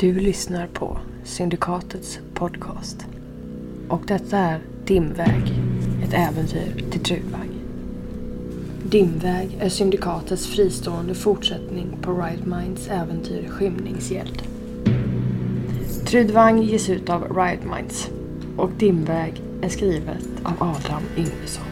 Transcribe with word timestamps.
Du 0.00 0.20
lyssnar 0.20 0.66
på 0.66 0.98
Syndikatets 1.24 2.18
podcast. 2.34 3.06
Och 3.88 4.02
detta 4.06 4.38
är 4.38 4.60
Dimväg, 4.84 5.52
ett 6.04 6.12
äventyr 6.14 6.84
till 6.90 7.00
Trudvang. 7.00 7.48
Dimväg 8.84 9.58
är 9.60 9.68
Syndikatets 9.68 10.46
fristående 10.46 11.14
fortsättning 11.14 11.96
på 12.02 12.12
Right 12.12 12.46
Minds 12.46 12.88
äventyr 12.88 13.48
Skymningshjälte. 13.48 14.44
Trudvang 16.06 16.62
ges 16.62 16.90
ut 16.90 17.10
av 17.10 17.36
Riot 17.36 17.64
Minds 17.76 18.10
och 18.56 18.70
Dimväg 18.78 19.42
är 19.62 19.68
skrivet 19.68 20.28
av 20.42 20.62
Adam 20.62 21.02
Yngvesson. 21.16 21.69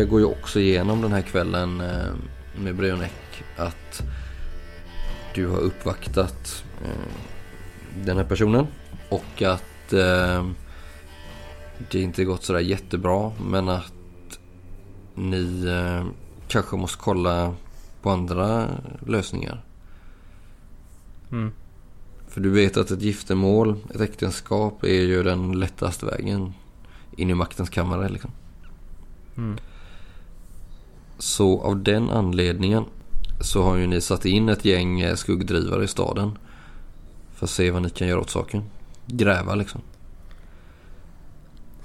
Går 0.00 0.20
ju 0.20 0.26
också 0.26 0.60
igenom 0.60 1.02
den 1.02 1.12
här 1.12 1.22
kvällen 1.22 1.80
eh, 1.80 2.12
med 2.62 2.74
Breonek 2.76 3.44
att 3.56 4.02
du 5.34 5.46
har 5.46 5.58
uppvaktat 5.58 6.64
eh, 6.84 8.04
den 8.04 8.16
här 8.16 8.24
personen 8.24 8.66
och 9.08 9.42
att 9.42 9.92
eh, 9.92 10.46
det 11.90 12.00
inte 12.00 12.24
gått 12.24 12.44
sådär 12.44 12.60
jättebra 12.60 13.32
men 13.50 13.68
att 13.68 13.92
ni 15.14 15.66
kanske 16.48 16.76
måste 16.76 16.98
kolla 16.98 17.54
på 18.02 18.10
andra 18.10 18.68
lösningar. 19.06 19.64
Mm. 21.32 21.52
För 22.28 22.40
du 22.40 22.50
vet 22.50 22.76
att 22.76 22.90
ett 22.90 23.02
giftermål, 23.02 23.76
ett 23.94 24.00
äktenskap 24.00 24.84
är 24.84 25.02
ju 25.02 25.22
den 25.22 25.60
lättaste 25.60 26.06
vägen 26.06 26.52
in 27.16 27.30
i 27.30 27.34
maktens 27.34 27.70
kammare 27.70 28.08
liksom. 28.08 28.30
Mm. 29.36 29.58
Så 31.22 31.60
av 31.60 31.82
den 31.82 32.10
anledningen 32.10 32.84
så 33.40 33.62
har 33.62 33.76
ju 33.76 33.86
ni 33.86 34.00
satt 34.00 34.24
in 34.24 34.48
ett 34.48 34.64
gäng 34.64 35.00
eh, 35.00 35.14
skuggdrivare 35.14 35.84
i 35.84 35.88
staden. 35.88 36.38
För 37.34 37.46
att 37.46 37.50
se 37.50 37.70
vad 37.70 37.82
ni 37.82 37.90
kan 37.90 38.08
göra 38.08 38.20
åt 38.20 38.30
saken. 38.30 38.62
Gräva 39.06 39.54
liksom. 39.54 39.80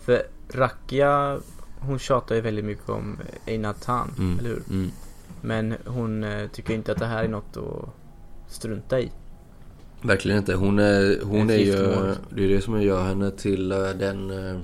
För 0.02 0.22
Rakia, 0.50 1.40
hon 1.80 2.00
tjatar 2.00 2.36
ju 2.36 2.42
väldigt 2.42 2.66
mycket 2.66 2.90
om 2.90 3.18
Einatan, 3.46 4.12
Mm. 4.18 4.40
eller 4.40 4.50
hur? 4.50 4.64
Mm. 4.70 4.92
Men 5.42 5.76
hon 5.86 6.24
eh, 6.24 6.48
tycker 6.48 6.74
inte 6.74 6.92
att 6.92 7.00
det 7.00 7.06
här 7.06 7.24
är 7.24 7.28
något 7.28 7.58
att 7.58 7.90
strunta 8.54 9.00
i. 9.00 9.12
Verkligen 10.02 10.38
inte. 10.38 10.56
Hon 10.56 10.80
är, 10.80 11.22
hon 11.24 11.50
är 11.50 11.58
ju... 11.58 11.76
Det 12.30 12.44
är 12.44 12.50
det 12.50 12.62
som 12.62 12.82
gör 12.82 13.04
henne 13.04 13.32
till 13.32 13.72
eh, 13.72 13.78
den 13.78 14.32
eh, 14.50 14.60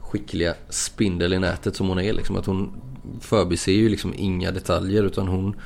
skickliga 0.00 0.54
spindel 0.68 1.32
i 1.32 1.38
nätet 1.38 1.76
som 1.76 1.88
hon 1.88 1.98
är. 1.98 2.12
Liksom. 2.12 2.36
Att 2.36 2.46
hon 2.46 2.72
förbiser 3.20 3.72
ju 3.72 3.88
liksom 3.88 4.14
inga 4.16 4.50
detaljer 4.50 5.02
utan 5.02 5.28
hon 5.28 5.56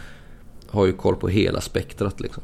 har 0.70 0.86
ju 0.86 0.92
koll 0.92 1.16
på 1.16 1.28
hela 1.28 1.60
spektrat 1.60 2.20
liksom. 2.20 2.42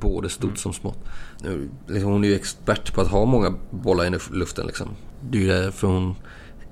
Både 0.00 0.28
stort 0.28 0.44
Mm. 0.44 0.56
som 0.56 0.72
smått. 0.72 0.98
Nu, 1.42 1.68
liksom, 1.86 2.12
hon 2.12 2.24
är 2.24 2.28
ju 2.28 2.34
expert 2.34 2.94
på 2.94 3.00
att 3.00 3.08
ha 3.08 3.24
många 3.24 3.54
bollar 3.70 4.04
i 4.04 4.08
luf- 4.10 4.32
luften 4.34 4.66
liksom. 4.66 4.88
Det 5.30 5.38
är 5.38 5.42
ju 5.42 5.48
därför 5.48 5.86
hon 5.88 6.14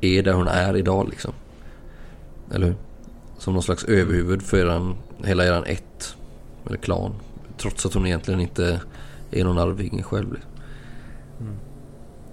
är 0.00 0.22
där 0.22 0.32
hon 0.32 0.48
är 0.48 0.76
idag 0.76 1.08
liksom. 1.10 1.32
Eller 2.52 2.66
hur? 2.66 2.74
Som 3.38 3.52
någon 3.54 3.62
slags 3.62 3.84
överhuvud 3.84 4.42
för 4.42 4.56
eran, 4.58 4.94
hela 5.24 5.44
eran 5.44 5.64
ett. 5.64 6.16
Eller 6.66 6.76
klan. 6.76 7.14
Trots 7.58 7.86
att 7.86 7.94
hon 7.94 8.06
egentligen 8.06 8.40
inte 8.40 8.80
är 9.30 9.44
någon 9.44 9.58
arvinge 9.58 10.02
själv. 10.02 10.32
Liksom. 10.32 10.50
Mm. 11.40 11.54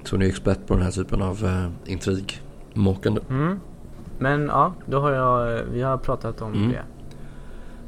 Så 0.04 0.16
hon 0.16 0.22
är 0.22 0.26
expert 0.28 0.68
på 0.68 0.74
den 0.74 0.84
här 0.84 0.92
typen 0.92 1.22
av 1.22 1.46
eh, 1.46 1.92
intrigmakande. 1.92 3.22
Mm. 3.30 3.60
Men 4.20 4.46
ja, 4.48 4.74
då 4.86 5.00
har 5.00 5.12
jag, 5.12 5.64
vi 5.72 5.82
har 5.82 5.98
pratat 5.98 6.42
om 6.42 6.54
Mm. 6.54 6.70
det. 6.72 6.84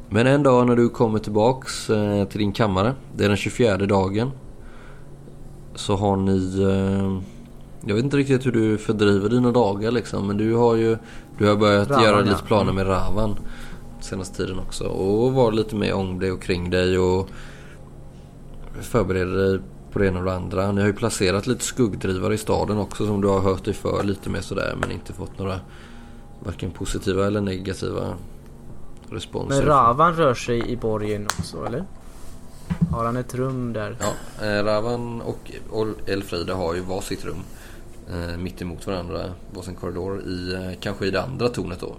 Men 0.10 0.28
en 0.28 0.44
dag 0.44 0.68
när 0.68 0.76
du 0.76 0.90
kommer 0.90 1.20
tillbaks 1.20 1.90
eh, 1.90 2.26
till 2.28 2.40
din 2.40 2.52
kammare. 2.52 2.94
Det 3.16 3.24
är 3.26 3.28
den 3.28 3.38
24 3.38 3.78
dagen. 3.78 4.32
Så 5.76 5.96
har 5.96 6.16
ni... 6.16 6.62
Eh, 6.62 7.22
jag 7.88 7.96
vet 7.96 8.04
inte 8.04 8.18
riktigt 8.18 8.46
hur 8.46 8.52
du 8.52 8.78
fördriver 8.78 9.30
dina 9.30 9.52
dagar 9.52 9.92
liksom. 9.92 10.28
Men 10.28 10.38
du 10.38 10.56
har 10.56 10.76
ju 10.76 10.98
du 11.38 11.48
har 11.48 11.56
börjat 11.56 11.90
Ravan, 11.90 12.04
göra 12.04 12.18
ja. 12.20 12.24
lite 12.26 12.44
planer 12.44 12.72
Mm. 12.72 12.76
med 12.76 12.88
Ravan. 12.88 13.36
Senaste 14.02 14.38
tiden 14.38 14.60
också. 14.60 14.84
Och 14.84 15.34
var 15.34 15.52
lite 15.52 15.76
mer 15.76 15.94
om 15.94 16.20
dig 16.20 16.32
och 16.32 16.42
kring 16.42 16.70
dig. 16.70 16.98
Och 17.00 17.30
förbereder 18.82 19.36
dig 19.52 19.60
på 19.92 20.00
det 20.00 20.08
ena 20.08 20.20
och 20.20 20.26
det 20.26 20.36
andra. 20.36 20.72
Ni 20.72 20.82
har 20.82 20.88
ju 20.88 20.94
placerat 20.94 21.48
lite 21.48 21.64
skuggdrivare 21.64 22.34
i 22.34 22.38
staden 22.38 22.78
också. 22.78 23.06
Som 23.08 23.22
du 23.22 23.28
har 23.28 23.40
hört 23.40 23.66
dig 23.66 23.74
för 23.74 24.04
lite 24.04 24.30
mer 24.30 24.42
sådär. 24.42 24.76
Men 24.80 24.92
inte 24.92 25.14
fått 25.14 25.40
några 25.40 25.60
varken 26.46 26.72
positiva 26.72 27.28
eller 27.28 27.42
negativa 27.42 28.16
responser. 29.10 29.58
Men 29.58 29.66
Ravan 29.68 30.14
rör 30.16 30.34
sig 30.34 30.72
i 30.72 30.78
borgen 30.78 31.26
också, 31.40 31.66
eller? 31.66 31.84
Har 32.92 33.06
han 33.06 33.18
ett 33.18 33.36
rum 33.36 33.74
där? 33.74 33.98
Ja, 34.00 34.46
eh, 34.46 34.64
Ravan 34.64 35.22
och 35.22 35.52
Elfrida 36.08 36.56
har 36.56 36.74
ju 36.74 36.82
varsitt 36.82 37.26
rum. 37.26 37.38
Eh, 38.10 38.38
mitt 38.38 38.62
emot 38.62 38.88
varandra, 38.88 39.20
varsin 39.56 39.76
korridor 39.76 40.22
i, 40.22 40.54
eh, 40.54 40.80
kanske 40.80 41.06
i 41.06 41.12
det 41.12 41.22
andra 41.22 41.50
tornet 41.50 41.80
då. 41.80 41.96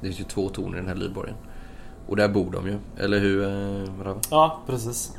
Det 0.00 0.06
finns 0.06 0.20
ju 0.20 0.24
två 0.24 0.48
torn 0.48 0.74
i 0.74 0.76
den 0.76 0.88
här 0.88 0.94
lydborgen. 0.94 1.34
Och 2.06 2.16
där 2.16 2.28
bor 2.28 2.50
de 2.50 2.66
ju, 2.68 2.78
eller 2.98 3.18
hur 3.18 3.42
eh, 3.42 4.02
Ravan? 4.04 4.20
Ja, 4.30 4.60
precis. 4.66 5.12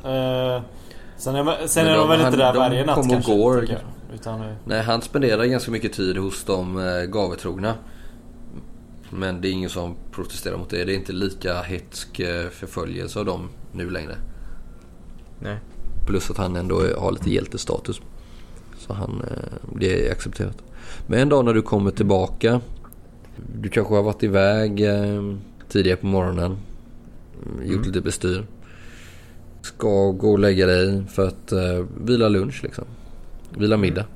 Sen 1.16 1.36
är, 1.36 1.66
sen 1.66 1.84
Men 1.84 1.94
är 1.94 1.96
de, 1.96 2.00
de- 2.00 2.08
väl 2.08 2.18
han- 2.20 2.26
inte 2.26 2.36
där 2.44 2.52
de 2.52 2.58
varje 2.58 2.86
natt 2.86 2.94
kommer 2.94 3.08
och 3.08 3.12
kanske. 3.24 3.36
går. 3.36 3.64
jag. 3.70 3.80
Utan, 4.14 4.44
Nej, 4.64 4.82
han 4.82 5.02
spenderar 5.02 5.44
ganska 5.44 5.70
mycket 5.70 5.92
tid 5.92 6.16
hos 6.18 6.44
de 6.44 6.78
eh, 6.78 7.02
gavetrogna. 7.02 7.74
Men 9.10 9.40
det 9.40 9.48
är 9.48 9.52
ingen 9.52 9.70
som 9.70 9.94
protesterar 10.10 10.56
mot 10.58 10.70
det. 10.70 10.84
Det 10.84 10.92
är 10.92 10.96
inte 10.96 11.12
lika 11.12 11.62
hetsk 11.62 12.20
eh, 12.20 12.48
förföljelse 12.48 13.18
av 13.18 13.24
dem 13.24 13.48
nu 13.72 13.90
längre. 13.90 14.16
Nej. 15.40 15.58
Plus 16.06 16.30
att 16.30 16.36
han 16.36 16.56
ändå 16.56 16.82
har 16.98 17.12
lite 17.12 17.30
hjältestatus. 17.30 18.00
Så 18.78 18.92
han, 18.92 19.22
eh, 19.30 19.76
det 19.78 20.08
är 20.08 20.12
accepterat. 20.12 20.62
Men 21.06 21.18
en 21.18 21.28
dag 21.28 21.44
när 21.44 21.54
du 21.54 21.62
kommer 21.62 21.90
tillbaka. 21.90 22.60
Du 23.60 23.68
kanske 23.68 23.94
har 23.94 24.02
varit 24.02 24.22
iväg 24.22 24.80
eh, 24.80 25.34
tidigare 25.68 25.96
på 25.96 26.06
morgonen. 26.06 26.56
mm, 27.46 27.72
Gjort 27.72 27.86
lite 27.86 28.00
bestyr. 28.00 28.46
Ska 29.62 30.10
gå 30.10 30.32
och 30.32 30.38
lägga 30.38 30.66
dig 30.66 31.04
för 31.08 31.28
att 31.28 31.52
vila 32.00 32.28
lunch 32.28 32.60
liksom. 32.62 32.84
Vila 33.58 33.76
middag. 33.76 34.06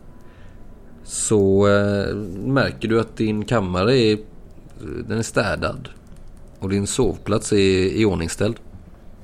Så 1.08 1.68
eh, 1.68 2.14
märker 2.46 2.88
du 2.88 3.00
att 3.00 3.16
din 3.16 3.44
kammare 3.44 3.96
är, 3.98 4.18
den 4.80 5.18
är 5.18 5.22
städad. 5.22 5.88
Och 6.58 6.68
din 6.68 6.86
sovplats 6.86 7.52
är 7.52 7.56
iordningställd. 7.56 8.56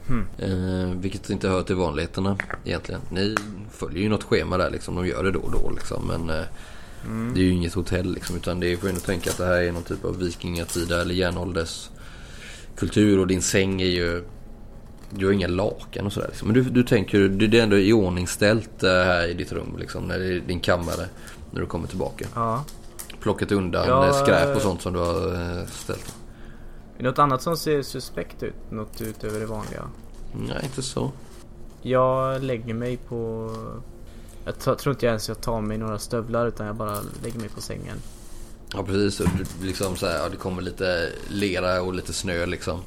Hmm. 0.07 0.27
Eh, 0.39 1.01
vilket 1.01 1.31
inte 1.31 1.49
hör 1.49 1.63
till 1.63 1.77
vanligheterna 1.77 2.37
egentligen. 2.65 3.01
Ni 3.11 3.35
följer 3.73 4.03
ju 4.03 4.09
något 4.09 4.25
schema 4.25 4.57
där 4.57 4.71
liksom. 4.71 4.95
De 4.95 5.07
gör 5.07 5.25
det 5.25 5.31
då 5.31 5.41
och 5.41 5.53
då 5.53 5.71
liksom. 5.71 6.07
Men 6.07 6.39
eh, 6.39 6.45
det 7.35 7.41
är 7.41 7.45
ju 7.45 7.51
inget 7.51 7.75
hotell 7.75 8.15
liksom. 8.15 8.37
Utan 8.37 8.61
det 8.61 8.77
får 8.77 8.91
ju 8.91 8.97
tänka 8.97 9.31
att 9.31 9.39
det 9.39 9.47
här 9.47 9.63
är 9.63 9.73
någon 9.73 9.83
typ 9.83 10.05
av 10.05 10.19
vikingatida 10.19 11.01
eller 11.01 11.15
järnålders 11.15 11.91
kultur. 12.77 13.19
Och 13.19 13.27
din 13.27 13.43
säng 13.43 13.83
är 13.83 13.87
ju... 13.87 14.25
Du 15.11 15.27
har 15.27 15.33
inga 15.33 15.49
lakan 15.49 16.07
och 16.07 16.13
sådär 16.13 16.29
liksom. 16.29 16.49
Men 16.49 16.55
du, 16.55 16.71
du 16.71 16.83
tänker, 16.83 17.19
det 17.21 17.47
det 17.47 17.59
är 17.59 17.63
ändå 17.63 17.79
iordningställt 17.79 18.83
eh, 18.83 18.91
här 18.91 19.29
i 19.29 19.35
ditt 19.35 19.53
rum 19.53 19.77
liksom. 19.79 20.05
När 20.05 20.19
det 20.19 20.27
är 20.27 20.41
din 20.41 20.61
kammare. 20.61 21.09
När 21.51 21.61
du 21.61 21.67
kommer 21.67 21.89
tillbaka. 21.89 22.27
Ja. 22.35 22.65
Plockat 23.25 23.53
undan 23.53 23.89
Ja, 23.89 24.07
eh, 24.07 24.13
skräp 24.13 24.49
och 24.49 24.57
eh, 24.57 24.63
sånt 24.63 24.83
som 24.83 24.93
du 24.93 24.99
har 24.99 25.35
eh, 25.35 25.67
ställt. 25.67 26.15
Är 26.99 27.05
något 27.05 27.19
annat 27.19 27.43
som 27.43 27.57
ser 27.57 27.83
suspekt 27.83 28.43
ut? 28.43 28.71
Något 28.71 29.01
utöver 29.01 29.41
det 29.41 29.47
vanliga? 29.47 29.83
Nej, 30.33 30.61
inte 30.65 30.83
så. 30.83 31.13
Jag 31.83 32.43
lägger 32.43 32.75
mig 32.75 32.97
på... 32.97 33.51
Jag 34.45 34.79
tror 34.79 34.91
inte 34.91 35.07
ens 35.07 35.29
jag 35.29 35.41
tar 35.41 35.61
mig 35.61 35.79
några 35.79 35.99
stövlar 35.99 36.47
utan 36.47 36.67
jag 36.67 36.77
bara 36.77 36.97
lägger 37.23 37.39
mig 37.41 37.49
på 37.49 37.61
sängen. 37.61 37.97
Ja 38.75 38.83
precis, 38.83 39.21
och 39.21 39.29
liksom 39.63 39.97
så 39.97 40.07
här, 40.07 40.19
ja, 40.19 40.29
det 40.29 40.37
kommer 40.37 40.63
lite 40.63 41.09
lera 41.29 41.83
och 41.83 41.95
lite 41.95 42.13
snö 42.13 42.47
liksom. 42.47 42.81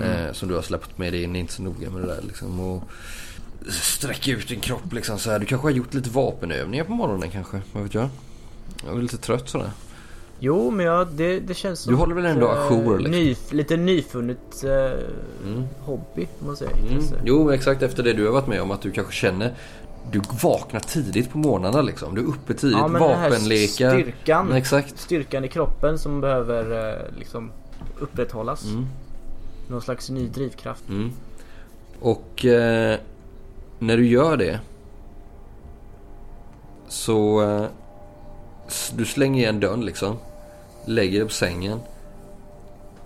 Eh, 0.00 0.32
som 0.32 0.48
du 0.48 0.54
har 0.54 0.62
släppt 0.62 0.98
med 0.98 1.12
dig 1.12 1.22
in, 1.22 1.36
inte 1.36 1.52
så 1.52 1.62
noga 1.62 1.90
med 1.90 2.02
det 2.02 2.14
där 2.14 2.22
liksom. 2.22 2.60
Och 2.60 2.82
sträcka 3.70 4.30
ut 4.30 4.48
din 4.48 4.60
kropp 4.60 4.92
liksom 4.92 5.18
så 5.18 5.30
här. 5.30 5.38
Du 5.38 5.46
kanske 5.46 5.66
har 5.66 5.72
gjort 5.72 5.94
lite 5.94 6.10
vapenövningar 6.10 6.84
på 6.84 6.92
morgonen 6.92 7.30
kanske, 7.30 7.62
vad 7.72 7.82
vet 7.82 7.94
jag? 7.94 8.08
Jag 8.86 8.96
är 8.96 9.02
lite 9.02 9.16
trött 9.18 9.48
sådär. 9.48 9.70
Jo, 10.40 10.70
men 10.70 10.86
jag, 10.86 11.08
det, 11.08 11.40
det 11.40 11.54
känns 11.54 11.80
som 11.80 11.92
Du 11.92 11.98
håller 11.98 12.14
väl 12.14 12.24
ändå 12.24 12.50
ett, 12.52 12.58
ajour, 12.58 12.98
liksom? 12.98 13.10
ny, 13.20 13.36
Lite 13.50 13.76
nyfunnet 13.76 14.64
eh, 14.64 14.92
Mm. 15.44 15.64
hobby, 15.80 16.28
om 16.40 16.46
man 16.46 16.56
säger. 16.56 16.76
Mm. 16.90 17.04
Jo, 17.24 17.50
exakt 17.50 17.82
efter 17.82 18.02
det 18.02 18.12
du 18.12 18.24
har 18.26 18.32
varit 18.32 18.46
med 18.46 18.62
om 18.62 18.70
att 18.70 18.82
du 18.82 18.90
kanske 18.90 19.12
känner 19.12 19.54
Du 20.12 20.20
vaknar 20.42 20.80
tidigt 20.80 21.30
på 21.32 21.38
morgnarna 21.38 21.82
liksom. 21.82 22.14
Du 22.14 22.20
är 22.20 22.26
uppe 22.26 22.54
tidigt. 22.54 22.78
Ja, 22.78 22.88
men 22.88 23.02
den 23.02 23.10
här 23.18 23.30
vapenlekar. 23.30 23.90
styrkan. 24.00 24.52
Exakt. 24.52 24.98
Styrkan 24.98 25.44
i 25.44 25.48
kroppen 25.48 25.98
som 25.98 26.20
behöver 26.20 26.92
eh, 26.92 27.18
liksom 27.18 27.50
upprätthållas. 28.00 28.64
Mm. 28.64 28.86
Någon 29.68 29.82
slags 29.82 30.10
ny 30.10 30.28
drivkraft. 30.28 30.88
Mm. 30.88 31.10
Och 32.00 32.44
eh, 32.44 32.98
när 33.78 33.96
du 33.96 34.06
gör 34.06 34.36
det 34.36 34.60
så 36.88 37.42
eh, 37.42 37.64
du 38.96 39.04
slänger 39.04 39.42
igen 39.42 39.60
dörren 39.60 39.84
liksom. 39.84 40.16
Lägger 40.84 41.18
dig 41.18 41.28
på 41.28 41.34
sängen. 41.34 41.80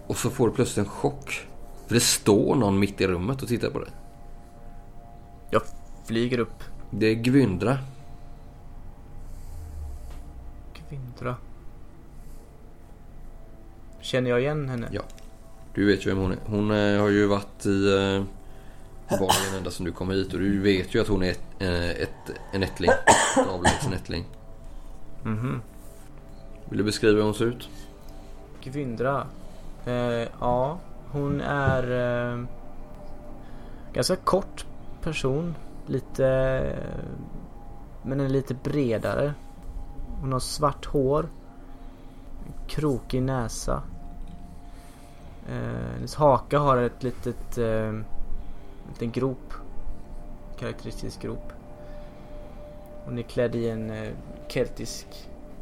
Och 0.07 0.17
så 0.17 0.31
får 0.31 0.49
du 0.49 0.55
plötsligt 0.55 0.87
en 0.87 0.93
chock. 0.93 1.47
För 1.87 1.95
det 1.95 2.01
står 2.01 2.55
någon 2.55 2.79
mitt 2.79 3.01
i 3.01 3.07
rummet 3.07 3.43
och 3.43 3.49
tittar 3.49 3.71
på 3.71 3.79
dig. 3.79 3.91
Jag 5.51 5.63
flyger 6.05 6.39
upp. 6.39 6.65
Det 6.91 7.07
är 7.07 7.15
Gwyndra. 7.15 7.79
Kvindra. 10.73 11.37
Känner 14.01 14.31
jag 14.31 14.41
igen 14.41 14.69
henne? 14.69 14.89
Ja. 14.93 15.03
Du 15.75 15.87
vet 15.87 16.07
ju 16.07 16.11
vem 16.11 16.19
hon 16.19 16.33
är. 16.33 16.39
Hon 16.47 16.71
eh, 16.71 17.01
har 17.01 17.09
ju 17.09 17.27
varit 17.27 17.67
i 17.67 17.87
eh, 17.87 18.25
barnen 19.19 19.57
ända 19.57 19.71
sedan 19.71 19.87
du 19.87 19.93
kom 19.93 20.11
hit. 20.11 20.33
Och 20.33 20.39
du 20.39 20.61
vet 20.61 20.95
ju 20.95 21.01
att 21.01 21.09
hon 21.09 21.23
är 21.23 21.31
ett, 21.31 21.41
eh, 21.59 21.91
ett, 21.91 22.31
en 22.53 22.63
ättling. 22.63 22.91
Ett 22.91 23.49
avlägsen 23.49 23.93
ättling. 23.93 24.25
Mhm. 25.25 25.61
Vill 26.69 26.79
du 26.79 26.85
beskriva 26.85 27.17
hur 27.17 27.25
hon 27.25 27.35
ser 27.35 27.45
ut? 27.45 27.69
Gwyndra. 28.63 29.27
Eh, 29.85 30.29
ja, 30.41 30.79
hon 31.13 31.41
är 31.41 31.83
eh, 32.33 32.45
ganska 33.93 34.17
kort 34.17 34.67
person. 35.03 35.55
Lite... 35.87 36.77
Men 38.03 38.21
är 38.21 38.29
lite 38.29 38.55
bredare. 38.55 39.35
Hon 40.21 40.33
har 40.33 40.41
svart 40.41 40.87
hår. 40.87 41.29
Krokig 42.69 43.23
näsa. 43.23 43.83
Eh, 45.49 45.93
hennes 45.95 46.15
haka 46.15 46.59
har 46.59 46.77
ett 46.77 47.03
litet... 47.03 47.59
Eh, 47.59 47.89
en 48.85 48.89
liten 48.89 49.11
grop. 49.11 49.53
Karaktäristisk 50.59 51.23
grop. 51.23 51.53
Hon 53.05 53.19
är 53.19 53.23
klädd 53.23 53.55
i 53.55 53.69
en 53.69 53.91
eh, 53.91 54.09
keltisk 54.49 55.07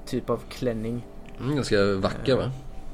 typ 0.06 0.30
av 0.30 0.40
klänning. 0.48 1.06
Mm, 1.40 1.56
ganska 1.56 1.94
vacker 1.94 2.36
va? 2.36 2.50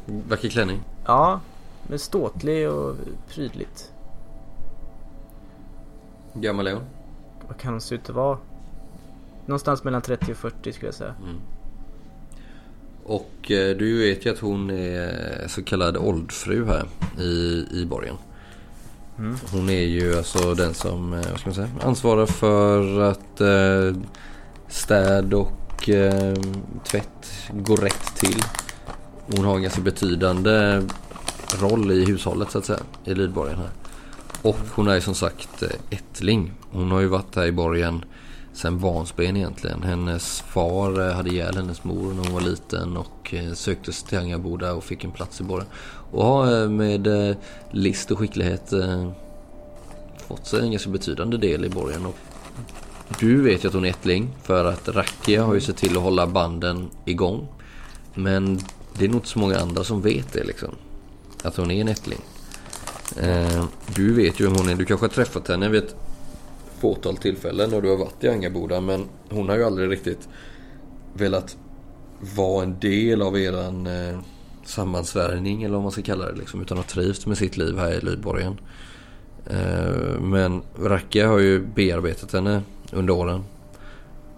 Vacker 0.07 0.49
klänning. 0.49 0.83
Ja, 1.05 1.41
men 1.89 1.99
ståtlig 1.99 2.71
och 2.71 2.97
prydligt. 3.29 3.93
Gammal 6.35 6.67
är 6.67 6.75
hon? 6.75 6.85
Vad 7.49 7.57
kan 7.59 7.73
hon 7.73 7.81
se 7.81 7.95
ut 7.95 8.11
att 8.11 8.17
vara? 8.17 8.39
Någonstans 9.47 9.85
mellan 9.85 10.03
30 10.03 10.33
och 10.33 10.39
40 10.39 10.73
skulle 10.73 10.89
jag 10.89 10.95
säga. 10.95 11.15
Och 13.05 13.51
eh, 13.51 13.77
du 13.77 13.99
vet 13.99 14.27
ju 14.27 14.31
att 14.31 14.39
hon 14.39 14.71
är 14.71 15.49
så 15.49 15.63
kallad 15.63 15.97
oldfru 15.97 16.67
här 16.67 16.87
i, 17.19 17.67
i 17.73 17.87
borgen. 17.87 18.17
Mm. 19.19 19.37
Hon 19.53 19.69
är 19.69 19.83
ju 19.83 20.17
alltså 20.17 20.55
den 20.55 20.75
som, 20.75 21.13
eh, 21.13 21.31
vad 21.31 21.41
ska 21.41 21.49
man 21.49 21.55
säga, 21.55 21.69
ansvarar 21.83 22.27
för 22.27 23.01
att 23.01 23.41
eh, 23.41 24.03
städ 24.69 25.35
och 25.35 25.89
eh, 25.89 26.35
tvätt 26.85 27.51
går 27.53 27.77
rätt 27.77 28.17
till. 28.17 28.43
Hon 29.37 29.45
har 29.45 29.57
en 29.57 29.63
ganska 29.63 29.81
betydande 29.81 30.83
roll 31.61 31.91
i 31.93 32.05
hushållet 32.05 32.51
så 32.51 32.59
att 32.59 32.65
säga, 32.65 32.81
i 33.05 33.15
Lydborgen 33.15 33.59
här. 33.59 33.71
Och 34.43 34.59
hon 34.75 34.89
är 34.89 34.95
ju 34.95 35.01
som 35.01 35.15
sagt 35.15 35.63
eh, 35.63 35.69
ättling. 35.91 36.53
Hon 36.71 36.91
har 36.91 37.01
ju 37.01 37.07
varit 37.07 37.37
här 37.37 37.47
i 37.47 37.53
borgen 37.53 38.05
sen 38.53 38.81
barnsben 38.81 39.37
egentligen. 39.37 39.83
Hennes 39.83 40.41
far 40.41 41.09
eh, 41.09 41.15
hade 41.15 41.31
ihjäl 41.31 41.57
hennes 41.57 41.85
mor 41.85 42.15
när 42.15 42.25
hon 42.25 42.33
var 42.33 42.41
liten 42.41 42.97
och 42.97 43.35
eh, 43.35 43.53
sökte 43.53 43.93
sig 43.93 44.09
till 44.09 44.19
Angaboda 44.19 44.73
och 44.73 44.85
fick 44.85 45.05
en 45.05 45.11
plats 45.11 45.41
i 45.41 45.45
borgen. 45.45 45.67
Och 46.11 46.25
har 46.25 46.69
med 46.69 47.37
list 47.71 48.11
och 48.11 48.19
skicklighet 48.19 48.73
fått 50.29 50.47
sig 50.47 50.61
en 50.61 50.71
ganska 50.71 50.91
betydande 50.91 51.37
del 51.37 51.65
i 51.65 51.69
borgen. 51.69 52.07
Och 52.07 52.17
du 53.21 53.43
vet 53.43 53.65
ju 53.65 53.69
att 53.69 53.75
hon 53.75 53.85
är 53.85 53.89
ättling 53.89 54.29
för 54.43 54.65
att 54.65 54.89
Rakia 54.89 55.45
har 55.45 55.55
ju 55.55 55.61
sett 55.61 55.77
till 55.77 55.97
att 55.97 56.03
hålla 56.03 56.27
banden 56.27 56.91
igång. 57.05 57.49
Men 58.15 58.61
det 58.99 59.05
är 59.05 59.09
nog 59.09 59.17
inte 59.17 59.29
så 59.29 59.39
många 59.39 59.59
andra 59.59 59.85
som 59.85 60.03
vet 60.03 60.33
det 60.33 60.45
liksom. 60.45 60.75
Att 61.43 61.57
hon 61.57 61.71
är 61.71 61.81
en 61.81 61.89
ättling. 61.89 62.21
Eh, 63.17 63.65
du 63.95 64.15
vet 64.15 64.41
ju 64.41 64.45
vem 64.45 64.57
hon 64.57 64.69
är. 64.69 64.75
Du 64.75 64.85
kanske 64.85 65.07
har 65.07 65.11
träffat 65.11 65.49
henne 65.49 65.69
vid 65.69 65.85
ett 65.85 65.97
fåtal 66.81 67.17
tillfällen 67.17 67.71
när 67.71 67.81
du 67.81 67.89
har 67.89 67.97
varit 67.97 68.25
i 68.25 68.29
Angaboda. 68.29 68.81
Men 68.81 69.05
hon 69.31 69.49
har 69.49 69.57
ju 69.57 69.65
aldrig 69.65 69.91
riktigt 69.91 70.29
velat 71.13 71.57
vara 72.37 72.63
en 72.63 72.79
del 72.81 73.23
av 73.23 73.39
eran 73.39 73.87
eh, 73.87 74.19
sammansvärjning 74.65 75.63
eller 75.63 75.75
vad 75.75 75.83
man 75.83 75.93
ska 75.93 76.03
kalla 76.03 76.27
det. 76.27 76.39
Liksom, 76.39 76.63
utan 76.63 76.77
har 76.77 76.85
trivts 76.85 77.27
med 77.27 77.39
sitt 77.39 77.57
liv 77.57 77.79
här 77.79 77.93
i 77.93 78.01
Lydborgen. 78.01 78.61
Eh, 79.47 80.21
men 80.21 80.63
Rakia 80.79 81.29
har 81.29 81.39
ju 81.39 81.67
bearbetat 81.67 82.33
henne 82.33 82.63
under 82.93 83.15
åren. 83.15 83.45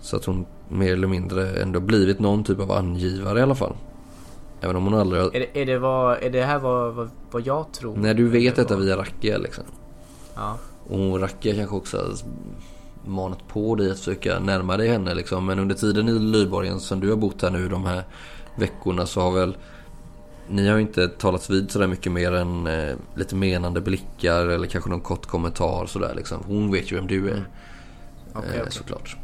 Så 0.00 0.16
att 0.16 0.24
hon 0.24 0.46
mer 0.68 0.92
eller 0.92 1.06
mindre 1.06 1.62
ändå 1.62 1.80
blivit 1.80 2.18
någon 2.18 2.44
typ 2.44 2.60
av 2.60 2.72
angivare 2.72 3.38
i 3.38 3.42
alla 3.42 3.54
fall. 3.54 3.76
Även 4.60 4.76
om 4.76 4.84
hon 4.84 4.94
aldrig 4.94 5.22
har... 5.22 5.36
Är 5.36 5.40
det, 5.40 5.60
är 5.62 5.66
det, 5.66 5.78
vad, 5.78 6.22
är 6.22 6.30
det 6.30 6.44
här 6.44 6.58
vad, 6.58 6.94
vad, 6.94 7.10
vad 7.30 7.46
jag 7.46 7.72
tror? 7.72 7.96
När 7.96 8.14
du 8.14 8.28
vet 8.28 8.56
detta 8.56 8.76
via 8.76 8.96
Rakia 8.96 9.38
liksom. 9.38 9.64
Ja. 10.34 10.58
Och 10.88 11.20
Rakia 11.20 11.54
kanske 11.54 11.76
också 11.76 11.96
har 11.96 12.14
manat 13.10 13.48
på 13.48 13.74
dig 13.74 13.90
att 13.90 13.98
försöka 13.98 14.38
närma 14.38 14.76
dig 14.76 14.88
henne 14.88 15.14
liksom. 15.14 15.46
Men 15.46 15.58
under 15.58 15.74
tiden 15.74 16.08
i 16.08 16.12
Lydborgen 16.12 16.80
som 16.80 17.00
du 17.00 17.10
har 17.10 17.16
bott 17.16 17.42
här 17.42 17.50
nu 17.50 17.68
de 17.68 17.84
här 17.84 18.04
veckorna 18.56 19.06
så 19.06 19.20
har 19.20 19.30
väl 19.30 19.56
ni 20.50 20.68
har 20.68 20.76
ju 20.76 20.82
inte 20.82 21.08
talats 21.08 21.50
vid 21.50 21.70
sådär 21.70 21.86
mycket 21.86 22.12
mer 22.12 22.32
än 22.32 22.66
eh, 22.66 22.96
lite 23.14 23.36
menande 23.36 23.80
blickar 23.80 24.46
eller 24.46 24.66
kanske 24.66 24.90
någon 24.90 25.00
kort 25.00 25.26
kommentar 25.26 25.86
sådär 25.86 26.14
liksom. 26.14 26.42
Hon 26.46 26.72
vet 26.72 26.92
ju 26.92 26.96
vem 26.96 27.06
du 27.06 27.30
är. 27.30 27.44
Okej, 28.34 28.50
eh, 28.54 28.60
okej. 28.60 28.72
såklart. 28.72 29.16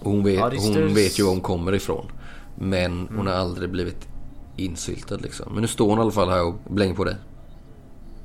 Och 0.00 0.10
hon 0.10 0.24
vet, 0.24 0.34
Ja, 0.34 0.50
hon 0.58 0.94
vet 0.94 1.18
ju 1.18 1.22
var 1.24 1.30
hon 1.30 1.40
kommer 1.40 1.74
ifrån. 1.74 2.06
Men 2.54 2.92
hon 2.98 3.08
Mm. 3.08 3.26
har 3.26 3.34
aldrig 3.34 3.70
blivit 3.70 4.08
insyltad 4.56 5.16
liksom. 5.16 5.52
Men 5.52 5.62
nu 5.62 5.68
står 5.68 5.88
hon 5.88 5.98
i 5.98 6.00
alla 6.00 6.10
fall 6.10 6.28
här 6.28 6.44
och 6.44 6.54
blänger 6.68 6.94
på 6.94 7.04
dig. 7.04 7.16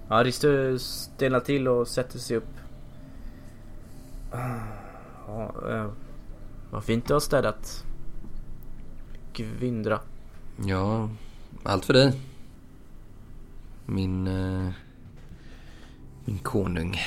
Ja, 0.10 0.24
Risto 0.24 0.48
stelnar 0.80 1.40
till 1.40 1.68
och 1.68 1.88
sätter 1.88 2.20
sig 2.20 2.38
upp. 2.38 2.48
Ja, 5.28 5.54
eh, 5.70 5.88
vad 6.72 6.84
fint 6.84 7.08
du 7.08 7.14
har 7.14 7.20
städat. 7.20 7.84
Gwyndra. 9.34 10.00
Ja, 10.66 11.10
allt 11.64 11.86
för 11.86 11.94
dig. 11.94 12.14
Min... 13.86 14.28
Eh, 14.28 14.70
min 16.26 16.38
konung. 16.38 16.98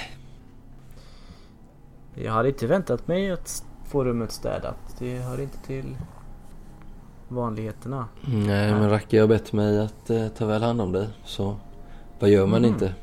Jag 2.24 2.32
hade 2.32 2.48
inte 2.48 2.66
väntat 2.66 3.08
mig 3.08 3.30
att 3.30 3.64
få 3.86 4.04
rummet 4.04 4.32
städat. 4.32 4.76
Det 4.98 5.18
hör 5.18 5.40
inte 5.40 5.58
till 5.58 5.96
vanligheterna. 7.28 8.08
Nej, 8.26 8.72
men 8.74 8.90
Racke 8.90 9.20
har 9.20 9.28
bett 9.28 9.52
mig 9.52 9.80
att 9.80 10.10
eh, 10.10 10.28
ta 10.28 10.46
väl 10.46 10.62
hand 10.62 10.80
om 10.80 10.92
dig. 10.92 11.08
Så 11.24 11.56
vad 12.18 12.30
gör 12.30 12.46
man 12.46 12.58
Mm. 12.64 12.70
inte? 12.74 12.94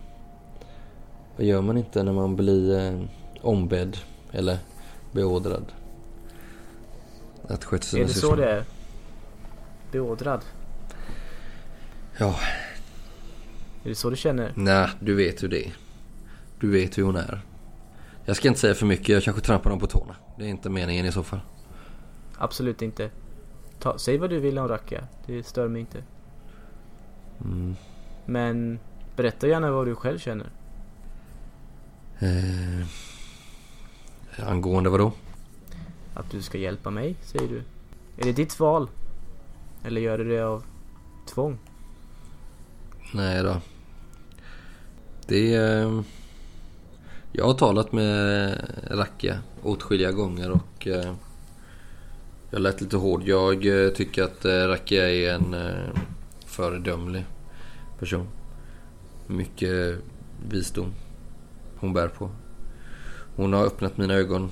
Vad 1.37 1.45
gör 1.45 1.61
man 1.61 1.77
inte 1.77 2.03
när 2.03 2.13
man 2.13 2.35
blir 2.35 2.79
eh, 2.79 2.99
ombedd 3.41 3.97
eller 4.31 4.57
beordrad? 5.11 5.65
Att 7.47 7.63
sköta 7.63 7.83
sina 7.83 8.03
Är 8.03 8.07
det 8.07 8.13
så 8.13 8.19
syskon? 8.19 8.37
det 8.37 8.49
är? 8.51 8.63
Beordrad? 9.91 10.41
Ja, 12.17 12.35
Är 13.83 13.89
det 13.89 13.95
så 13.95 14.09
du 14.09 14.15
känner? 14.15 14.51
nej, 14.55 14.89
du 14.99 15.15
vet 15.15 15.43
hur 15.43 15.47
det 15.47 15.65
är. 15.67 15.73
Du 16.59 16.71
vet 16.71 16.97
hur 16.97 17.03
hon 17.03 17.15
är. 17.15 17.41
Jag 18.25 18.35
ska 18.35 18.47
inte 18.47 18.59
säga 18.59 18.75
för 18.75 18.85
mycket, 18.85 19.09
jag 19.09 19.23
kanske 19.23 19.41
trampar 19.41 19.69
dem 19.69 19.79
på 19.79 19.87
tårna. 19.87 20.15
Det 20.37 20.45
är 20.45 20.47
inte 20.47 20.69
meningen 20.69 21.05
i 21.05 21.11
så 21.11 21.23
fall. 21.23 21.39
Absolut 22.37 22.81
inte. 22.81 23.09
Ta, 23.79 23.97
säg 23.97 24.17
vad 24.17 24.29
du 24.29 24.39
vill 24.39 24.59
om 24.59 24.67
Racka. 24.67 25.07
Det 25.25 25.43
stör 25.43 25.67
mig 25.67 25.81
inte. 25.81 26.03
Mm. 27.41 27.75
Men 28.25 28.79
berätta 29.15 29.47
gärna 29.47 29.71
vad 29.71 29.87
du 29.87 29.95
själv 29.95 30.19
känner. 30.19 30.49
Eh, 32.19 32.87
angående 34.47 34.89
vad 34.89 34.99
då? 34.99 35.13
Att 36.13 36.31
du 36.31 36.41
ska 36.41 36.57
hjälpa 36.57 36.89
mig, 36.89 37.15
säger 37.21 37.47
du. 37.47 37.63
Är 38.17 38.23
det 38.23 38.31
ditt 38.31 38.59
val? 38.59 38.89
Eller 39.83 40.01
gör 40.01 40.17
du 40.17 40.29
det 40.29 40.41
av 40.41 40.63
tvång? 41.33 41.57
Nej 43.13 43.43
då. 43.43 43.61
Det 45.27 45.55
är... 45.55 46.03
Jag 47.37 47.45
har 47.45 47.53
talat 47.53 47.91
med 47.91 48.57
Racka 48.89 49.37
åtskilliga 49.63 50.11
gånger 50.11 50.51
och 50.51 50.87
eh, 50.87 51.13
jag 52.49 52.61
lät 52.61 52.81
lite 52.81 52.97
hård. 52.97 53.23
Jag 53.25 53.85
eh, 53.85 53.89
tycker 53.89 54.23
att 54.23 54.45
eh, 54.45 54.51
Racka 54.51 55.09
är 55.09 55.33
en 55.33 55.55
föredömlig 56.45 57.25
person. 57.99 58.27
Mycket 59.27 59.95
visdom 60.49 60.93
hon 61.79 61.93
bär 61.93 62.07
på. 62.07 62.29
Hon 63.35 63.53
har 63.53 63.65
öppnat 63.65 63.97
mina 63.97 64.13
ögon 64.13 64.51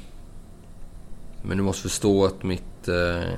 Men 1.43 1.57
du 1.57 1.63
måste 1.63 1.81
förstå 1.81 2.25
att 2.25 2.43
mitt 2.43 2.87
eh, 2.87 3.33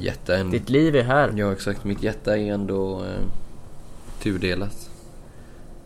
hjärta 0.00 0.36
ändå... 0.36 0.52
Ditt 0.52 0.70
liv 0.70 0.96
är 0.96 1.02
här. 1.02 1.32
Ja 1.36 1.52
exakt, 1.52 1.84
mitt 1.84 2.02
hjärta 2.02 2.36
är 2.36 2.52
ändå 2.52 3.04
eh, 3.04 3.22
tudelat. 4.22 4.90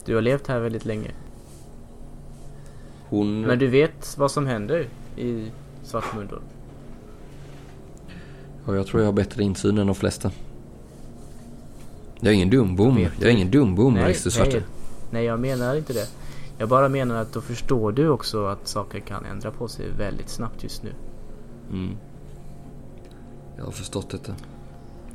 Du 0.04 0.14
har 0.14 0.23
levt 0.23 0.47
här 0.47 0.61
väldigt 0.61 0.85
länge. 0.85 1.11
Hon... 3.09 3.40
Men 3.40 3.59
du 3.59 3.66
vet 3.66 4.19
vad 4.19 4.30
som 4.30 4.47
händer 4.47 4.88
i 5.16 5.50
Svartmuldor? 5.83 6.42
Ja, 8.66 8.75
jag 8.76 8.87
tror 8.87 9.02
jag 9.02 9.09
har 9.09 9.12
bättre 9.12 9.42
insyn 9.42 9.78
än 9.78 9.87
de 9.87 9.95
flesta. 9.95 10.30
Jag 12.21 12.30
är 12.30 12.35
ingen 12.35 12.50
dumbom. 12.50 12.97
Vet 12.97 13.12
Jag 13.21 13.28
är 13.30 13.35
ingen 13.35 13.50
dumbom, 13.50 13.97
Mr 13.97 14.14
Svarte. 14.14 14.50
nej, 14.50 14.64
nej, 15.11 15.25
jag 15.25 15.40
menar 15.40 15.76
inte 15.76 15.92
det. 15.92 16.09
Jag 16.59 16.69
bara 16.69 16.88
menar 16.88 17.14
att 17.23 17.33
då 17.33 17.40
förstår 17.40 17.92
du 17.92 18.09
också 18.09 18.47
att 18.47 18.69
saker 18.69 19.00
kan 19.00 19.25
ändra 19.25 19.50
på 19.50 19.69
sig 19.69 19.87
väldigt 19.99 20.28
snabbt 20.28 20.62
just 20.62 20.83
nu. 20.83 20.92
Mm. 21.71 21.97
Jag 23.57 23.64
har 23.64 23.73
förstått 23.73 24.11
detta. 24.11 24.33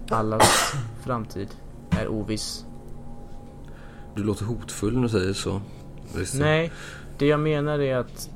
Allas 0.09 0.73
framtid 1.03 1.47
är 1.89 2.07
oviss. 2.07 2.65
Du 4.15 4.23
låter 4.23 4.45
hotfull 4.45 4.93
när 4.95 5.01
du 5.01 5.09
säger 5.09 5.33
så. 5.33 5.61
Visst. 6.15 6.39
Nej, 6.39 6.71
det 7.17 7.25
jag 7.27 7.39
menar 7.39 7.79
är 7.79 7.95
att 7.97 8.29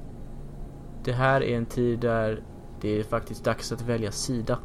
det 1.03 1.11
här 1.13 1.41
är 1.43 1.57
en 1.57 1.65
tid 1.65 1.99
där 1.99 2.43
det 2.81 2.99
är 2.99 3.03
faktiskt 3.03 3.43
dags 3.43 3.71
att 3.71 3.81
välja 3.81 4.11
sida. 4.11 4.59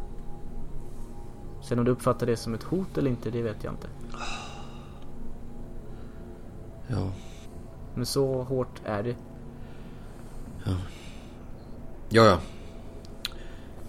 Sen 1.62 1.78
om 1.78 1.84
du 1.84 1.90
uppfattar 1.90 2.26
det 2.26 2.36
som 2.36 2.54
ett 2.54 2.62
hot 2.62 2.98
eller 2.98 3.10
inte, 3.10 3.30
det 3.30 3.42
vet 3.42 3.64
jag 3.64 3.72
inte. 3.72 3.86
Ja. 6.86 7.10
Men 7.94 8.06
så 8.06 8.42
hårt 8.42 8.80
är 8.84 9.02
det. 9.02 9.16
Ja, 12.08 12.24
ja. 12.24 12.38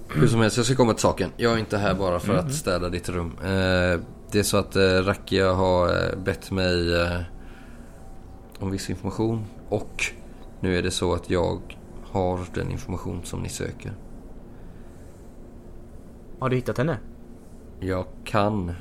Hur 0.09 0.27
som 0.27 0.39
helst, 0.41 0.57
jag 0.57 0.65
ska 0.65 0.75
komma 0.75 0.93
till 0.93 1.01
saken. 1.01 1.31
Jag 1.37 1.53
är 1.53 1.57
inte 1.57 1.77
här 1.77 1.93
bara 1.93 2.19
för 2.19 2.33
Mhm. 2.33 2.45
att 2.45 2.53
städa 2.53 2.89
ditt 2.89 3.09
rum. 3.09 3.31
Eh, 3.43 3.99
det 4.31 4.39
är 4.39 4.43
så 4.43 4.57
att 4.57 4.75
eh, 4.75 4.81
Rakia 4.81 5.53
har 5.53 5.87
eh, 5.87 6.17
bett 6.17 6.51
mig 6.51 7.01
eh, 7.01 7.21
om 8.59 8.71
viss 8.71 8.89
information. 8.89 9.45
Och 9.69 10.03
nu 10.59 10.77
är 10.77 10.83
det 10.83 10.91
så 10.91 11.13
att 11.13 11.29
jag 11.29 11.59
har 12.03 12.39
den 12.53 12.71
information 12.71 13.23
som 13.23 13.39
ni 13.39 13.49
söker. 13.49 13.93
Har 16.39 16.49
du 16.49 16.55
hittat 16.55 16.77
henne? 16.77 16.97
Jag 17.79 18.05
kan 18.23 18.71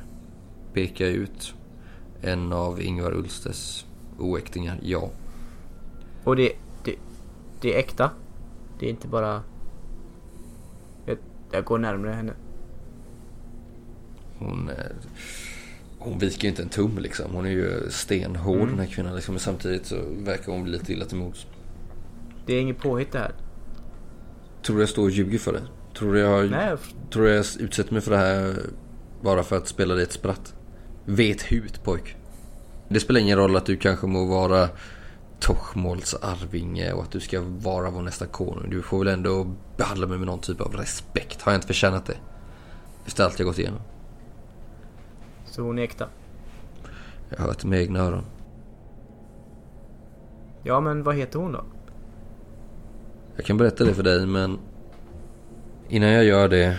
peka 0.72 1.06
ut 1.06 1.54
en 2.20 2.52
av 2.52 2.82
Ingvar 2.82 3.12
Ulstes 3.12 3.86
oäktingar, 4.18 4.78
ja. 4.82 5.10
Och 6.24 6.36
det, 6.36 6.52
det, 6.84 6.96
det 7.60 7.74
är 7.74 7.78
äkta. 7.78 8.10
Det 8.78 8.86
är 8.86 8.90
inte 8.90 9.08
bara... 9.08 9.42
Jag, 11.06 11.18
jag 11.50 11.64
går 11.64 11.78
närmare 11.78 12.12
henne. 12.12 12.32
Hon, 14.38 14.68
eh, 14.68 14.74
hon 15.98 16.18
viker 16.18 16.42
ju 16.42 16.48
inte 16.48 16.62
en 16.62 16.68
tum 16.68 16.98
liksom. 16.98 17.34
Hon 17.34 17.46
är 17.46 17.50
ju 17.50 17.90
stenhård 17.90 18.56
Mm. 18.56 18.68
den 18.70 18.78
här 18.78 18.86
kvinnan 18.86 19.14
liksom. 19.14 19.34
Men 19.34 19.40
samtidigt 19.40 19.86
så 19.86 19.96
verkar 20.18 20.52
hon 20.52 20.62
bli 20.62 20.72
lite 20.72 20.92
illa 20.92 21.04
till 21.04 21.16
mods. 21.16 21.46
Det 22.46 22.54
är 22.54 22.60
inget 22.60 22.78
påhitt 22.78 23.12
det 23.12 23.18
här. 23.18 23.32
Tror 24.62 24.76
du 24.76 24.82
jag 24.82 24.88
står 24.88 25.02
och 25.02 25.10
ljuger 25.10 25.38
för 25.38 25.52
det? 25.52 25.62
Tror 25.98 26.12
du 26.14 26.20
jag, 26.20 26.50
Nej, 26.50 26.76
tror 27.10 27.28
jag 27.28 27.46
utsätter 27.58 27.92
mig 27.92 28.02
för 28.02 28.10
det 28.10 28.16
här 28.16 28.54
bara 29.22 29.42
för 29.42 29.56
att 29.56 29.68
spela 29.68 29.94
dig 29.94 30.02
ett 30.02 30.12
spratt? 30.12 30.54
Vet 31.04 31.42
hut 31.42 31.84
pojk. 31.84 32.16
Det 32.88 33.00
spelar 33.00 33.20
ingen 33.20 33.38
roll 33.38 33.56
att 33.56 33.66
du 33.66 33.76
kanske 33.76 34.06
må 34.06 34.24
vara 34.24 34.68
Tochmols 35.40 36.14
arvinge 36.14 36.92
och 36.92 37.02
att 37.02 37.10
du 37.10 37.20
ska 37.20 37.40
vara 37.40 37.90
vår 37.90 38.02
nästa 38.02 38.26
konung. 38.26 38.70
Du 38.70 38.82
får 38.82 38.98
väl 38.98 39.08
ändå 39.08 39.54
behandla 39.76 40.06
mig 40.06 40.18
med 40.18 40.26
någon 40.26 40.40
typ 40.40 40.60
av 40.60 40.72
respekt. 40.76 41.42
Har 41.42 41.52
jag 41.52 41.56
inte 41.56 41.66
förtjänat 41.66 42.06
det? 42.06 42.16
Efter 43.06 43.24
allt 43.24 43.38
jag 43.38 43.46
gått 43.46 43.58
igenom. 43.58 43.80
Så 45.54 45.62
hon 45.62 45.78
är 45.78 45.82
äkta. 45.82 46.08
Jag 47.28 47.38
har 47.38 47.46
hört 47.46 47.64
med 47.64 47.80
egna 47.80 47.99
öron. 47.99 48.25
Ja, 50.62 50.80
men 50.80 51.02
vad 51.02 51.14
heter 51.14 51.38
hon 51.38 51.52
då? 51.52 51.64
Jag 53.37 53.44
kan 53.44 53.56
berätta 53.56 53.84
det 53.84 53.94
för 53.94 54.02
dig 54.02 54.26
men 54.26 54.58
innan 55.88 56.08
jag 56.08 56.25
gör 56.25 56.49
det, 56.49 56.78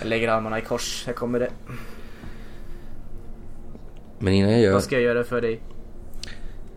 Jag 0.00 0.08
lägger 0.08 0.28
armarna 0.28 0.58
i 0.58 0.62
kors. 0.62 1.04
Här 1.06 1.12
kommer 1.12 1.40
det. 1.40 1.50
men 4.18 4.32
innan 4.32 4.50
jag 4.50 4.60
gör, 4.60 4.72
Vad 4.72 4.82
ska 4.84 4.94
jag 4.94 5.02
göra 5.02 5.24
för 5.24 5.40
dig? 5.40 5.60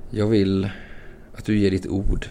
jag 0.09 0.27
vill 0.27 0.69
att 1.37 1.45
du 1.45 1.57
ger 1.57 1.71
ditt 1.71 1.87
ord 1.87 2.25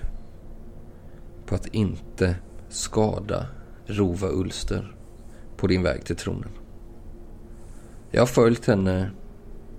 på 1.47 1.55
att 1.55 1.67
inte 1.67 2.37
skada 2.69 3.47
Rova 3.87 4.29
Ulster 4.29 4.97
på 5.57 5.67
din 5.67 5.83
väg 5.83 6.05
till 6.05 6.17
tronen. 6.17 6.49
Jag 8.15 8.21
har 8.21 8.27
följt 8.27 8.67
henne 8.67 9.11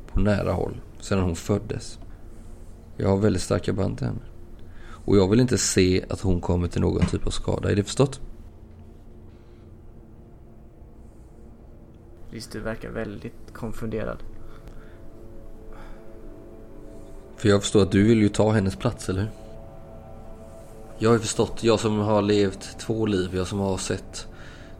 på 0.08 0.20
nära 0.20 0.51
håll 0.51 0.82
sedan 1.00 1.20
hon 1.20 1.36
föddes. 1.36 2.00
Jag 2.98 3.10
har 3.10 3.18
väldigt 3.18 3.42
starka 3.42 3.74
band 3.74 3.98
till 3.98 4.08
henne. 4.08 4.20
Och 5.06 5.18
jag 5.18 5.30
vill 5.30 5.39
inte 5.39 5.58
se 5.58 6.06
att 6.10 6.22
hon 6.22 6.42
kommer 6.42 6.68
till 6.68 6.82
någon 6.82 7.06
typ 7.06 7.27
av 7.27 7.32
skada. 7.32 7.72
Är 7.72 7.75
det 7.75 7.84
förstått? 7.84 8.22
Visst, 12.32 12.51
du 12.51 12.60
verkar 12.60 12.89
väldigt 12.89 13.54
konfunderad. 13.54 14.18
För 17.38 17.50
jag 17.50 17.62
förstår 17.62 17.82
att 17.82 17.92
du 17.92 18.04
vill 18.04 18.22
ju 18.22 18.30
ta 18.30 18.51
hennes 18.51 18.75
plats, 18.75 19.10
eller 19.10 19.22
hur? 19.22 19.32
Jag 20.98 21.10
har 21.10 21.20
förstått, 21.20 21.63
jag 21.63 21.80
som 21.80 22.00
har 22.00 22.22
levt 22.22 22.80
två 22.80 23.06
liv, 23.06 23.36
jag 23.36 23.48
som 23.48 23.60
har 23.60 23.77
sett 23.77 24.27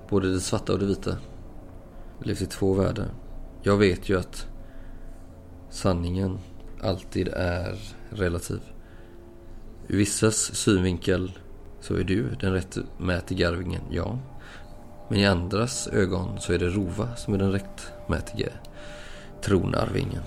både 0.10 0.34
det 0.34 0.40
svarta 0.40 0.74
och 0.74 0.80
det 0.80 0.86
vita. 0.86 1.18
Levt 2.20 2.42
i 2.42 2.46
två 2.46 2.74
världar. 2.74 3.08
Jag 3.68 3.78
vet 3.78 4.10
ju 4.10 4.20
att 4.20 4.48
sanningen 5.70 6.40
alltid 6.82 7.28
är 7.28 7.80
relativ. 8.10 8.60
Ur 9.88 9.98
vissas 9.98 10.36
synvinkel 10.36 11.32
så 11.80 11.96
är 11.96 12.04
du 12.04 12.30
den 12.30 12.54
rättmätiga 12.54 13.50
arvingen, 13.50 13.82
ja. 13.90 14.20
Men 15.10 15.20
i 15.20 15.26
andras 15.26 15.88
ögon 15.88 16.40
så 16.40 16.54
är 16.54 16.60
det 16.60 16.70
Rova 16.70 17.16
som 17.16 17.34
är 17.34 17.38
den 17.38 17.52
rättmätiga 17.52 18.50
tronarvingen. 19.42 20.24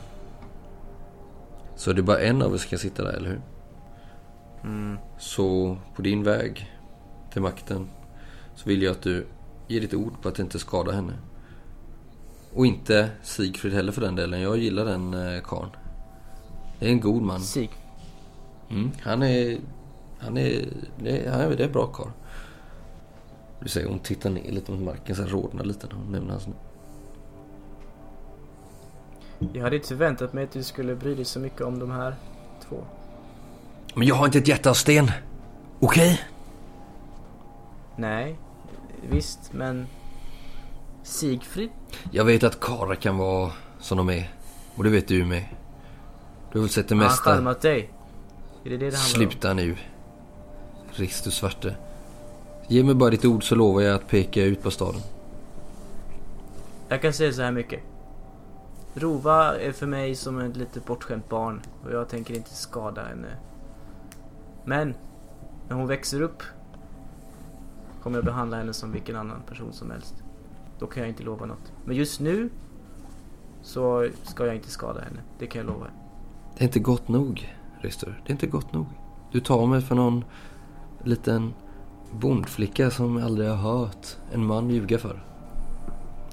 Så 1.76 1.92
det 1.92 2.00
är 2.00 2.02
bara 2.02 2.20
en 2.20 2.42
av 2.42 2.52
oss 2.52 2.62
som 2.62 2.70
kan 2.70 2.78
sitta 2.78 3.04
där, 3.04 3.12
eller 3.12 3.28
hur? 3.28 3.40
Mm. 4.64 4.98
Så 5.18 5.78
på 5.96 6.02
din 6.02 6.22
väg 6.22 6.72
till 7.32 7.42
makten 7.42 7.88
så 8.54 8.68
vill 8.68 8.82
jag 8.82 8.90
att 8.90 9.02
du 9.02 9.26
ger 9.68 9.80
ditt 9.80 9.94
ord 9.94 10.22
på 10.22 10.28
att 10.28 10.38
inte 10.38 10.58
skada 10.58 10.92
henne. 10.92 11.12
Och 12.58 12.66
inte 12.66 13.10
Sigfrid 13.22 13.72
heller 13.72 13.92
för 13.92 14.00
den 14.00 14.16
delen. 14.16 14.40
Jag 14.40 14.56
gillar 14.56 14.84
den 14.84 15.14
eh, 15.14 15.42
karln. 15.42 15.70
Det 16.78 16.86
är 16.86 16.90
en 16.90 17.00
god 17.00 17.22
man. 17.22 17.40
Sig. 17.40 17.70
Mm, 18.70 18.90
han 19.02 19.22
är... 19.22 19.58
Han 20.18 20.38
är... 20.38 20.68
Det 20.98 21.26
är, 21.26 21.30
han 21.30 21.40
är, 21.40 21.56
det 21.56 21.62
är 21.62 21.66
en 21.66 21.72
bra 21.72 21.86
karl. 21.86 22.08
Du 23.60 23.68
säger 23.68 23.88
hon 23.88 23.98
tittar 23.98 24.30
ner 24.30 24.52
lite 24.52 24.72
mot 24.72 24.82
marken 24.82 25.16
så 25.16 25.22
här 25.22 25.28
rodnar 25.28 25.64
lite 25.64 25.86
när 25.86 25.94
hon 25.94 26.12
nämner 26.12 26.30
hans 26.30 26.46
namn. 26.46 26.58
Jag 29.52 29.62
hade 29.62 29.76
inte 29.76 29.88
förväntat 29.88 30.32
mig 30.32 30.44
att 30.44 30.52
du 30.52 30.62
skulle 30.62 30.94
bry 30.94 31.14
dig 31.14 31.24
så 31.24 31.40
mycket 31.40 31.60
om 31.60 31.78
de 31.78 31.90
här 31.90 32.14
två. 32.68 32.84
Men 33.94 34.06
jag 34.06 34.14
har 34.14 34.26
inte 34.26 34.38
ett 34.38 34.48
hjärta 34.48 34.70
av 34.70 34.74
sten. 34.74 35.10
Okej? 35.80 36.20
Nej, 37.96 38.38
visst, 39.10 39.52
men... 39.52 39.86
Sigfrid? 41.08 41.70
Jag 42.10 42.24
vet 42.24 42.42
att 42.44 42.60
karlar 42.60 42.94
kan 42.94 43.18
vara 43.18 43.50
som 43.80 43.98
de 43.98 44.10
är. 44.10 44.34
Och 44.76 44.84
det 44.84 44.90
vet 44.90 45.08
du 45.08 45.24
med. 45.24 45.44
Du 46.52 46.58
har 46.58 46.60
väl 46.62 46.70
sett 46.70 46.88
det 46.88 46.94
Har 46.94 47.02
han 47.02 47.10
mesta. 47.10 47.34
charmat 47.34 47.60
dig? 47.60 47.90
Är 48.64 48.70
det 48.70 48.76
det 48.76 48.90
det 48.90 48.96
handlar 48.96 49.26
om? 49.26 49.30
Sluta 49.30 49.54
nu. 49.54 49.76
Ristus 50.92 51.34
svarte. 51.34 51.76
Ge 52.68 52.84
mig 52.84 52.94
bara 52.94 53.10
ditt 53.10 53.24
ord 53.24 53.48
så 53.48 53.54
lovar 53.54 53.80
jag 53.80 53.94
att 53.94 54.08
peka 54.08 54.42
ut 54.44 54.62
på 54.62 54.70
staden. 54.70 55.00
Jag 56.88 57.02
kan 57.02 57.12
säga 57.12 57.32
så 57.32 57.42
här 57.42 57.52
mycket. 57.52 57.80
Rova 58.94 59.58
är 59.58 59.72
för 59.72 59.86
mig 59.86 60.14
som 60.14 60.38
ett 60.38 60.56
litet 60.56 60.86
bortskämt 60.86 61.28
barn 61.28 61.62
och 61.84 61.92
jag 61.92 62.08
tänker 62.08 62.34
inte 62.34 62.54
skada 62.54 63.02
henne. 63.04 63.28
Men, 64.64 64.94
när 65.68 65.76
hon 65.76 65.86
växer 65.86 66.20
upp 66.22 66.42
kommer 68.02 68.18
jag 68.18 68.24
behandla 68.24 68.56
henne 68.56 68.72
som 68.72 68.92
vilken 68.92 69.16
annan 69.16 69.42
person 69.48 69.72
som 69.72 69.90
helst. 69.90 70.14
Då 70.78 70.86
kan 70.86 71.02
jag 71.02 71.08
inte 71.08 71.22
lova 71.22 71.46
något. 71.46 71.72
Men 71.84 71.96
just 71.96 72.20
nu 72.20 72.50
så 73.62 74.08
ska 74.22 74.46
jag 74.46 74.54
inte 74.54 74.70
skada 74.70 75.00
henne. 75.00 75.20
Det 75.38 75.46
kan 75.46 75.58
jag 75.58 75.66
lova. 75.66 75.86
Det 76.56 76.64
är 76.64 76.66
inte 76.66 76.80
gott 76.80 77.08
nog, 77.08 77.56
Ristur. 77.80 78.22
Det 78.26 78.30
är 78.30 78.32
inte 78.32 78.46
gott 78.46 78.72
nog. 78.72 78.86
Du 79.32 79.40
tar 79.40 79.66
mig 79.66 79.80
för 79.80 79.94
någon 79.94 80.24
liten 81.04 81.54
bondflicka 82.12 82.90
som 82.90 83.16
aldrig 83.16 83.48
har 83.48 83.56
hört 83.56 84.06
en 84.32 84.46
man 84.46 84.70
ljuga 84.70 84.98
för. 84.98 85.24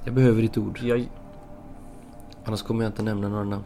Jag 0.04 0.14
behöver 0.14 0.42
ditt 0.42 0.58
ord. 0.58 0.80
Jag, 0.82 1.10
Annars 2.46 2.62
kommer 2.62 2.84
jag 2.84 2.90
inte 2.90 3.04
nämna 3.04 3.30
några 3.30 3.44
namn. 3.44 3.64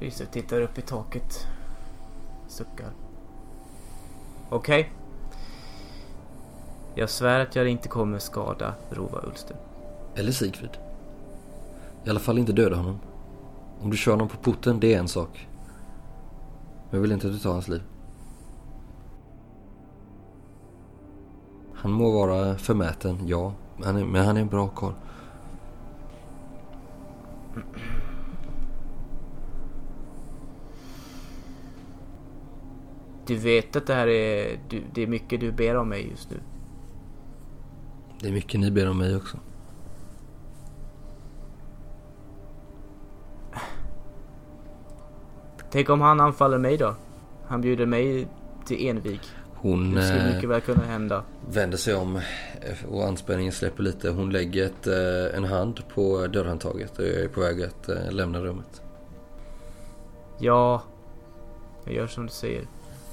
Lyset 0.00 0.32
tittar 0.32 0.60
upp 0.60 0.78
i 0.78 0.82
taket. 0.82 1.46
Suckar. 2.56 2.90
Okej. 4.48 4.92
Jag 6.94 7.10
svär 7.10 7.40
att 7.40 7.56
jag 7.56 7.68
inte 7.68 7.88
kommer 7.88 8.18
skada 8.18 8.74
Rova 8.90 9.20
Ulster. 9.26 9.56
Eller 10.14 10.32
Sigfrid. 10.32 10.70
I 12.04 12.10
alla 12.10 12.20
fall 12.20 12.38
inte 12.38 12.52
döda 12.52 12.76
honom. 12.76 12.98
Om 13.82 13.90
du 13.90 13.96
kör 13.96 14.12
honom 14.12 14.28
på 14.28 14.36
porten, 14.36 14.80
det 14.80 14.94
är 14.94 14.98
en 14.98 15.08
sak. 15.08 15.48
Men 16.90 16.98
jag 16.98 17.00
vill 17.00 17.12
inte 17.12 17.26
att 17.26 17.32
du 17.32 17.38
tar 17.38 17.52
hans 17.52 17.68
liv. 17.68 17.82
Han 21.74 21.90
må 21.90 22.10
vara 22.10 22.58
förmäten, 22.58 23.28
ja. 23.28 23.52
Men 23.76 23.86
han 23.86 23.96
är, 23.96 24.04
men 24.04 24.26
han 24.26 24.36
är 24.36 24.40
en 24.40 24.48
bra 24.48 24.68
karl. 24.68 24.92
Du 33.26 33.36
vet 33.36 33.76
att 33.76 33.86
det 33.86 33.94
här 33.94 34.06
är... 34.08 34.58
Du, 34.68 34.82
det 34.94 35.02
är 35.02 35.06
mycket 35.06 35.40
du 35.40 35.52
ber 35.52 35.76
om 35.76 35.88
mig 35.88 36.08
just 36.10 36.30
nu. 36.30 36.36
Det 38.20 38.28
är 38.28 38.32
mycket 38.32 38.60
ni 38.60 38.70
ber 38.70 38.88
om 38.90 38.98
mig 38.98 39.16
också. 39.16 39.36
Tänk 45.70 45.90
om 45.90 46.00
han 46.00 46.20
anfaller 46.20 46.58
mig 46.58 46.76
då? 46.76 46.94
Han 47.46 47.60
bjuder 47.60 47.86
mig 47.86 48.28
till 48.66 48.88
envig. 48.88 49.20
Hon 49.54 49.94
Det 49.94 50.02
skulle 50.02 50.28
eh, 50.28 50.34
mycket 50.34 50.48
väl 50.50 50.60
kunna 50.60 50.84
hända. 50.84 51.22
vänder 51.50 51.76
sig 51.78 51.94
om 51.94 52.16
eh, 52.16 52.22
och 52.88 53.04
anspänningen 53.06 53.52
släpper 53.52 53.82
lite. 53.82 54.10
Hon 54.10 54.30
lägger 54.30 54.64
ett, 54.66 54.86
eh, 54.86 55.36
en 55.36 55.44
hand 55.44 55.82
på 55.94 56.26
dörrhandtaget 56.26 56.98
och 56.98 57.04
jag 57.04 57.14
är 57.14 57.28
på 57.28 57.40
väg 57.40 57.62
att 57.62 57.88
lämna 58.14 58.40
rummet. 58.40 58.82
Ja, 60.38 60.82
jag 61.84 61.94
gör 61.94 62.06
som 62.06 62.26
du 62.26 62.32
säger. 62.32 62.62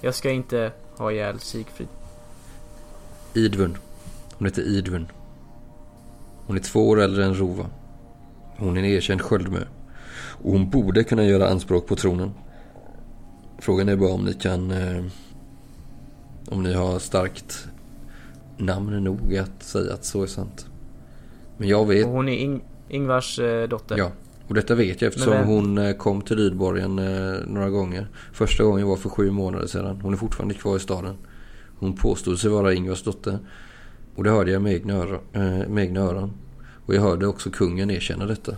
Jag 0.04 0.16
ska 0.16 0.32
inte 0.32 0.72
ha 0.98 1.12
ihjäl 1.12 1.40
Sigfrid. 1.40 1.88
Idvun. 3.34 3.78
Hon 4.38 4.48
heter 4.48 4.62
Idvun. 4.62 5.08
Hon 6.48 6.58
är 6.58 6.62
två 6.62 6.90
år 6.90 7.02
äldre 7.02 7.26
än 7.26 7.36
Rova. 7.36 7.66
Hon 8.58 8.78
är 8.78 8.80
en 8.80 8.86
erkänd 8.86 9.22
sköldmö. 9.22 9.60
Och 10.16 10.52
hon 10.52 10.70
borde 10.70 11.04
kunna 11.04 11.24
göra 11.24 11.50
anspråk 11.50 11.88
på 11.88 11.96
tronen. 11.96 12.32
Frågan 13.60 13.90
är 13.90 13.96
bara 13.96 14.14
om 14.14 14.26
ni 14.26 14.34
kan... 14.34 14.72
Eh, 14.72 15.04
om 16.48 16.64
ni 16.64 16.74
har 16.74 17.00
starkt 17.00 17.68
namn 18.58 19.04
nog 19.04 19.38
att 19.38 19.64
säga 19.64 19.94
att 19.94 20.06
så 20.06 20.24
är 20.24 20.28
sant. 20.28 20.66
Men 21.58 21.68
jag 21.68 21.86
vet... 21.86 22.06
Och 22.06 22.12
hon 22.12 22.30
är 22.30 22.38
Ing- 22.38 22.62
Ingvars 22.90 23.40
eh, 23.40 23.68
dotter. 23.70 23.98
Ja, 23.98 24.12
och 24.48 24.54
detta 24.54 24.76
vet 24.76 25.02
jag 25.02 25.10
eftersom 25.10 25.44
hon 25.44 25.78
eh, 25.78 25.94
kom 25.94 26.22
till 26.22 26.38
Rydborgen 26.38 27.00
eh, 27.00 27.40
några 27.48 27.70
gånger. 27.70 28.08
Första 28.34 28.64
gången 28.64 28.88
var 28.88 28.96
för 28.96 29.10
sju 29.10 29.32
månader 29.32 29.68
sedan. 29.68 30.00
Hon 30.02 30.14
är 30.14 30.18
fortfarande 30.18 30.54
kvar 30.54 30.78
i 30.78 30.80
staden. 30.80 31.16
Hon 31.80 31.96
påstod 31.96 32.40
sig 32.40 32.50
vara 32.50 32.74
Ingvars 32.74 33.04
dotter. 33.04 33.40
Och 34.16 34.24
det 34.24 34.30
hörde 34.30 34.52
jag 34.52 34.62
med 34.62 34.74
egna, 34.74 34.94
öron, 34.94 35.20
eh, 35.34 35.68
med 35.70 35.84
egna 35.84 36.00
öron. 36.00 36.34
Och 36.86 36.96
jag 36.96 37.02
hörde 37.02 37.28
också 37.28 37.50
kungen 37.50 37.92
erkänna 37.92 38.26
detta. 38.26 38.56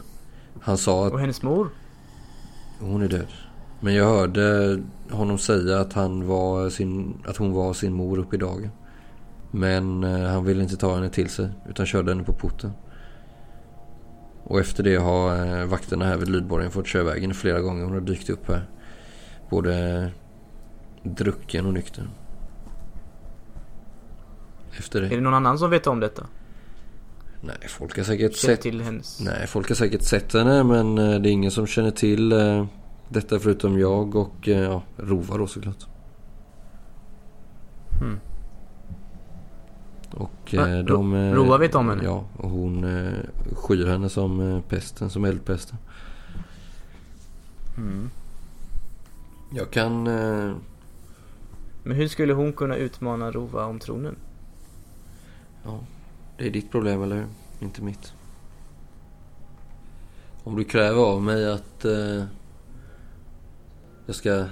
Han 0.61 0.77
sa 0.77 1.07
att 1.07 1.13
Och 1.13 1.19
hennes 1.19 1.41
mor? 1.41 1.69
hon 2.79 3.01
är 3.01 3.07
död. 3.07 3.27
Men 3.79 3.93
jag 3.93 4.05
hörde 4.05 4.79
honom 5.09 5.37
säga 5.37 5.79
att, 5.79 5.93
han 5.93 6.27
var 6.27 6.69
sin, 6.69 7.13
att 7.25 7.37
hon 7.37 7.51
var 7.51 7.73
sin 7.73 7.93
mor 7.93 8.19
upp 8.19 8.33
i 8.33 8.37
dagen. 8.37 8.69
Men 9.51 10.03
han 10.03 10.45
ville 10.45 10.63
inte 10.63 10.77
ta 10.77 10.95
henne 10.95 11.09
till 11.09 11.29
sig 11.29 11.49
utan 11.69 11.85
körde 11.85 12.11
henne 12.11 12.23
på 12.23 12.33
porten. 12.33 12.71
Och 14.47 14.59
efter 14.59 14.83
det 14.83 14.95
har 14.95 15.45
eh, 15.59 15.65
vakterna 15.65 16.05
här 16.05 16.17
vid 16.17 16.29
Lydborgen 16.29 16.71
fått 16.71 16.87
köra 16.87 17.03
vägen 17.03 17.33
flera 17.33 17.61
gånger. 17.61 17.83
Hon 17.83 17.93
har 17.93 18.01
dykt 18.01 18.29
upp 18.29 18.47
här. 18.47 18.69
Både 19.49 20.09
drucken 21.03 21.65
och 21.65 21.73
nykter. 21.73 22.09
Efter 24.77 25.01
Är 25.01 25.09
det. 25.09 25.15
det 25.15 25.21
någon 25.21 25.33
annan 25.33 25.59
som 25.59 25.69
vet 25.69 25.87
om 25.87 25.99
detta? 25.99 26.27
Nej, 27.41 27.57
folk 27.67 27.97
har 27.97 28.03
säkert 28.03 28.35
sett 28.35 28.61
till 28.61 28.81
hennes... 28.81 29.19
Nej, 29.21 29.47
folk 29.47 29.67
har 29.67 29.75
säkert 29.75 30.01
sett 30.01 30.33
henne 30.33 30.63
men 30.63 30.97
eh, 30.97 31.19
det 31.19 31.29
är 31.29 31.31
ingen 31.31 31.51
som 31.51 31.67
känner 31.67 31.91
till 31.91 32.31
eh, 32.31 32.65
detta 33.09 33.39
förutom 33.39 33.79
jag 33.79 34.15
och 34.15 34.47
ja, 34.47 34.83
Rova 34.97 35.37
då 35.37 35.47
såklart. 35.47 35.85
Hmm. 37.99 38.19
Och 40.17 40.31
Ja, 40.45 40.67
eh, 40.67 40.77
Ro- 40.77 40.83
de... 40.83 41.13
eh, 41.13 41.33
Rova 41.33 41.57
vet 41.57 41.75
om 41.75 41.89
henne? 41.89 42.03
Ja, 42.03 42.23
och 42.37 42.49
hon 42.49 42.83
eh, 42.83 43.13
skyr 43.55 43.85
henne 43.87 44.09
som 44.09 44.61
pesten, 44.69 45.09
som 45.09 45.25
eldpesten. 45.25 45.77
Mm. 47.77 48.09
Jag 49.55 49.71
kan... 49.71 50.03
Men 51.83 51.95
hur 51.97 52.07
skulle 52.07 52.33
hon 52.33 52.53
kunna 52.53 52.75
utmana 52.75 53.31
Rova 53.31 53.65
om 53.65 53.79
tronen? 53.79 54.15
ja, 55.63 55.79
det 56.37 56.47
är 56.47 56.51
ditt 56.51 56.71
problem 56.71 57.01
eller 57.03 57.15
hur? 57.15 57.25
Inte 57.59 57.81
mitt. 57.81 58.13
Om 60.43 60.55
du 60.55 60.63
kräver 60.63 61.01
av 61.01 61.21
mig 61.21 61.51
att 61.51 61.85
eh, 61.85 62.23
jag 64.05 64.15
ska 64.15 64.45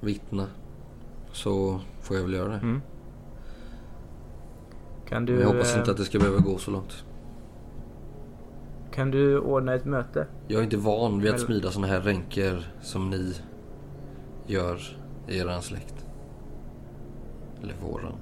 vittna 0.00 0.46
så 1.32 1.80
får 2.02 2.16
jag 2.16 2.24
väl 2.24 2.32
göra 2.34 2.48
det. 2.48 2.58
Mm. 2.58 2.80
Kan 5.12 5.24
du... 5.26 5.40
jag 5.40 5.46
hoppas 5.46 5.72
eh, 5.72 5.78
inte 5.78 5.90
att 5.90 5.96
det 5.96 6.04
ska 6.04 6.18
behöva 6.18 6.38
gå 6.38 6.58
så 6.58 6.70
långt. 6.70 7.04
Kan 8.94 9.10
du 9.10 9.38
ordna 9.38 9.74
ett 9.74 9.84
möte? 9.84 10.26
Jag 10.48 10.58
är 10.60 10.64
inte 10.64 10.76
van 10.76 11.20
vid 11.20 11.34
att 11.34 11.40
smida 11.40 11.70
såna 11.70 11.86
här 11.86 12.00
ränker 12.00 12.72
som 12.82 13.10
ni 13.10 13.34
gör 14.46 14.80
i 15.28 15.38
eran 15.38 15.62
släkt. 15.62 16.06
Eller 17.62 17.74
våran. 17.82 18.12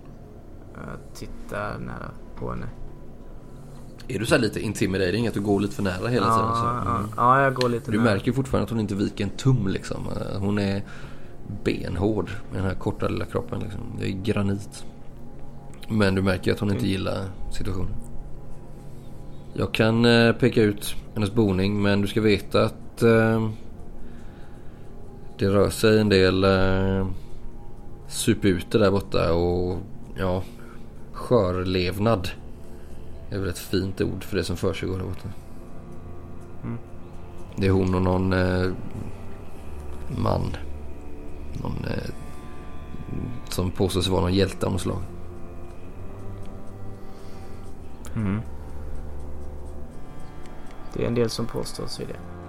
Jag 0.75 1.15
tittar 1.15 1.79
nära 1.79 2.11
på 2.37 2.51
henne. 2.51 2.67
Är 4.09 4.19
du 4.19 4.27
så 4.27 4.39
lite 4.39 4.61
intimidating? 4.61 5.27
Att 5.27 5.35
du 5.35 5.41
går 5.41 5.61
lite 5.61 5.75
för 5.75 5.83
nära 5.83 6.09
hela 6.09 6.27
tiden? 6.27 6.49
ja, 6.49 6.81
Så? 6.83 6.89
ja, 6.91 6.97
Mm. 6.99 7.11
ja, 7.17 7.43
jag 7.43 7.55
går 7.55 7.69
lite 7.69 7.91
Du 7.91 7.99
nära. 7.99 8.05
märker 8.13 8.33
fortfarande 8.33 8.65
att 8.65 8.71
hon 8.71 8.81
inte 8.81 8.95
viker 8.95 9.25
en 9.25 9.31
tum 9.31 9.69
liksom. 9.69 9.97
Hon 10.39 10.59
är 10.59 10.83
benhård 11.65 12.31
med 12.51 12.61
den 12.61 12.69
här 12.69 12.75
korta 12.75 13.09
lilla 13.09 13.25
kroppen 13.25 13.61
liksom. 13.61 13.81
Det 14.01 14.07
är 14.09 14.13
granit. 14.13 14.85
Men 15.91 16.15
du 16.15 16.23
märker 16.23 16.53
att 16.53 16.61
hon 16.61 16.69
inte 16.69 16.81
Mm. 16.81 16.91
gillar 16.91 17.25
situationen. 17.53 17.95
Jag 19.55 19.73
kan 19.75 20.05
eh, 20.05 20.33
peka 20.33 20.63
ut 20.63 20.95
hennes 21.15 21.33
boning 21.33 21.83
men 21.83 22.01
du 22.01 22.09
ska 22.09 22.21
veta 22.21 22.65
att 22.65 23.03
eh, 23.03 23.51
det 25.39 25.49
rör 25.49 25.71
sig 25.71 26.01
en 26.01 26.09
del 26.09 26.45
eh, 26.45 27.07
supute 28.09 28.79
där 28.79 28.91
borta 28.91 29.33
och 29.33 29.79
ja, 30.19 30.43
skörlevnad 31.13 32.29
är 33.31 33.39
väl 33.39 33.49
ett 33.49 33.59
fint 33.59 34.01
ord 34.01 34.25
för 34.25 34.37
det 34.37 34.45
som 34.45 34.57
försiggår 34.57 34.99
där 34.99 35.05
borta. 35.05 35.29
Mm. 36.65 36.79
Det 37.57 37.67
är 37.67 37.71
hon 37.71 37.95
och 37.95 38.03
någon 38.03 38.33
eh, 38.33 38.71
man. 40.19 40.57
Någon 41.63 41.85
eh, 41.85 42.11
som 43.49 43.71
påstår 43.71 44.01
sig 44.01 44.13
vara 44.13 44.23
någon 44.23 44.35
hjälte 44.35 44.67
av 44.67 44.73
något 44.73 44.81
slag. 44.81 45.03
Mm. 48.21 48.41
Det 50.93 51.03
är 51.03 51.07
en 51.07 51.15
del 51.15 51.31
som 51.31 51.47
påstår 51.47 51.87
sig 51.87 52.07
det. 52.07 52.40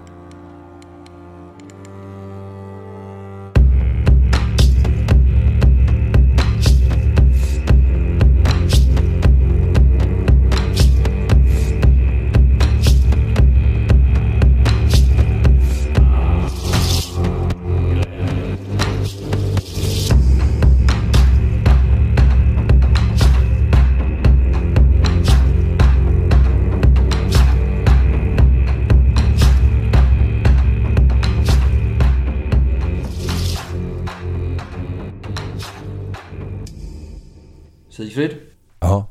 Sigfrid? 37.92 38.36
Ja. 38.80 39.06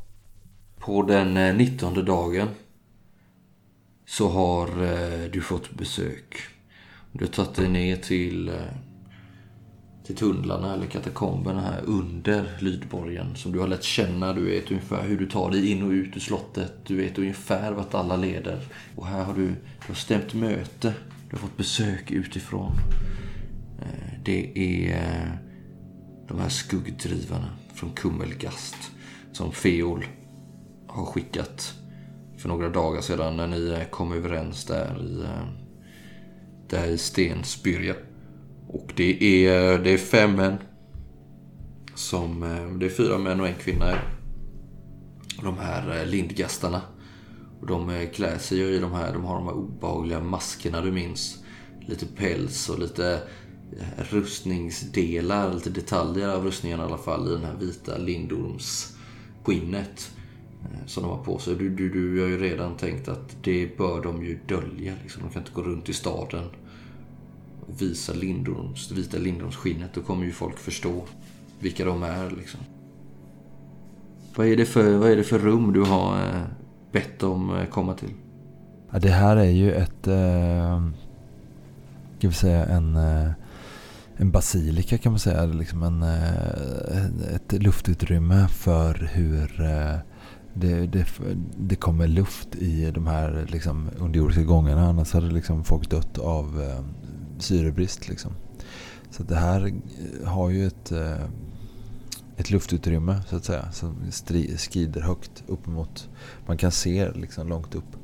På 0.79 1.03
den 1.03 1.37
eh, 1.37 1.55
19 1.55 2.05
dagen 2.05 2.47
så 4.05 4.29
har 4.29 4.67
eh, 4.67 5.31
du 5.31 5.41
fått 5.41 5.71
besök. 5.71 6.35
Du 7.11 7.25
har 7.25 7.31
tagit 7.31 7.55
dig 7.55 7.69
ner 7.69 7.95
till, 7.95 8.49
eh, 8.49 8.55
till 10.05 10.15
tunnlarna 10.15 10.73
eller 10.73 10.85
katakomberna 10.85 11.61
här 11.61 11.81
under 11.85 12.57
Lydborgen 12.59 13.35
som 13.35 13.51
du 13.51 13.59
har 13.59 13.67
lärt 13.67 13.83
känna. 13.83 14.33
Du 14.33 14.45
vet 14.45 14.71
ungefär 14.71 15.07
hur 15.07 15.19
du 15.19 15.29
tar 15.29 15.51
dig 15.51 15.71
in 15.71 15.83
och 15.83 15.89
ut 15.89 16.15
ur 16.15 16.19
slottet. 16.19 16.73
Du 16.85 16.97
vet 16.97 17.17
ungefär 17.17 17.71
vart 17.71 17.93
alla 17.93 18.15
leder. 18.15 18.59
Och 18.95 19.07
här 19.07 19.23
har 19.23 19.33
du, 19.33 19.47
du 19.47 19.87
har 19.87 19.95
stämt 19.95 20.33
möte 20.33 20.93
Du 21.29 21.35
har 21.35 21.37
fått 21.37 21.57
besök 21.57 22.11
utifrån. 22.11 22.71
Eh, 23.81 24.13
Det 24.23 24.57
är 24.57 24.95
eh, 24.95 25.31
de 26.27 26.39
här 26.39 26.49
skuggdrivarna 26.49 27.49
från 27.81 27.93
Kummelgast 27.93 28.75
som 29.31 29.51
Feol 29.51 30.05
har 30.87 31.05
skickat 31.05 31.73
för 32.37 32.49
några 32.49 32.69
dagar 32.69 33.01
sedan 33.01 33.37
när 33.37 33.47
ni 33.47 33.69
eh, 33.69 33.89
kom 33.89 34.13
överens 34.13 34.65
där 34.65 35.01
i, 35.01 35.21
eh, 35.21 35.47
där 36.69 36.87
i 36.87 36.97
Stensbyrja. 36.97 37.95
Och 38.67 38.93
det 38.95 39.23
är, 39.47 39.79
det 39.79 39.89
är 39.89 39.97
fem 39.97 40.35
män. 40.35 40.57
Som, 41.95 42.43
eh, 42.43 42.77
det 42.77 42.85
är 42.85 42.89
fyra 42.89 43.17
män 43.17 43.41
och 43.41 43.47
en 43.47 43.55
kvinna. 43.55 43.97
De 45.43 45.57
här 45.57 46.05
lindgastarna. 46.05 46.81
Och 47.61 47.67
de 47.67 48.07
klär 48.13 48.37
sig 48.37 48.57
ju 48.57 48.65
i 48.65 48.79
de 48.79 48.91
här, 48.91 49.13
de 49.13 49.23
har 49.23 49.35
de 49.35 49.45
här 49.45 49.53
obehagliga 49.53 50.19
maskerna 50.19 50.81
du 50.81 50.91
minns. 50.91 51.43
Lite 51.87 52.05
päls 52.05 52.69
och 52.69 52.79
lite 52.79 53.21
rustningsdelar, 53.97 55.53
lite 55.53 55.69
detaljer 55.69 56.29
av 56.29 56.43
rustningen 56.43 56.79
i 56.79 56.83
alla 56.83 56.97
fall 56.97 57.27
i 57.27 57.31
den 57.31 57.43
här 57.43 57.55
vita 57.55 57.97
lindormsskinnet 57.97 60.11
eh, 60.63 60.85
som 60.85 61.03
de 61.03 61.09
har 61.09 61.23
på 61.23 61.39
sig. 61.39 61.55
Du, 61.55 61.69
du, 61.69 61.89
du 61.89 62.21
har 62.21 62.27
ju 62.27 62.39
redan 62.39 62.77
tänkt 62.77 63.07
att 63.07 63.43
det 63.43 63.77
bör 63.77 64.03
de 64.03 64.23
ju 64.23 64.39
dölja. 64.47 64.93
Liksom. 65.03 65.23
De 65.23 65.31
kan 65.31 65.41
inte 65.41 65.53
gå 65.53 65.61
runt 65.61 65.89
i 65.89 65.93
staden 65.93 66.45
och 67.67 67.81
visa 67.81 68.13
lindorms, 68.13 68.89
det 68.89 68.95
vita 68.95 69.17
lindormsskinnet. 69.17 69.93
Då 69.93 70.01
kommer 70.01 70.25
ju 70.25 70.31
folk 70.31 70.57
förstå 70.57 71.03
vilka 71.59 71.85
de 71.85 72.03
är. 72.03 72.29
Liksom. 72.29 72.59
Vad, 74.35 74.47
är 74.47 74.57
det 74.57 74.65
för, 74.65 74.97
vad 74.97 75.11
är 75.11 75.15
det 75.15 75.23
för 75.23 75.39
rum 75.39 75.73
du 75.73 75.81
har 75.81 76.15
eh, 76.15 76.41
bett 76.91 77.19
dem 77.19 77.55
eh, 77.55 77.65
komma 77.65 77.93
till? 77.93 78.13
Ja, 78.91 78.99
det 78.99 79.09
här 79.09 79.37
är 79.37 79.49
ju 79.49 79.71
ett... 79.71 80.07
Eh, 80.07 80.87
ska 82.17 82.27
vi 82.27 82.33
säga 82.33 82.65
en... 82.65 82.95
Eh, 82.95 83.31
en 84.21 84.31
basilika 84.31 84.97
kan 84.97 85.11
man 85.11 85.19
säga. 85.19 85.45
Liksom 85.45 85.83
en, 85.83 86.03
eh, 86.03 87.35
ett 87.35 87.51
luftutrymme 87.51 88.47
för 88.47 89.09
hur 89.13 89.61
eh, 89.61 89.95
det, 90.53 90.87
det, 90.87 91.05
det 91.57 91.75
kommer 91.75 92.07
luft 92.07 92.55
i 92.55 92.91
de 92.91 93.07
här 93.07 93.47
liksom, 93.49 93.89
underjordiska 93.97 94.43
gångarna. 94.43 94.87
Annars 94.87 95.13
hade 95.13 95.31
liksom 95.31 95.63
folk 95.63 95.89
dött 95.89 96.17
av 96.17 96.61
eh, 96.61 96.85
syrebrist. 97.39 98.09
Liksom. 98.09 98.31
Så 99.09 99.23
det 99.23 99.35
här 99.35 99.73
har 100.25 100.49
ju 100.49 100.67
ett, 100.67 100.91
ett 102.37 102.51
luftutrymme 102.51 103.21
så 103.29 103.35
att 103.35 103.45
säga. 103.45 103.71
Som 103.71 103.95
skrider 104.57 105.01
högt 105.01 105.43
upp 105.47 105.67
mot... 105.67 106.09
Man 106.47 106.57
kan 106.57 106.71
se 106.71 107.11
liksom 107.11 107.47
långt 107.47 107.75
upp 107.75 107.97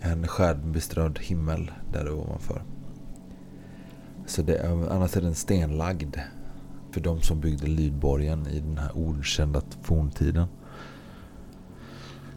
en 0.00 0.28
stjärnbeströdd 0.28 1.18
himmel 1.18 1.70
där 1.92 2.12
ovanför. 2.12 2.62
Så 4.26 4.42
det, 4.42 4.70
annars 4.90 5.16
är 5.16 5.20
den 5.20 5.34
stenlagd 5.34 6.16
för 6.90 7.00
de 7.00 7.22
som 7.22 7.40
byggde 7.40 7.66
Lydborgen 7.66 8.46
i 8.46 8.60
den 8.60 8.78
här 8.78 8.90
okända 8.94 9.62
forntiden. 9.82 10.48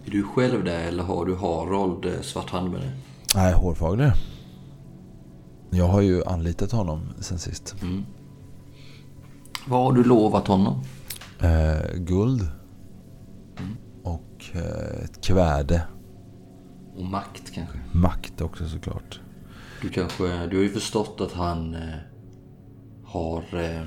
Är 0.06 0.12
du 0.12 0.24
själv 0.24 0.63
där 0.63 0.80
eller 0.80 1.04
har 1.04 1.26
du 1.26 1.36
Harold 1.36 2.06
eh, 2.06 2.21
Svarthand 2.21 2.71
med 2.71 2.82
dig? 2.82 2.91
Nej, 3.36 3.54
hårfagre. 3.54 4.13
Jag 5.69 5.88
har 5.88 6.02
ju 6.02 6.24
anlitat 6.24 6.71
honom 6.71 7.02
sen 7.19 7.39
sist. 7.39 7.76
Mm. 7.82 8.06
Vad 9.67 9.84
har 9.84 9.93
du 9.93 10.04
lovat 10.04 10.48
honom? 10.48 10.84
Eh, 11.41 11.95
guld. 11.95 12.48
Och 14.04 14.45
eh, 14.54 15.04
ett 15.04 15.21
kväde. 15.21 15.82
Och 16.95 17.06
makt 17.06 17.52
kanske? 17.54 17.78
Makt 17.91 18.41
också 18.41 18.67
såklart. 18.67 19.21
Du 19.82 19.90
kanske, 19.90 20.24
du 20.24 20.56
har 20.56 20.64
ju 20.64 20.70
förstått 20.70 21.22
att 21.22 21.32
han 21.32 21.76
eh, 21.76 22.00
har, 23.04 23.44
eh, 23.52 23.82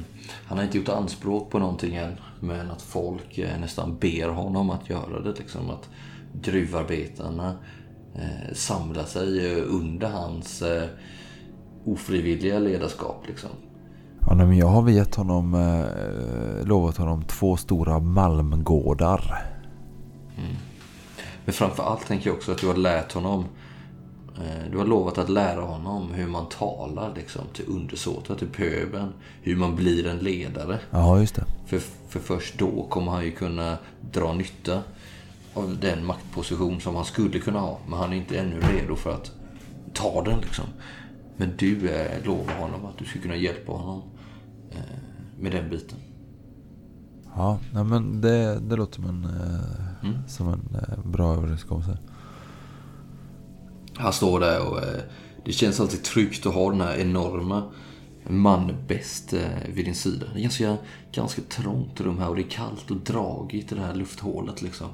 han 0.47 0.59
har 0.59 0.65
inte 0.65 0.79
gjort 0.79 0.89
anspråk 0.89 1.51
på 1.51 1.59
någonting 1.59 1.95
än. 1.95 2.13
Men 2.41 2.71
att 2.71 2.83
folk 2.83 3.39
eh, 3.39 3.61
nästan 3.61 3.99
ber 3.99 4.29
honom 4.29 4.71
att 4.71 4.91
göra 4.91 5.21
det 5.21 5.39
liksom. 5.39 5.71
Att 5.71 5.89
gruvarbetarna 6.43 7.57
samlar 8.53 9.05
sig 9.05 9.61
under 9.63 10.09
hans 10.09 10.63
ofrivilliga 11.85 12.59
ledarskap 12.59 13.25
liksom. 13.27 13.51
Ja, 14.29 14.35
men 14.35 14.57
jag 14.57 14.67
har 14.67 14.89
gett 14.89 15.15
honom, 15.15 15.55
eh, 15.55 16.67
lovat 16.67 16.97
honom 16.97 17.25
två 17.25 17.57
stora 17.57 17.99
malmgårdar. 17.99 19.45
Men 21.45 21.55
framför 21.55 21.83
allt 21.83 22.07
tänker 22.07 22.31
jag 22.31 22.37
också 22.37 22.53
att 22.53 22.59
du 22.59 22.67
har 22.67 22.77
lärt 22.77 23.13
honom 23.13 23.45
du 24.71 24.79
har 24.79 24.85
lovat 24.85 25.19
att 25.19 25.29
lära 25.29 25.61
honom 25.61 26.13
hur 26.13 26.27
man 26.27 26.49
talar 26.49 27.13
liksom, 27.17 27.43
till 27.53 27.65
undersåtar, 27.69 28.35
till 28.35 28.49
pöbeln. 28.49 29.13
Hur 29.43 29.57
man 29.57 29.77
blir 29.77 30.07
en 30.07 30.19
ledare. 30.19 30.79
Ja, 30.91 31.21
just 31.21 31.35
det. 31.35 31.45
För, 31.67 31.79
för 32.09 32.21
först 32.21 32.59
då 32.59 32.87
kommer 32.89 33.13
han 33.13 33.25
ju 33.25 33.31
kunna 33.31 33.79
dra 34.13 34.33
nytta 34.35 34.83
av 35.55 35.77
den 35.81 36.07
maktposition 36.07 36.81
som 36.81 36.97
han 36.97 37.05
skulle 37.05 37.39
kunna 37.39 37.59
ha. 37.61 37.79
Men 37.89 37.99
han 37.99 38.13
är 38.13 38.17
inte 38.17 38.39
ännu 38.39 38.61
redo 38.61 38.97
för 38.97 39.11
att 39.15 39.33
ta 39.95 40.23
den 40.25 40.41
liksom. 40.41 40.65
Men 41.37 41.53
du 41.57 41.89
eh, 41.91 42.25
lovar 42.25 42.55
honom 42.55 42.87
att 42.87 42.99
du 42.99 43.05
ska 43.05 43.19
kunna 43.21 43.37
hjälpa 43.37 43.73
honom 43.73 44.03
eh, 44.71 44.79
med 45.41 45.53
den 45.53 45.71
biten. 45.71 45.99
Ja, 47.37 47.59
nej, 47.73 47.85
men 47.85 48.21
det, 48.21 48.61
det 48.61 48.77
låter 48.77 48.95
som 48.95 49.05
en, 49.05 49.25
eh, 49.25 49.89
Mm. 50.03 50.17
som 50.29 50.49
en 50.49 50.77
eh, 50.89 50.99
bra 51.11 51.35
överenskommelse. 51.35 51.99
Han 53.99 54.13
står 54.13 54.41
där 54.41 54.69
och 54.69 54.79
eh, 54.79 55.01
det 55.45 55.53
känns 55.53 55.81
alltid 55.81 56.03
tryggt 56.03 56.47
att 56.47 56.55
ha 56.55 56.71
den 56.71 56.81
här 56.81 56.99
enorma 56.99 57.63
manbäst 58.29 59.33
eh, 59.33 59.73
vid 59.75 59.85
din 59.85 59.95
sida. 59.95 60.27
Det 60.35 60.39
är 60.39 60.43
ganska, 60.43 60.77
ganska 61.13 61.43
trångt 61.43 62.01
rum 62.01 62.19
här 62.19 62.29
och 62.29 62.37
det 62.37 62.43
är 62.43 62.51
kallt 62.51 62.91
och 62.91 62.97
dragigt 62.97 63.73
i 63.73 63.75
det 63.75 63.81
här 63.81 63.95
lufthålet 63.95 64.63
liksom. 64.63 64.89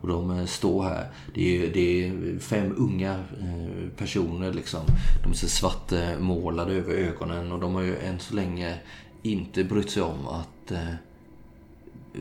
Och 0.00 0.08
de 0.08 0.38
eh, 0.38 0.46
står 0.46 0.82
här. 0.82 1.06
Det 1.34 1.56
är, 1.56 1.72
det 1.74 2.06
är 2.06 2.38
fem 2.38 2.74
unga 2.76 3.24
personer 3.96 4.52
liksom. 4.52 4.80
De 5.22 5.30
är 5.30 5.34
så 5.36 5.48
svartmålade 5.48 6.72
över 6.72 6.94
ögonen 6.94 7.52
och 7.52 7.60
de 7.60 7.74
har 7.74 7.82
ju 7.82 7.98
än 7.98 8.18
så 8.18 8.34
länge 8.34 8.74
inte 9.22 9.64
brytt 9.64 9.90
sig 9.90 10.02
om 10.02 10.28
att 10.28 10.70
eh, 10.70 10.94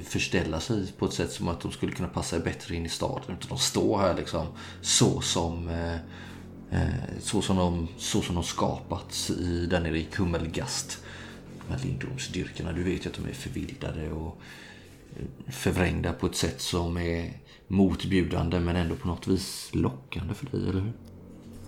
förställa 0.04 0.60
sig 0.60 0.92
på 0.98 1.06
ett 1.06 1.14
sätt 1.14 1.32
som 1.32 1.48
att 1.48 1.62
de 1.62 1.72
skulle 1.72 1.92
kunna 1.92 2.10
passa 2.10 2.40
bättre 2.40 2.76
in 2.76 2.86
i 2.86 2.90
staden. 2.90 3.38
Utan 3.38 3.50
de 3.50 3.58
står 3.58 3.98
här 3.98 4.16
liksom 4.16 4.48
så 4.82 5.22
som, 5.22 5.70
eh, 5.70 5.96
eh, 6.72 6.94
så 7.20 7.42
som, 7.42 7.58
de, 7.58 7.88
så 7.98 8.22
som 8.22 8.36
de 8.36 8.44
skapats 8.44 9.30
i, 9.30 9.66
där 9.66 9.80
nere 9.80 10.00
i 10.00 10.04
Kummelgast. 10.04 11.04
De 11.68 11.74
här 11.74 11.84
lindormsdyrkarna, 11.84 12.72
du 12.72 12.84
vet 12.84 13.06
ju 13.06 13.10
att 13.10 13.16
de 13.16 13.30
är 13.30 13.34
förvildade 13.34 14.12
och 14.12 14.38
eh, 15.16 15.52
förvrängda 15.52 16.14
på 16.14 16.26
ett 16.26 16.36
sätt 16.36 16.62
som 16.62 16.98
är 16.98 17.34
motbjudande 17.68 18.60
men 18.60 18.76
ändå 18.76 18.96
på 18.96 19.08
något 19.08 19.28
vis 19.28 19.70
lockande 19.74 20.34
för 20.34 20.46
dig, 20.46 20.70
eller 20.70 20.82
hur? 20.82 20.94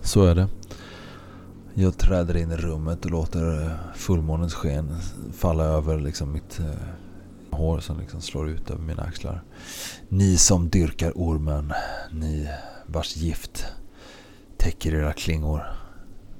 Så 0.02 0.24
är 0.24 0.34
det. 0.34 0.48
Jag 1.74 1.98
träder 1.98 2.36
in 2.36 2.50
i 2.50 2.56
rummet 2.56 3.04
och 3.04 3.10
låter 3.10 3.62
eh, 3.62 3.70
fullmånens 3.94 4.54
sken 4.54 4.96
falla 5.32 5.64
över 5.64 6.00
liksom 6.00 6.32
mitt 6.32 6.60
eh, 6.60 7.03
hår 7.54 7.80
som 7.80 8.00
liksom 8.00 8.20
slår 8.20 8.48
ut 8.48 8.70
över 8.70 8.82
mina 8.82 9.02
axlar. 9.02 9.42
Ni 10.08 10.36
som 10.36 10.68
dyrkar 10.68 11.12
ormen, 11.14 11.72
ni 12.12 12.48
vars 12.86 13.16
gift 13.16 13.66
täcker 14.56 14.94
era 14.94 15.12
klingor. 15.12 15.62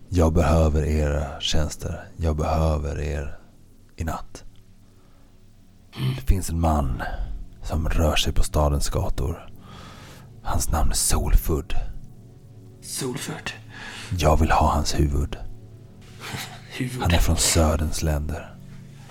Jag 0.09 0.33
behöver 0.33 0.85
era 0.85 1.40
tjänster. 1.40 2.09
Jag 2.16 2.37
behöver 2.37 3.00
er 3.00 3.38
i 3.96 4.05
natt. 4.05 4.44
Det 6.16 6.22
finns 6.27 6.50
en 6.50 6.61
man 6.61 7.03
som 7.62 7.88
rör 7.88 8.16
sig 8.16 8.33
på 8.33 8.42
stadens 8.42 8.88
gator. 8.88 9.50
Hans 10.42 10.70
namn 10.70 10.90
är 10.90 10.94
Solfudd. 10.94 11.74
Solförd. 12.83 13.50
Jag 14.18 14.37
vill 14.40 14.50
ha 14.50 14.72
hans 14.72 14.98
huvud. 14.98 15.37
Huvud. 16.77 17.03
Han 17.03 17.11
är 17.11 17.18
från 17.18 17.37
Söderns 17.37 18.03
länder. 18.03 18.53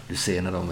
Du 0.08 0.16
ser 0.16 0.42
när 0.42 0.52
de, 0.52 0.68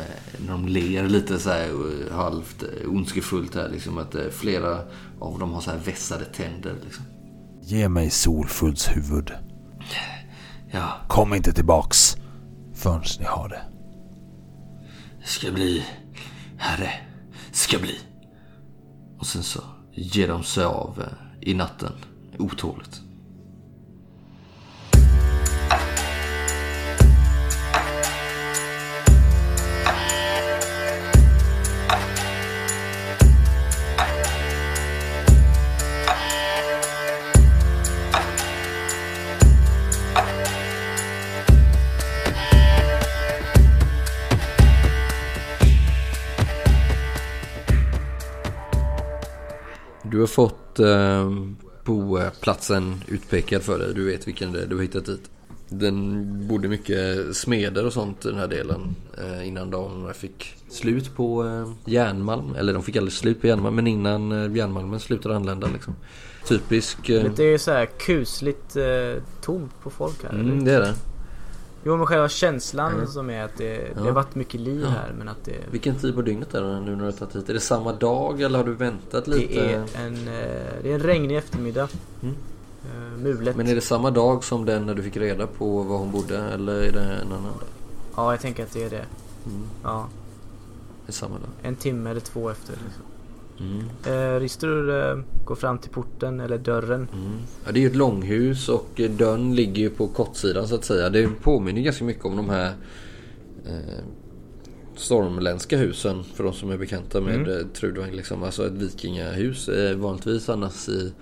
när 0.46 0.52
de 0.52 0.67
ler 0.67 1.08
lite 1.08 1.39
så 1.39 1.50
här 1.50 1.70
eh, 1.70 2.15
halvt 2.15 2.63
eh, 2.63 2.89
ondskefullt 2.89 3.56
här 3.56 3.70
liksom 3.70 3.98
att 3.98 4.15
eh, 4.15 4.28
flera 4.32 4.80
av 5.20 5.39
dem 5.39 5.52
har 5.52 5.62
så 5.62 5.72
här 5.72 5.78
vässade 5.78 6.26
tänder 6.26 6.76
liksom. 6.84 7.06
Ge 7.62 7.89
mig 7.89 8.10
Solfudds 8.10 8.88
huvud. 8.88 9.32
Ja, 10.72 10.94
Kom 11.08 11.34
inte 11.34 11.54
tillbaks 11.54 12.17
förrän 12.74 13.04
ni 13.20 13.26
har 13.26 13.50
det. 13.50 13.62
ska 15.26 15.52
bli, 15.52 15.86
herre, 16.58 16.91
ska 17.52 17.80
bli. 17.80 18.00
Och 19.20 19.28
sen 19.28 19.44
så 19.44 19.62
ger 19.94 20.28
de 20.28 20.44
sig 20.44 20.63
av 20.63 21.04
i 21.41 21.54
natten 21.54 21.94
otåligt. 22.39 23.02
Du 50.12 50.19
har 50.19 50.28
fått 50.28 50.80
eh, 50.80 51.32
boplatsen 51.86 53.04
utpekad 53.08 53.62
för 53.62 53.80
dig. 53.80 53.93
Du 53.93 54.06
vet 54.06 54.28
vilken 54.28 54.52
det 54.52 54.62
är. 54.62 54.65
Du 54.65 54.76
har 54.76 54.82
hittat 54.82 55.06
dit. 55.06 55.30
Den 55.69 56.47
bodde 56.47 56.67
mycket 56.67 57.36
smeder 57.36 57.86
och 57.86 57.93
sånt 57.93 58.26
i 58.26 58.30
den 58.30 58.38
här 58.38 58.47
delen 58.47 58.95
eh, 59.17 59.47
innan 59.47 59.69
de 59.71 60.13
fick 60.13 60.56
slut 60.69 61.15
på 61.15 61.45
eh, 61.45 61.91
järnmalm. 61.93 62.56
Eller 62.56 62.74
de 62.74 62.84
fick 62.84 62.95
aldrig 62.95 63.13
slut 63.13 63.41
på 63.41 63.47
järnmalm 63.47 63.76
men 63.76 63.88
innan 63.88 64.32
eh, 64.32 64.56
järnmalmen 64.58 65.00
slutade 65.00 65.36
anlända 65.36 65.67
liksom. 65.74 65.95
Typisk... 66.47 67.10
Eh, 67.10 67.32
Det 67.36 67.43
är 67.54 67.58
så 67.58 67.71
här 67.71 67.86
kusligt 67.86 68.76
eh, 68.76 69.24
tomt 69.41 69.71
på 69.84 69.89
folk 69.89 70.24
här. 70.24 70.30
mm, 70.30 70.63
det 70.65 70.71
är 70.71 70.80
det. 70.80 70.93
Jo 71.84 71.98
men 71.98 72.06
själva 72.08 72.30
känslan 72.30 72.94
Mm. 72.94 73.08
som 73.08 73.30
är 73.30 73.44
att 73.44 73.58
det, 73.58 73.67
det 73.78 73.91
Ja. 73.96 74.02
har 74.02 74.12
varit 74.12 74.36
mycket 74.36 74.60
liv 74.62 74.82
Ja. 74.82 74.89
här 74.89 75.13
men 75.17 75.28
att 75.28 75.46
det, 75.46 75.56
Vilken 75.72 75.96
tid 75.96 76.15
på 76.15 76.22
dygnet 76.22 76.54
är 76.54 76.62
det 76.62 76.80
nu 76.82 76.96
när 76.96 77.06
du 77.06 77.12
tagit 77.12 77.36
hit? 77.36 77.50
Är 77.50 77.54
det 77.54 77.60
samma 77.60 77.94
dag 77.94 78.41
eller 78.41 78.58
har 78.60 78.65
du 78.65 78.74
väntat 78.74 79.28
lite? 79.28 79.54
det, 79.54 79.74
är 79.74 80.06
en, 80.06 80.13
eh, 80.28 80.74
det 80.84 80.91
är 80.91 80.94
en 80.94 81.00
regnig 81.00 81.38
eftermiddag. 81.38 81.88
Mm. 82.24 82.36
Eh, 82.86 83.17
mulet. 83.24 83.56
Men 83.56 83.67
är 83.67 83.76
det 83.76 83.82
samma 83.82 84.12
dag 84.12 84.44
som 84.44 84.65
den 84.65 84.86
när 84.86 84.94
du 84.96 85.04
fick 85.04 85.17
reda 85.17 85.48
på 85.48 85.82
var 85.84 85.98
hon 85.98 86.12
bodde 86.12 86.38
eller 86.38 86.74
är 86.82 86.91
det 86.91 87.00
en 87.02 87.28
annan 87.28 87.44
dag? 87.44 87.67
Ja 88.15 88.32
jag 88.34 88.39
tänker 88.41 88.63
att 88.63 88.72
det 88.74 88.84
är 88.84 88.89
det. 88.89 89.06
Mm. 89.46 89.62
Ja, 89.84 90.08
Det 91.06 91.10
är 91.12 91.13
samma 91.13 91.36
dag. 91.36 91.50
en 91.62 91.76
timme 91.76 92.10
eller 92.10 92.20
två 92.22 92.50
efter. 92.50 92.74
Liksom. 92.74 93.04
Mm. 93.62 94.36
Eh, 94.36 94.39
Ristur 94.39 94.89
eh, 94.89 95.19
går 95.45 95.56
fram 95.56 95.78
till 95.78 95.91
porten 95.91 96.39
eller 96.39 96.58
dörren. 96.58 97.08
Mm. 97.13 97.32
Ja, 97.65 97.71
det 97.71 97.80
är 97.80 97.82
ju 97.82 97.88
ett 97.88 97.95
långhus 97.95 98.69
och 98.69 99.00
eh, 99.00 99.12
dörren 99.12 99.56
ligger 99.56 99.82
ju 99.82 99.89
på 99.89 100.08
kortsidan 100.08 100.67
så 100.67 100.76
att 100.76 100.86
säga. 100.86 101.10
Det 101.10 101.28
påminner 101.41 101.82
ganska 101.82 102.04
mycket 102.04 102.26
om 102.26 102.36
de 102.36 102.50
här 102.50 102.71
eh, 103.65 104.04
stormländska 104.95 105.78
husen 105.78 106.24
för 106.24 106.43
de 106.43 106.54
som 106.54 106.71
är 106.71 106.78
bekanta 106.78 107.21
med 107.21 107.36
Mm. 107.36 107.69
Trudvang. 107.74 108.12
Liksom. 108.12 108.43
Alltså 108.43 108.67
ett 108.67 108.74
vikingahus. 108.74 109.69
Eh, 109.69 109.95
vanligtvis 109.97 110.50
annars 110.50 110.89
i 110.89 111.13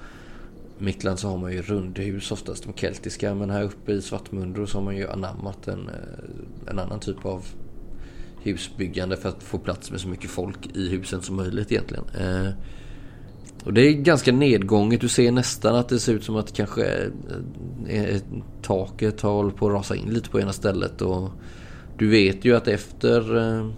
Mickland 0.78 1.20
så 1.20 1.28
har 1.28 1.38
man 1.38 1.52
ju 1.52 1.62
rundhus 1.62 2.32
oftast, 2.32 2.64
de 2.64 2.74
keltiska. 2.74 3.36
Men 3.36 3.50
här 3.50 3.64
uppe 3.64 3.92
i 3.92 4.02
Svartmundo 4.02 4.68
så 4.68 4.78
har 4.78 4.86
man 4.86 4.98
ju 4.98 5.08
anammat 5.10 5.68
en, 5.68 5.88
eh, 5.90 6.70
en 6.72 6.80
annan 6.80 7.00
typ 7.00 7.26
av 7.26 7.46
husbyggande 8.44 9.18
för 9.18 9.30
att 9.30 9.44
få 9.44 9.58
plats 9.58 9.92
med 9.92 10.02
så 10.02 10.08
mycket 10.08 10.30
folk 10.30 10.76
i 10.76 10.90
husen 10.90 11.22
som 11.22 11.36
möjligt 11.36 11.72
egentligen. 11.72 12.06
Eh, 12.20 12.52
och 13.66 13.74
det 13.74 13.82
är 13.82 13.94
ganska 13.94 14.32
nedgånget. 14.32 15.02
Du 15.02 15.08
ser 15.08 15.32
nästan 15.32 15.76
att 15.76 15.90
det 15.90 16.00
ser 16.00 16.14
ut 16.14 16.24
som 16.24 16.36
att 16.36 16.54
kanske 16.54 16.86
eh, 17.88 18.04
eh, 18.04 18.22
taket 18.62 19.22
har 19.22 19.32
hållit 19.32 19.56
på 19.56 19.68
att 19.68 19.74
rasa 19.74 19.96
in 19.96 20.10
lite 20.10 20.30
på 20.30 20.40
ena 20.40 20.54
stället. 20.54 21.02
Och 21.02 21.30
du 21.98 22.10
vet 22.10 22.46
ju 22.46 22.56
att 22.56 22.68
efter 22.68 23.38
eh, 23.38 23.70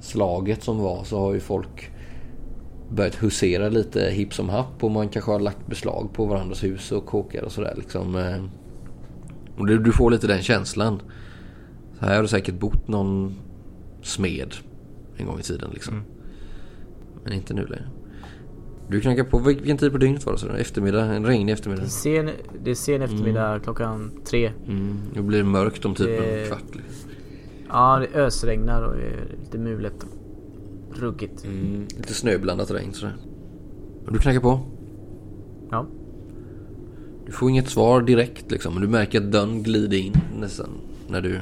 slaget 0.00 0.62
som 0.62 0.78
var 0.78 1.04
så 1.04 1.18
har 1.18 1.34
ju 1.34 1.40
folk 1.40 1.90
börjat 2.90 3.22
husera 3.22 3.68
lite 3.68 4.00
hipp 4.10 4.34
som 4.34 4.48
happ 4.48 4.84
och 4.84 4.90
man 4.90 5.08
kanske 5.08 5.30
har 5.30 5.40
lagt 5.40 5.66
beslag 5.66 6.10
på 6.12 6.24
varandras 6.24 6.64
hus 6.64 6.92
och 6.92 7.06
kåkar 7.06 7.42
och 7.42 7.52
sådär 7.52 7.74
liksom. 7.76 8.16
Eh. 8.16 8.44
Och 9.58 9.66
du, 9.66 9.78
du 9.78 9.92
får 9.92 10.10
lite 10.10 10.26
den 10.26 10.42
känslan. 10.42 11.02
Så 11.98 12.06
här 12.06 12.14
har 12.14 12.22
det 12.22 12.28
säkert 12.28 12.54
bott 12.54 12.88
någon 12.88 13.34
smed 14.08 14.54
en 15.16 15.26
gång 15.26 15.38
i 15.40 15.42
tiden 15.42 15.70
liksom. 15.72 15.94
Mm. 15.94 16.06
Men 17.24 17.32
inte 17.32 17.54
nu 17.54 17.66
längre. 17.66 17.88
Du 18.90 19.00
knackar 19.00 19.24
på, 19.24 19.38
vilken 19.38 19.78
tid 19.78 19.92
på 19.92 19.98
dygnet 19.98 20.26
var 20.26 20.32
det? 20.32 20.38
Så? 20.38 20.48
Eftermiddag? 20.48 21.04
En 21.04 21.26
regnig 21.26 21.52
eftermiddag? 21.52 21.82
Det 21.82 21.86
är 21.86 22.22
sen, 22.22 22.30
det 22.64 22.70
är 22.70 22.74
sen 22.74 23.02
eftermiddag 23.02 23.60
klockan 23.60 24.10
tre. 24.24 24.52
Mm. 24.66 24.98
Det 25.14 25.22
blir 25.22 25.42
mörkt 25.42 25.84
om 25.84 25.94
typ 25.94 26.06
Det- 26.06 26.40
en 26.42 26.48
kvart. 26.48 26.62
Liksom. 26.72 27.10
Ja, 27.68 27.98
det 28.12 28.18
ösregnar 28.20 28.82
och 28.82 28.94
är 28.96 29.36
lite 29.40 29.58
mulet 29.58 30.06
ruggigt. 30.94 31.44
Mm. 31.44 31.86
Lite 31.96 32.14
snöblandat 32.14 32.70
regn 32.70 32.92
sådär. 32.92 33.16
Du 34.10 34.18
knackar 34.18 34.40
på. 34.40 34.60
Ja. 35.70 35.86
Du 37.26 37.32
får 37.32 37.50
inget 37.50 37.68
svar 37.68 38.02
direkt 38.02 38.50
liksom. 38.50 38.74
Men 38.74 38.82
du 38.82 38.88
märker 38.88 39.20
att 39.20 39.32
dörren 39.32 39.62
glider 39.62 39.96
in 39.98 40.14
nästan. 40.40 40.68
När 41.08 41.20
du 41.20 41.38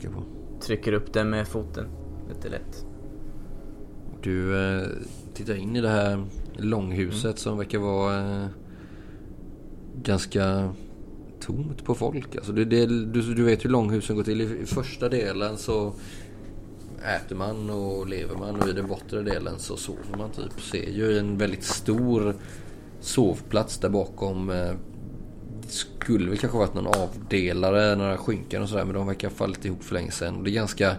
knackar 0.00 0.16
på. 0.16 0.24
Trycker 0.60 0.92
upp 0.92 1.12
den 1.12 1.30
med 1.30 1.48
foten. 1.48 1.88
Lite 2.28 2.48
lätt. 2.48 2.86
Du 4.22 4.64
eh, 4.64 4.86
tittar 5.34 5.54
in 5.54 5.76
i 5.76 5.80
det 5.80 5.88
här 5.88 6.24
långhuset 6.56 7.38
som 7.38 7.58
verkar 7.58 7.78
vara 7.78 8.42
eh, 8.42 8.46
ganska 10.02 10.72
tomt 11.40 11.84
på 11.84 11.94
folk. 11.94 12.36
Alltså 12.36 12.52
det, 12.52 12.64
det, 12.64 12.86
du, 12.86 13.34
du 13.34 13.42
vet 13.42 13.64
hur 13.64 13.70
långhusen 13.70 14.16
går 14.16 14.22
till. 14.22 14.40
I, 14.40 14.62
I 14.62 14.66
första 14.66 15.08
delen 15.08 15.56
så 15.56 15.92
äter 17.16 17.36
man 17.36 17.70
och 17.70 18.08
lever 18.08 18.36
man 18.36 18.60
och 18.60 18.68
i 18.68 18.72
den 18.72 18.86
bortre 18.86 19.22
delen 19.22 19.58
så 19.58 19.76
sover 19.76 20.18
man 20.18 20.30
typ. 20.30 20.60
Ser 20.60 20.90
ju 20.90 21.18
en 21.18 21.38
väldigt 21.38 21.64
stor 21.64 22.34
sovplats 23.00 23.78
där 23.78 23.88
bakom. 23.88 24.52
Det 25.70 25.76
skulle 25.76 26.30
väl 26.30 26.38
kanske 26.38 26.58
varit 26.58 26.74
någon 26.74 26.86
avdelare, 26.86 27.96
några 27.96 28.16
skynken 28.16 28.62
och 28.62 28.68
sådär 28.68 28.84
men 28.84 28.94
de 28.94 29.06
verkar 29.06 29.28
ha 29.28 29.34
fallit 29.34 29.64
ihop 29.64 29.84
för 29.84 29.94
länge 29.94 30.10
sedan. 30.10 30.36
Och 30.36 30.44
det 30.44 30.50
är 30.50 30.54
ganska 30.54 30.96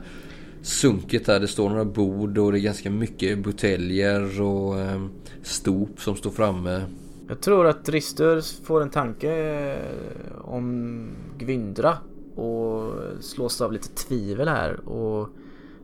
sunkigt 0.61 1.25
där. 1.25 1.39
Det 1.39 1.47
står 1.47 1.69
några 1.69 1.85
bord 1.85 2.37
och 2.37 2.51
det 2.51 2.59
är 2.59 2.61
ganska 2.61 2.89
mycket 2.89 3.43
buteljer 3.43 4.41
och 4.41 4.79
eh, 4.79 5.05
stop 5.43 5.89
som 5.97 6.15
står 6.15 6.31
framme. 6.31 6.83
Jag 7.27 7.41
tror 7.41 7.67
att 7.67 7.89
Rister 7.89 8.63
får 8.65 8.81
en 8.81 8.89
tanke 8.89 9.31
eh, 9.71 10.41
om 10.41 11.07
Gvindra 11.37 11.97
och 12.35 12.93
slås 13.21 13.61
av 13.61 13.73
lite 13.73 13.89
tvivel 13.89 14.47
här 14.47 14.89
och 14.89 15.29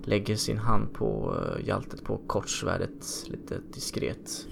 lägger 0.04 0.36
sin 0.36 0.58
hand 0.58 0.94
på 0.94 1.36
eh, 1.38 1.68
hjältet 1.68 2.04
på 2.04 2.18
kortsvärdet 2.28 3.26
lite 3.26 3.58
diskret. 3.74 4.48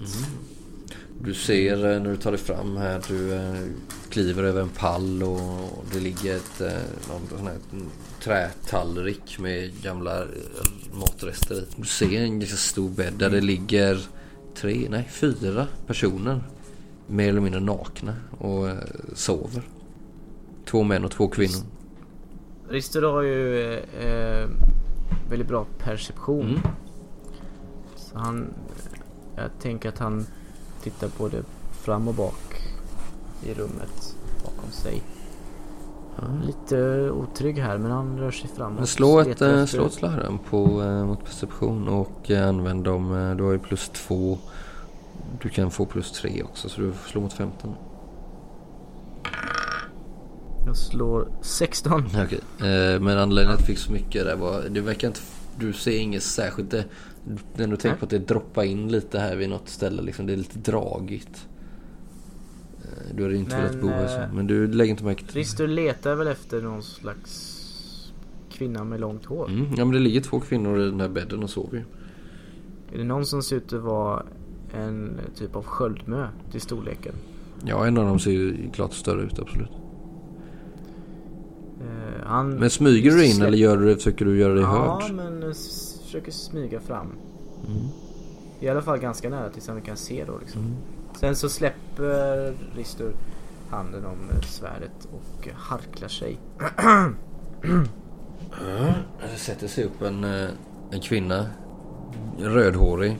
Du 1.20 1.34
ser 1.34 1.92
eh, 1.92 2.02
när 2.02 2.10
du 2.10 2.16
tar 2.16 2.30
dig 2.30 2.40
fram 2.40 2.76
här, 2.76 3.02
du 3.08 3.34
eh, 3.34 3.54
kliver 4.10 4.42
över 4.42 4.60
en 4.60 4.68
pall 4.68 5.22
och 5.22 5.84
det 5.92 6.00
ligger 6.00 6.36
ett 6.36 6.60
eh, 6.60 6.82
någon 7.08 7.38
sån 7.38 7.46
här 7.46 7.58
trätallrik 8.20 9.38
med 9.38 9.82
gamla 9.82 10.24
matrester 10.92 11.54
i. 11.54 11.64
Du 11.76 11.84
ser 11.84 12.22
en 12.22 12.40
ganska 12.40 12.56
stor 12.56 12.90
bädd 12.90 13.14
där 13.14 13.30
det 13.30 13.40
ligger 13.40 14.00
tre, 14.54 14.86
nej 14.90 15.08
fyra 15.10 15.66
personer. 15.86 16.40
Mer 17.06 17.28
eller 17.28 17.40
mindre 17.40 17.60
nakna 17.60 18.14
och 18.38 18.68
sover. 19.14 19.62
Två 20.64 20.82
män 20.82 21.04
och 21.04 21.10
två 21.10 21.28
kvinnor. 21.28 21.62
Rister 22.68 23.02
har 23.02 23.22
ju 23.22 23.72
eh, 23.74 24.48
väldigt 25.30 25.48
bra 25.48 25.66
perception. 25.78 26.48
Mm. 26.48 26.60
Så 27.96 28.18
han, 28.18 28.54
jag 29.36 29.50
tänker 29.60 29.88
att 29.88 29.98
han 29.98 30.26
tittar 30.90 31.10
både 31.18 31.42
fram 31.72 32.08
och 32.08 32.14
bak 32.14 32.62
i 33.42 33.54
rummet 33.54 34.16
bakom 34.44 34.70
sig. 34.70 35.02
Lite 36.44 37.10
otrygg 37.10 37.58
här 37.58 37.78
men 37.78 37.90
han 37.90 38.18
rör 38.18 38.30
sig 38.30 38.50
framåt. 38.56 38.88
Slå 38.88 39.20
ett, 39.20 39.26
letar 39.26 39.58
eh, 39.58 39.64
slå 39.64 39.86
ett 39.86 39.92
slag 39.92 40.10
här 40.10 40.38
på, 40.50 40.82
eh, 40.82 41.04
mot 41.04 41.24
perception 41.24 41.88
och 41.88 42.30
eh, 42.30 42.48
använd 42.48 42.84
dem. 42.84 43.34
Du 43.38 43.44
har 43.44 43.52
ju 43.52 43.58
plus 43.58 43.88
två. 43.88 44.38
Du 45.42 45.48
kan 45.48 45.70
få 45.70 45.86
plus 45.86 46.12
tre 46.12 46.42
också 46.42 46.68
så 46.68 46.80
du 46.80 46.92
slår 47.06 47.22
mot 47.22 47.32
15. 47.32 47.74
Jag 50.66 50.76
slår 50.76 51.28
16. 51.40 52.04
Okej. 52.24 52.40
Men 53.00 53.18
anledningen 53.18 53.34
till 53.34 53.48
att 53.48 53.58
du 53.58 53.64
fick 53.64 53.78
så 53.78 53.92
mycket 53.92 54.24
där 54.24 54.36
var, 54.36 54.62
det 54.70 54.80
verkar 54.80 55.08
inte, 55.08 55.20
du 55.58 55.72
ser 55.72 55.98
inget 55.98 56.22
särskilt. 56.22 56.70
Det, 56.70 56.84
när 57.56 57.66
du 57.66 57.76
tänker 57.76 57.98
på 57.98 58.04
att 58.04 58.10
det 58.10 58.18
droppar 58.18 58.64
in 58.64 58.88
lite 58.88 59.18
här 59.18 59.36
vid 59.36 59.48
något 59.48 59.68
ställe 59.68 60.02
liksom, 60.02 60.26
det 60.26 60.32
är 60.32 60.36
lite 60.36 60.58
dragigt. 60.58 61.46
Eh, 62.84 63.14
Du 63.16 63.22
hade 63.22 63.36
inte 63.36 63.56
Men, 63.56 63.64
velat 63.66 63.80
bo 63.80 63.88
här 63.88 64.08
så, 64.08 64.20
eh, 64.20 64.32
men 64.32 64.46
du 64.46 64.66
lägger 64.66 64.90
inte 64.90 65.04
märke 65.04 65.24
till 65.24 65.34
Rister 65.34 65.66
letar 65.66 66.14
väl 66.14 66.26
efter 66.26 66.62
någon 66.62 66.82
slags 66.82 67.52
kvinna 68.52 68.84
med 68.84 69.00
långt 69.00 69.24
hår. 69.24 69.48
mm, 69.48 69.66
Ja 69.76 69.84
men 69.84 69.94
det 69.94 69.98
ligger 70.00 70.20
två 70.20 70.40
kvinnor 70.40 70.80
i 70.80 70.84
den 70.90 71.00
här 71.00 71.08
bädden 71.08 71.42
och 71.42 71.50
sover 71.50 71.76
ju. 71.78 71.84
Är 72.94 72.98
det 72.98 73.04
någon 73.04 73.26
som 73.26 73.42
ser 73.42 73.56
ut 73.56 73.72
att 73.72 73.82
vara 73.82 74.22
en 74.74 75.20
typ 75.34 75.56
av 75.56 75.64
sköldmö 75.64 76.28
till 76.50 76.60
storleken? 76.60 77.14
Ja 77.64 77.86
en 77.86 77.98
av 77.98 78.06
dem 78.06 78.18
ser 78.18 78.30
ju 78.30 78.70
klart 78.72 78.92
större 78.92 79.22
ut 79.22 79.38
absolut. 79.38 79.70
Eh, 81.80 82.26
han 82.26 82.50
Men 82.50 82.70
smyger 82.70 83.10
du 83.10 83.24
in 83.24 83.32
släpp- 83.32 83.46
eller 83.46 83.58
gör 83.58 83.76
du, 83.76 83.96
försöker 83.96 84.24
du 84.24 84.38
göra 84.38 84.52
dig 84.54 84.62
Ja, 84.62 85.00
hörd? 85.02 85.14
men 85.14 85.42
eh, 85.42 85.48
försöker 86.04 86.32
smyga 86.32 86.80
fram. 86.80 87.06
Mm. 87.66 87.82
I 88.60 88.68
alla 88.68 88.82
fall 88.82 88.98
ganska 88.98 89.28
nära 89.30 89.50
tills 89.50 89.68
han 89.68 89.80
kan 89.82 89.96
se 89.96 90.24
då 90.26 90.38
liksom. 90.38 90.60
Mm. 90.60 90.74
Sen 91.20 91.36
så 91.36 91.48
släpper 91.48 92.54
Ristur 92.76 93.12
handen 93.70 94.04
om 94.06 94.18
eh, 94.34 94.40
svärdet 94.40 95.08
och 95.12 95.48
harklar 95.54 96.08
sig. 96.08 96.38
Det 99.32 99.38
sätter 99.38 99.68
sig 99.68 99.84
upp 99.84 100.02
en, 100.02 100.24
en 100.90 101.00
kvinna. 101.02 101.46
Rödhårig. 102.38 103.16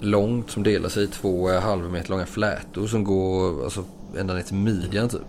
Långt 0.00 0.50
som 0.50 0.62
delar 0.62 0.88
sig 0.88 1.04
i 1.04 1.06
två 1.06 1.48
halvmeter 1.58 2.10
långa 2.10 2.26
flätor 2.26 2.86
som 2.86 3.04
går 3.04 3.64
alltså, 3.64 3.84
ända 4.18 4.34
ner 4.34 4.42
till 4.42 4.56
midjan 4.56 5.08
typ. 5.08 5.20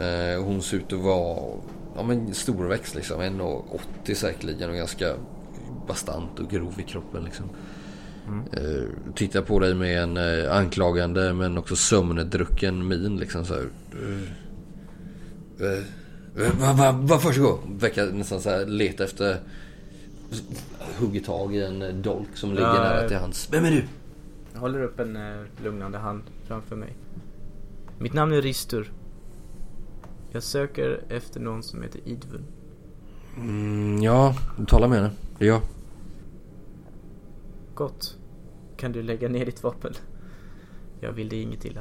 Eh, 0.00 0.42
hon 0.44 0.62
ser 0.62 0.76
ut 0.76 0.92
att 0.92 0.98
vara 0.98 1.58
ja, 1.96 2.02
men 2.02 2.34
storväxt 2.34 2.94
liksom. 2.94 3.20
1,80 3.20 4.14
säkerligen 4.14 4.70
och 4.70 4.76
ganska 4.76 5.14
bastant 5.88 6.38
och 6.38 6.50
grov 6.50 6.74
i 6.78 6.82
kroppen 6.82 7.24
liksom. 7.24 7.46
Eh, 8.52 9.12
tittar 9.14 9.42
på 9.42 9.58
dig 9.58 9.74
med 9.74 10.02
en 10.02 10.16
eh, 10.16 10.56
anklagande 10.56 11.32
men 11.32 11.58
också 11.58 11.76
sömnedrucken 11.76 12.88
min 12.88 13.16
liksom 13.16 13.44
så 13.44 13.54
här. 13.54 13.68
Eh, 15.60 15.82
va, 16.60 16.72
va, 16.72 16.92
varsågod. 16.92 17.58
Verkar 17.80 18.06
nästan 18.06 18.40
så 18.40 18.50
här 18.50 18.66
leta 18.66 19.04
efter... 19.04 19.36
Hugger 20.98 21.20
tag 21.20 21.54
i 21.54 21.62
en 21.62 22.02
dolk 22.02 22.28
som 22.34 22.50
ligger 22.50 22.62
Ja, 22.62 22.72
nära 22.72 23.08
till 23.08 23.16
hans. 23.16 23.48
Vem 23.52 23.64
är 23.64 23.70
du? 23.70 23.84
Jag 24.52 24.60
håller 24.60 24.82
upp 24.82 25.00
en 25.00 25.18
lugnande 25.64 25.98
hand 25.98 26.22
framför 26.46 26.76
mig. 26.76 26.96
Mitt 27.98 28.12
namn 28.12 28.32
är 28.32 28.42
Ristur. 28.42 28.92
Jag 30.32 30.42
söker 30.42 31.04
efter 31.08 31.40
någon 31.40 31.62
som 31.62 31.82
heter 31.82 32.00
Idvun. 32.04 32.44
Mm, 33.36 34.02
ja, 34.02 34.34
du 34.58 34.66
talar 34.66 34.88
med 34.88 34.98
henne. 34.98 35.10
Det 35.38 35.44
är 35.44 35.48
jag. 35.48 35.60
Gott. 37.74 38.16
Kan 38.76 38.92
du 38.92 39.02
lägga 39.02 39.28
ner 39.28 39.46
ditt 39.46 39.62
vapen? 39.62 39.94
Jag 41.00 41.12
vill 41.12 41.28
dig 41.28 41.42
inget 41.42 41.64
illa. 41.64 41.80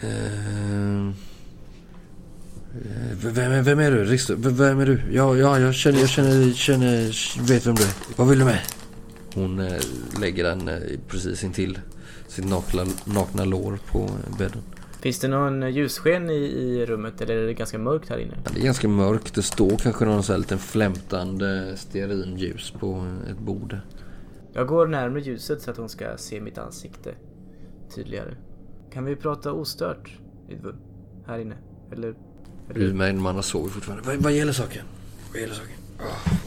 Eh, 0.00 1.12
vem, 3.22 3.64
vem 3.64 3.78
är 3.78 3.90
du? 3.90 4.04
Risto? 4.04 4.34
Vem 4.36 4.80
är 4.80 4.86
du? 4.86 5.00
Ja, 5.10 5.36
ja 5.36 5.58
jag 5.58 5.74
känner, 5.74 6.00
jag 6.00 6.08
känner, 6.08 6.52
känner, 6.52 7.46
vet 7.48 7.66
vem 7.66 7.74
du 7.74 7.82
är. 7.82 7.92
Vad 8.16 8.28
vill 8.28 8.38
du 8.38 8.44
med? 8.44 8.60
Hon 9.34 9.58
eh, 9.58 9.80
lägger 10.20 10.44
den 10.44 10.70
precis 11.08 11.44
intill 11.44 11.78
sitt 12.28 12.44
nakna, 12.44 12.86
nakna 13.04 13.44
lår 13.44 13.78
på 13.86 14.10
bädden. 14.38 14.62
Finns 15.00 15.18
det 15.18 15.28
någon 15.28 15.72
ljussken 15.72 16.30
i, 16.30 16.34
i 16.34 16.86
rummet 16.86 17.20
eller 17.20 17.36
är 17.36 17.46
det 17.46 17.54
ganska 17.54 17.78
mörkt 17.78 18.08
här 18.08 18.18
inne? 18.18 18.34
Det 18.54 18.60
är 18.60 18.64
ganska 18.64 18.88
mörkt. 18.88 19.34
Det 19.34 19.42
står 19.42 19.76
kanske 19.76 20.04
någon 20.04 20.22
sån 20.22 20.32
här 20.32 20.38
liten 20.38 20.58
flämtande 20.58 21.76
stearinljus 21.76 22.70
på 22.70 23.16
ett 23.30 23.38
bord. 23.38 23.78
Jag 24.52 24.66
går 24.66 24.86
närmare 24.86 25.20
ljuset 25.20 25.62
så 25.62 25.70
att 25.70 25.76
hon 25.76 25.88
ska 25.88 26.16
se 26.16 26.40
mitt 26.40 26.58
ansikte 26.58 27.14
tydligare. 27.94 28.34
Kan 28.92 29.04
vi 29.04 29.16
prata 29.16 29.52
ostört, 29.52 30.18
Idvun? 30.48 30.76
Här 31.26 31.38
inne? 31.38 31.54
Eller? 31.92 32.14
eller? 32.74 33.32
Har 33.32 33.42
sovit 33.42 33.72
fortfarande. 33.72 34.04
Vad, 34.06 34.16
vad 34.16 34.32
gäller 34.32 34.52
saken? 34.52 34.84
Vad 35.32 35.40
gäller 35.40 35.54
saken? 35.54 35.76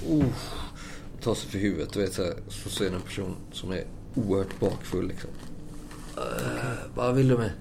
Oh, 0.08 0.18
oh. 0.18 0.26
Tar 1.22 1.36
sig 1.36 1.50
för 1.52 1.60
huvudet 1.60 1.96
och 1.96 2.02
vet 2.02 2.14
så, 2.14 2.24
här, 2.24 2.34
så 2.48 2.70
ser 2.70 2.92
en 2.92 3.02
person 3.02 3.36
som 3.52 3.72
är 3.72 3.84
oerhört 4.16 4.60
bakfull 4.60 5.08
liksom. 5.08 5.30
Eh, 6.18 6.24
vad 6.96 7.16
vill 7.16 7.28
du 7.28 7.38
med? 7.38 7.52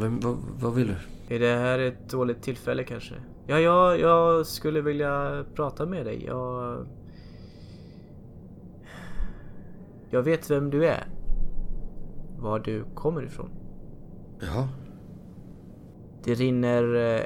Men, 0.00 0.20
vad, 0.20 0.36
vad 0.60 0.74
vill 0.74 0.86
du? 0.86 1.34
Är 1.34 1.38
det 1.38 1.58
här 1.58 1.78
ett 1.78 2.10
dåligt 2.10 2.42
tillfälle 2.42 2.84
kanske? 2.84 3.14
Ja, 3.46 3.60
jag, 3.60 4.00
jag 4.00 4.46
skulle 4.46 4.80
vilja 4.80 5.44
prata 5.54 5.86
med 5.86 6.06
dig. 6.06 6.24
Jag... 6.26 6.86
Jag 10.10 10.22
vet 10.22 10.50
vem 10.50 10.70
du 10.70 10.86
är. 10.86 11.08
Var 12.38 12.58
du 12.58 12.84
kommer 12.94 13.22
ifrån. 13.22 13.50
Jaha. 14.40 14.68
Det 16.24 16.34
rinner 16.34 16.94
eh, 16.94 17.22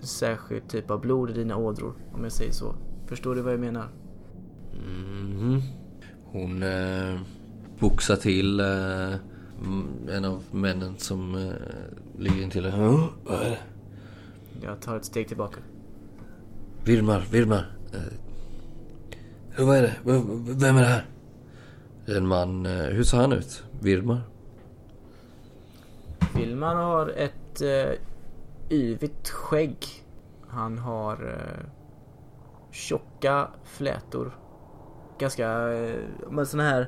särskild 0.00 0.68
typ 0.68 0.90
av 0.90 1.00
blod 1.00 1.30
i 1.30 1.32
dina 1.32 1.56
ådror, 1.56 1.94
om 2.12 2.22
jag 2.22 2.32
säger 2.32 2.52
så. 2.52 2.74
Förstår 3.06 3.34
du 3.34 3.42
vad 3.42 3.52
jag 3.52 3.60
menar? 3.60 3.88
Mhm. 4.72 5.62
Hon 6.24 6.62
eh, 6.62 7.20
boxar 7.78 8.16
till 8.16 8.60
eh, 8.60 9.14
en 10.10 10.24
av 10.24 10.42
männen 10.50 10.98
som 10.98 11.34
eh, 11.34 11.52
ligger 12.18 12.42
intill 12.42 12.64
henne. 12.66 12.84
Ja, 12.84 13.08
vad 13.24 13.42
är 13.42 13.50
det? 13.50 13.58
Jag 14.62 14.80
tar 14.80 14.96
ett 14.96 15.04
steg 15.04 15.28
tillbaka. 15.28 15.60
Vilmar, 16.84 17.24
Vilmar. 17.32 17.76
Eh, 17.94 19.64
vad 19.66 19.76
är 19.76 19.82
det? 19.82 19.94
V- 20.04 20.22
Vem 20.60 20.76
är 20.76 20.80
det 20.80 20.86
här? 20.86 21.06
En 22.06 22.26
man. 22.26 22.66
Eh, 22.66 22.72
hur 22.84 23.02
ser 23.04 23.18
han 23.18 23.32
ut? 23.32 23.64
Vilmar? 23.80 24.20
Filman 26.34 26.76
har 26.76 27.08
ett 27.08 27.60
eh, 27.62 27.92
yvigt 28.70 29.28
skägg. 29.28 29.86
Han 30.48 30.78
har 30.78 31.12
eh, 31.28 31.66
tjocka 32.70 33.48
flätor. 33.64 34.36
Ganska, 35.18 35.72
eh, 35.72 35.96
men 36.30 36.46
såna 36.46 36.62
här, 36.62 36.80
eh, 36.80 36.86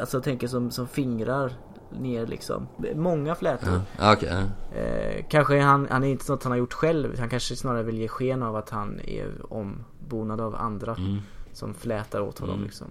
alltså 0.00 0.16
jag 0.16 0.24
tänker 0.24 0.46
som, 0.48 0.70
som 0.70 0.88
fingrar 0.88 1.52
ner 1.90 2.26
liksom. 2.26 2.68
Många 2.94 3.34
flätor. 3.34 3.80
Ja, 3.98 4.12
ah, 4.12 4.16
ja. 4.20 4.42
Eh, 4.78 5.24
kanske 5.28 5.60
han, 5.60 5.88
han 5.90 6.04
är 6.04 6.08
inte 6.08 6.32
något 6.32 6.42
han 6.42 6.52
har 6.52 6.58
gjort 6.58 6.72
själv. 6.72 7.18
Han 7.18 7.28
kanske 7.28 7.56
snarare 7.56 7.82
vill 7.82 7.98
ge 7.98 8.08
sken 8.08 8.42
av 8.42 8.56
att 8.56 8.70
han 8.70 9.00
är 9.00 9.52
ombonad 9.52 10.40
av 10.40 10.54
andra. 10.54 10.94
Mm. 10.94 11.18
Som 11.52 11.74
flätar 11.74 12.20
åt 12.20 12.38
honom 12.38 12.54
Mm. 12.54 12.64
liksom. 12.66 12.86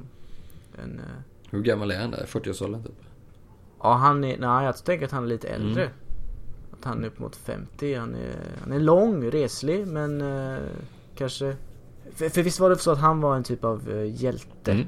En, 0.84 1.00
eh, 1.00 1.06
Hur 1.50 1.62
gammal 1.62 1.92
är 1.92 2.00
han 2.02 2.12
där? 2.12 2.26
40-årsåldern 2.26 2.84
typ? 2.84 3.02
Ja, 3.84 3.94
han 3.94 4.24
är... 4.24 4.38
Nej, 4.38 4.66
jag 4.66 4.86
tänker 4.86 5.06
att 5.06 5.12
han 5.12 5.24
är 5.24 5.28
lite 5.28 5.48
äldre. 5.48 5.84
Mm. 5.84 5.96
Att 6.80 6.86
han 6.86 7.04
är 7.04 7.08
upp 7.08 7.20
mot 7.20 7.36
50. 7.36 7.96
Han 7.96 8.16
är, 8.16 8.36
han 8.62 8.72
är 8.72 8.80
lång, 8.80 9.32
reslig, 9.32 9.88
men 9.88 10.22
eh, 10.22 10.60
kanske... 11.16 11.56
För, 12.12 12.30
för 12.30 12.44
visst 12.44 12.60
var 12.60 12.70
det 12.70 12.78
så 12.78 12.92
att 12.92 13.00
han 13.00 13.22
var 13.22 13.36
en 13.36 13.44
typ 13.44 13.64
av 13.64 13.90
eh, 13.90 14.24
hjälte? 14.24 14.72
Mm. 14.72 14.88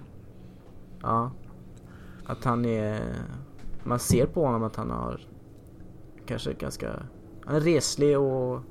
Ja. 1.02 1.32
Att 2.28 2.44
han 2.44 2.66
är... 2.66 3.02
Man 3.84 4.00
ser 4.00 4.26
på 4.26 4.46
honom 4.46 4.64
att 4.64 4.76
han 4.76 4.92
har... 4.92 5.20
Kanske 6.26 6.54
ganska... 6.54 6.94
Han 7.46 7.56
är 7.56 7.62
reslig 7.62 8.20
och... 8.20 8.62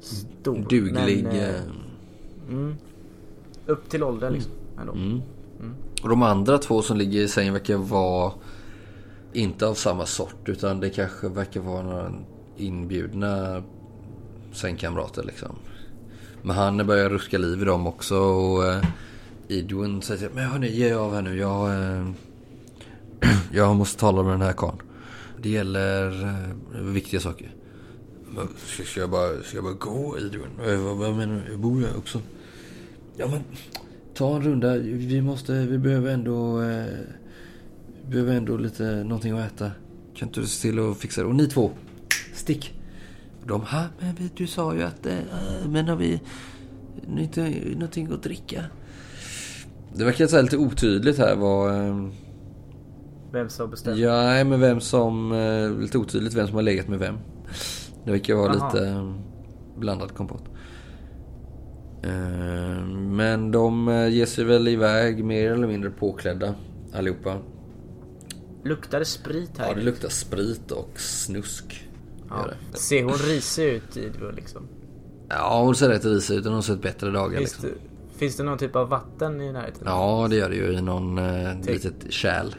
Stor. 0.00 0.66
Duglig. 0.68 1.24
Men, 1.24 1.26
eh, 1.26 1.48
eh, 1.48 1.60
mm, 2.48 2.76
upp 3.66 3.88
till 3.88 4.02
åldern 4.02 4.32
liksom. 4.32 4.52
Ändå. 4.80 4.92
Mm. 4.92 5.22
Mm. 5.60 5.74
Och 6.02 6.08
de 6.08 6.22
andra 6.22 6.58
två 6.58 6.82
som 6.82 6.96
ligger 6.96 7.20
i 7.20 7.28
sängen 7.28 7.52
verkar 7.52 7.76
vara 7.76 8.32
inte 9.32 9.66
av 9.66 9.74
samma 9.74 10.06
sort 10.06 10.48
utan 10.48 10.80
det 10.80 10.90
kanske 10.90 11.28
verkar 11.28 11.60
vara 11.60 11.82
några 11.82 12.12
inbjudna 12.56 13.62
sängkamrater 14.52 15.22
liksom. 15.22 15.56
Men 16.42 16.56
han 16.56 16.86
börjar 16.86 17.10
ruska 17.10 17.38
liv 17.38 17.62
i 17.62 17.64
dem 17.64 17.86
också 17.86 18.16
och 18.16 18.62
uh, 18.62 18.84
Edwin 19.48 20.02
säger 20.02 20.20
till 20.20 20.34
men 20.34 20.44
hörni 20.44 20.68
ge 20.68 20.92
av 20.92 21.14
här 21.14 21.22
nu. 21.22 21.38
Jag, 21.38 21.70
eh, 21.70 22.10
jag 23.52 23.76
måste 23.76 24.00
tala 24.00 24.22
med 24.22 24.32
den 24.32 24.42
här 24.42 24.52
karln. 24.52 24.76
Det 25.42 25.48
gäller 25.50 26.22
eh, 26.74 26.80
viktiga 26.80 27.20
saker. 27.20 27.54
Ska, 28.66 28.82
ska, 28.84 29.00
jag 29.00 29.10
bara, 29.10 29.42
ska 29.42 29.56
jag 29.56 29.64
bara 29.64 29.74
gå 29.74 30.16
Edwin? 30.18 30.42
Eh, 30.66 30.76
Vad, 30.80 30.96
vad 30.96 31.14
menar 31.16 31.42
du? 31.46 31.50
Jag 31.52 31.60
bor 31.60 31.80
ju 31.80 31.86
här 31.86 31.96
också. 31.96 32.20
Ja 33.16 33.26
men 33.28 33.40
ta 34.14 34.36
en 34.36 34.42
runda. 34.42 34.74
Vi 34.78 35.20
måste, 35.22 35.52
vi 35.52 35.78
behöver 35.78 36.10
ändå, 36.14 36.62
eh, 36.62 36.84
vi 38.06 38.10
behöver 38.10 38.34
ändå 38.34 38.56
lite 38.56 38.84
någonting 39.04 39.32
att 39.32 39.52
äta. 39.52 39.70
Kan 40.14 40.28
inte 40.28 40.40
du 40.40 40.46
se 40.46 40.68
till 40.68 40.78
att 40.90 40.96
fixa 40.98 41.20
det? 41.20 41.26
Och 41.28 41.34
ni 41.34 41.46
två, 41.46 41.70
stick. 42.34 42.74
De, 43.46 43.60
ha, 43.60 43.84
men 44.00 44.14
vi- 44.14 44.30
du 44.36 44.46
sa 44.46 44.74
ju 44.74 44.82
att, 44.82 45.06
eh, 45.06 45.14
men 45.68 45.88
har 45.88 45.96
vi 45.96 46.20
inte 47.18 47.54
någonting 47.72 48.12
att 48.12 48.22
dricka? 48.22 48.64
Det 49.94 50.04
verkar 50.04 50.26
så 50.26 50.36
här 50.36 50.42
lite 50.42 50.56
otydligt 50.56 51.18
här 51.18 51.36
vad... 51.36 51.74
Eh, 51.88 52.08
Vem 53.32 53.48
som 53.48 53.70
bestämmer? 53.70 53.98
ja, 53.98 54.44
men 54.44 54.60
vem 54.60 54.80
som... 54.80 55.32
Eh, 55.32 55.70
lite 55.80 55.98
otydligt 55.98 56.34
vem 56.34 56.46
som 56.46 56.54
har 56.56 56.62
legat 56.62 56.88
med 56.88 56.98
vem. 56.98 57.14
Det 58.04 58.10
verkar 58.10 58.34
vara 58.34 58.52
Aha. 58.52 58.72
lite 58.72 58.88
eh, 58.88 59.14
blandad 59.76 60.14
kompott. 60.14 60.44
Eh, 62.02 62.84
men 62.96 63.50
de 63.50 63.88
ger 64.10 64.26
sig 64.26 64.44
väl 64.44 64.68
iväg 64.68 65.24
mer 65.24 65.52
eller 65.52 65.66
mindre 65.66 65.90
påklädda 65.90 66.54
allihopa. 66.92 67.36
Luktar 68.64 68.98
det 68.98 69.04
sprit 69.04 69.58
här? 69.58 69.68
Ja, 69.68 69.74
det 69.74 69.82
luktar 69.82 70.08
sprit 70.08 70.70
och 70.70 71.00
snusk. 71.00 71.88
Ja. 72.28 72.46
Ser 72.74 73.02
hon 73.04 73.12
risig 73.12 73.64
ut 73.64 73.96
Idvun 73.96 74.34
liksom? 74.34 74.68
Ja, 75.28 75.62
hon 75.62 75.74
ser 75.74 75.88
rätt 75.88 76.04
risig 76.04 76.34
ut. 76.36 76.44
Hon 76.44 76.54
har 76.54 76.62
sett 76.62 76.82
bättre 76.82 77.10
dagar 77.10 77.38
Finns, 77.38 77.62
liksom. 77.62 77.70
det, 77.70 78.18
finns 78.18 78.36
det 78.36 78.42
någon 78.42 78.58
typ 78.58 78.76
av 78.76 78.88
vatten 78.88 79.40
i 79.40 79.52
närheten? 79.52 79.82
Ja, 79.86 80.26
det 80.30 80.36
gör 80.36 80.48
det 80.50 80.56
ju 80.56 80.72
i 80.72 80.82
någon 80.82 81.18
eh, 81.18 81.24
Tänk- 81.52 81.66
litet 81.66 82.12
kärl. 82.12 82.54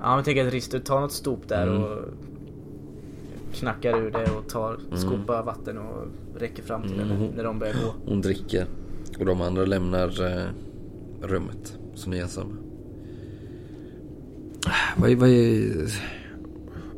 Ja 0.00 0.14
men 0.14 0.24
tänk 0.24 0.38
att 0.38 0.52
Rister 0.52 0.78
tar 0.78 1.00
något 1.00 1.12
stop 1.12 1.38
där 1.48 1.66
Mm. 1.66 1.82
och 1.82 1.98
knackar 3.52 3.98
ur 4.02 4.10
det 4.10 4.30
och 4.38 4.48
tar 4.48 4.78
skopa 4.96 5.42
vatten 5.42 5.78
och 5.78 6.06
räcker 6.40 6.62
fram 6.62 6.82
till 6.82 7.00
Mm. 7.00 7.08
henne 7.08 7.28
när 7.36 7.44
de 7.44 7.58
börjar 7.58 7.72
gå. 7.74 7.94
Hon 8.10 8.20
dricker. 8.20 8.66
Och 9.18 9.26
de 9.26 9.40
andra 9.40 9.64
lämnar 9.64 10.36
eh, 10.36 10.46
rummet. 11.22 11.78
Så 11.94 12.10
ni 12.10 12.18
är 12.18 12.22
ensamma. 12.22 12.54
Vad, 14.96 15.10
vad, 15.12 15.28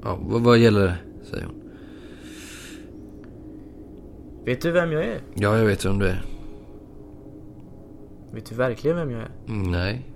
ja, 0.03 0.18
vad, 0.22 0.42
vad 0.42 0.59
gäller 0.59 0.80
det? 0.80 0.96
Säger 1.22 1.44
hon. 1.44 1.55
Vet 4.44 4.61
du 4.61 4.70
vem 4.70 4.92
jag 4.92 5.05
är? 5.05 5.20
Ja, 5.34 5.59
jag 5.59 5.64
vet 5.66 5.84
vem 5.84 5.98
du 5.98 6.07
är. 6.07 6.24
Vet 8.32 8.46
du 8.46 8.55
verkligen 8.55 8.96
vem 8.96 9.11
jag 9.11 9.20
är? 9.20 9.30
Mm, 9.48 9.70
Nej. 9.70 10.07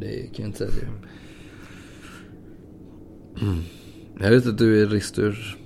Det 0.00 0.22
kan 0.34 0.42
jag 0.44 0.48
inte 0.48 0.58
säga. 0.58 0.88
Mm. 3.42 3.58
Jag 4.20 4.30
vet 4.30 4.46
att 4.46 4.58
du 4.58 4.82
är 4.82 4.86
Ristur. 4.86 5.56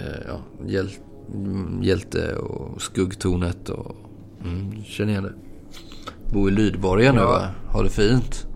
Eh, 0.00 0.26
ja, 0.26 0.40
hjäl, 0.66 0.88
hjälte 1.82 2.34
och 2.36 2.82
skuggtornet 2.82 3.68
och... 3.68 3.96
Mm, 4.44 4.82
känner 4.84 5.10
igen 5.10 5.22
det. 5.24 5.34
Bor 6.32 6.48
i 6.50 6.52
Lydborgen 6.52 7.14
nu 7.14 7.20
Ja. 7.20 7.28
va? 7.28 7.50
Har 7.66 7.84
det 7.84 7.90
fint? 7.90 8.46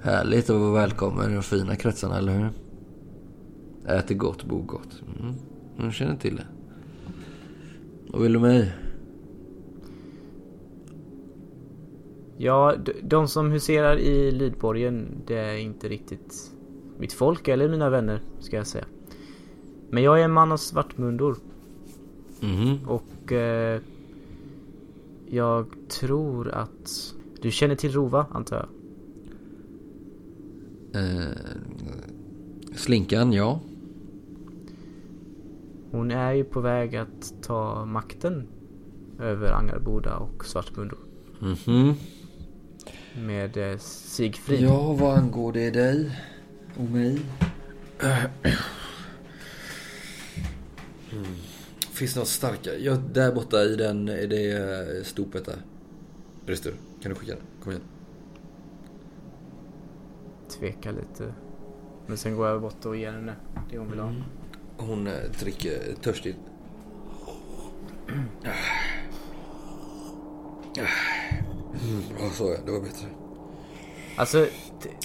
Härligt 0.00 0.50
att 0.50 0.60
vara 0.60 0.72
välkommen 0.72 1.30
i 1.30 1.34
de 1.34 1.42
fina 1.42 1.76
kretsarna, 1.76 2.18
eller 2.18 2.38
hur? 2.38 2.50
Äter 3.94 4.14
gott, 4.14 4.44
bor 4.44 4.62
gott. 4.62 5.02
Mm. 5.20 5.34
Jag 5.78 5.94
känner 5.94 6.16
till 6.16 6.36
det. 6.36 6.46
Vad 8.08 8.22
vill 8.22 8.32
du 8.32 8.38
mig? 8.38 8.72
Ja, 12.42 12.74
de 13.02 13.28
som 13.28 13.50
huserar 13.50 13.96
i 13.98 14.30
Lydborgen, 14.30 15.22
det 15.26 15.36
är 15.38 15.56
inte 15.56 15.88
riktigt 15.88 16.52
mitt 16.98 17.12
folk 17.12 17.48
eller 17.48 17.68
mina 17.68 17.90
vänner, 17.90 18.20
ska 18.40 18.56
jag 18.56 18.66
säga. 18.66 18.84
Men 19.90 20.02
jag 20.02 20.20
är 20.20 20.24
en 20.24 20.32
man 20.32 20.52
av 20.52 20.56
svartmundor 20.56 21.36
Mhm. 22.40 22.78
och 22.88 23.32
eh, 23.32 23.80
jag 25.26 25.66
tror 25.88 26.48
att 26.50 27.14
du 27.40 27.50
känner 27.50 27.74
till 27.74 27.92
Rova, 27.92 28.26
antar 28.30 28.56
jag? 28.56 28.68
Eh, 31.04 31.36
slinkan, 32.74 33.32
ja. 33.32 33.60
Hon 35.90 36.10
är 36.10 36.32
ju 36.32 36.44
på 36.44 36.60
väg 36.60 36.96
att 36.96 37.34
ta 37.42 37.84
makten 37.84 38.46
över 39.20 39.52
Angarboda 39.52 40.16
och 40.16 40.44
Svartmundor 40.44 40.98
Mhm. 41.40 41.94
Med 43.16 43.56
eh, 43.56 43.78
Sigfrid. 43.78 44.60
Ja, 44.60 44.92
vad 44.92 45.18
angår 45.18 45.52
det 45.52 45.70
dig 45.70 46.10
och 46.76 46.84
mig? 46.84 47.20
Mm. 48.00 48.28
Finns 51.92 52.14
det 52.14 52.20
något 52.20 52.28
starkare? 52.28 52.76
Ja, 52.78 52.96
där 53.12 53.32
borta 53.32 53.62
i 53.62 53.76
den, 53.76 54.08
i 54.08 54.26
det 54.26 54.52
eh, 54.52 55.04
stopet 55.04 55.44
där. 55.44 55.62
Brister, 56.46 56.72
kan 57.02 57.12
du 57.12 57.14
skicka 57.14 57.32
den? 57.34 57.42
Kom 57.62 57.72
igen. 57.72 57.84
Tvekar 60.48 60.92
lite. 60.92 61.32
Men 62.06 62.16
sen 62.16 62.36
går 62.36 62.48
jag 62.48 62.60
bort 62.60 62.84
och 62.84 62.96
ger 62.96 63.12
henne 63.12 63.34
det 63.70 63.78
hon 63.78 63.90
vill 63.90 64.00
ha. 64.00 64.12
Hon 64.76 65.06
eh, 65.06 65.12
dricker 65.40 65.94
törstigt. 66.02 66.38
Mm, 71.82 72.02
ja, 72.20 72.30
så 72.30 72.44
ja, 72.44 72.56
det 72.66 72.72
var 72.72 72.80
bättre. 72.80 73.06
Alltså, 74.16 74.46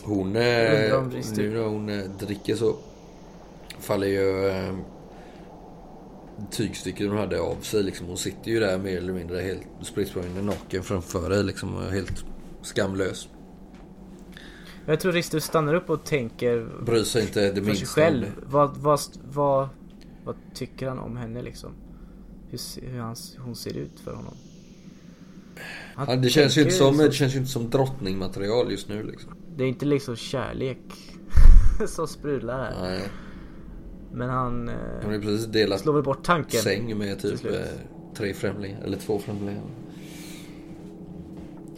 Hon, 0.03 0.35
eh, 0.35 1.03
nu 1.35 1.53
när 1.53 1.63
hon 1.63 1.89
eh, 1.89 2.03
dricker 2.03 2.55
så 2.55 2.75
faller 3.79 4.07
ju 4.07 4.47
eh, 4.47 4.75
tygstycket 6.51 7.07
hon 7.09 7.17
hade 7.17 7.41
av 7.41 7.55
sig. 7.61 7.83
Liksom. 7.83 8.07
Hon 8.07 8.17
sitter 8.17 8.51
ju 8.51 8.59
där 8.59 8.77
mer 8.77 8.97
eller 8.97 9.13
mindre 9.13 9.41
helt 9.41 9.61
spritt 9.81 10.15
naken 10.41 10.83
framför 10.83 11.29
dig. 11.29 11.43
Liksom, 11.43 11.77
helt 11.91 12.25
skamlös. 12.61 13.29
jag 14.85 14.99
tror 14.99 15.11
Ristus 15.11 15.43
stannar 15.43 15.73
upp 15.73 15.89
och 15.89 16.03
tänker 16.03 16.69
Bryr 16.85 17.03
sig 17.03 17.21
inte 17.21 17.51
det 17.51 17.61
minsta. 17.61 17.85
själv. 17.85 18.25
Vad, 18.45 18.77
vad, 18.77 18.99
vad, 19.31 19.69
vad 20.25 20.35
tycker 20.53 20.87
han 20.87 20.99
om 20.99 21.17
henne 21.17 21.41
liksom? 21.41 21.71
Hur, 22.49 22.81
hur 22.91 22.99
hans, 22.99 23.37
hon 23.39 23.55
ser 23.55 23.77
ut 23.77 23.99
för 23.99 24.13
honom? 24.13 24.33
Han 25.97 26.09
Ja, 26.09 26.15
det, 26.15 26.29
känns 26.29 26.57
ju 26.57 26.61
inte 26.61 26.73
som, 26.73 26.97
det 26.97 27.11
känns 27.11 27.35
inte 27.35 27.49
som 27.49 27.69
drottningmaterial 27.69 28.71
just 28.71 28.89
nu. 28.89 29.03
Liksom. 29.03 29.31
Det 29.55 29.63
är 29.63 29.67
inte 29.67 29.85
liksom 29.85 30.15
kärlek 30.15 30.77
som 31.87 32.07
sprudlar 32.07 32.57
här. 32.57 32.81
Nej, 32.81 33.01
Men 34.13 34.29
han 34.29 34.67
har 35.03 35.09
eh, 35.09 35.15
ju 35.15 35.21
precis 35.21 35.45
delat 35.45 35.79
slår 35.79 35.93
väl 35.93 36.03
bort 36.03 36.23
tanken. 36.23 36.61
säng 36.61 36.97
med 36.97 37.19
typ 37.19 37.45
eh, 37.45 37.51
tre 38.17 38.33
främlingar. 38.33 38.81
Eller 38.83 38.97
två 38.97 39.19
främlingar. 39.19 39.63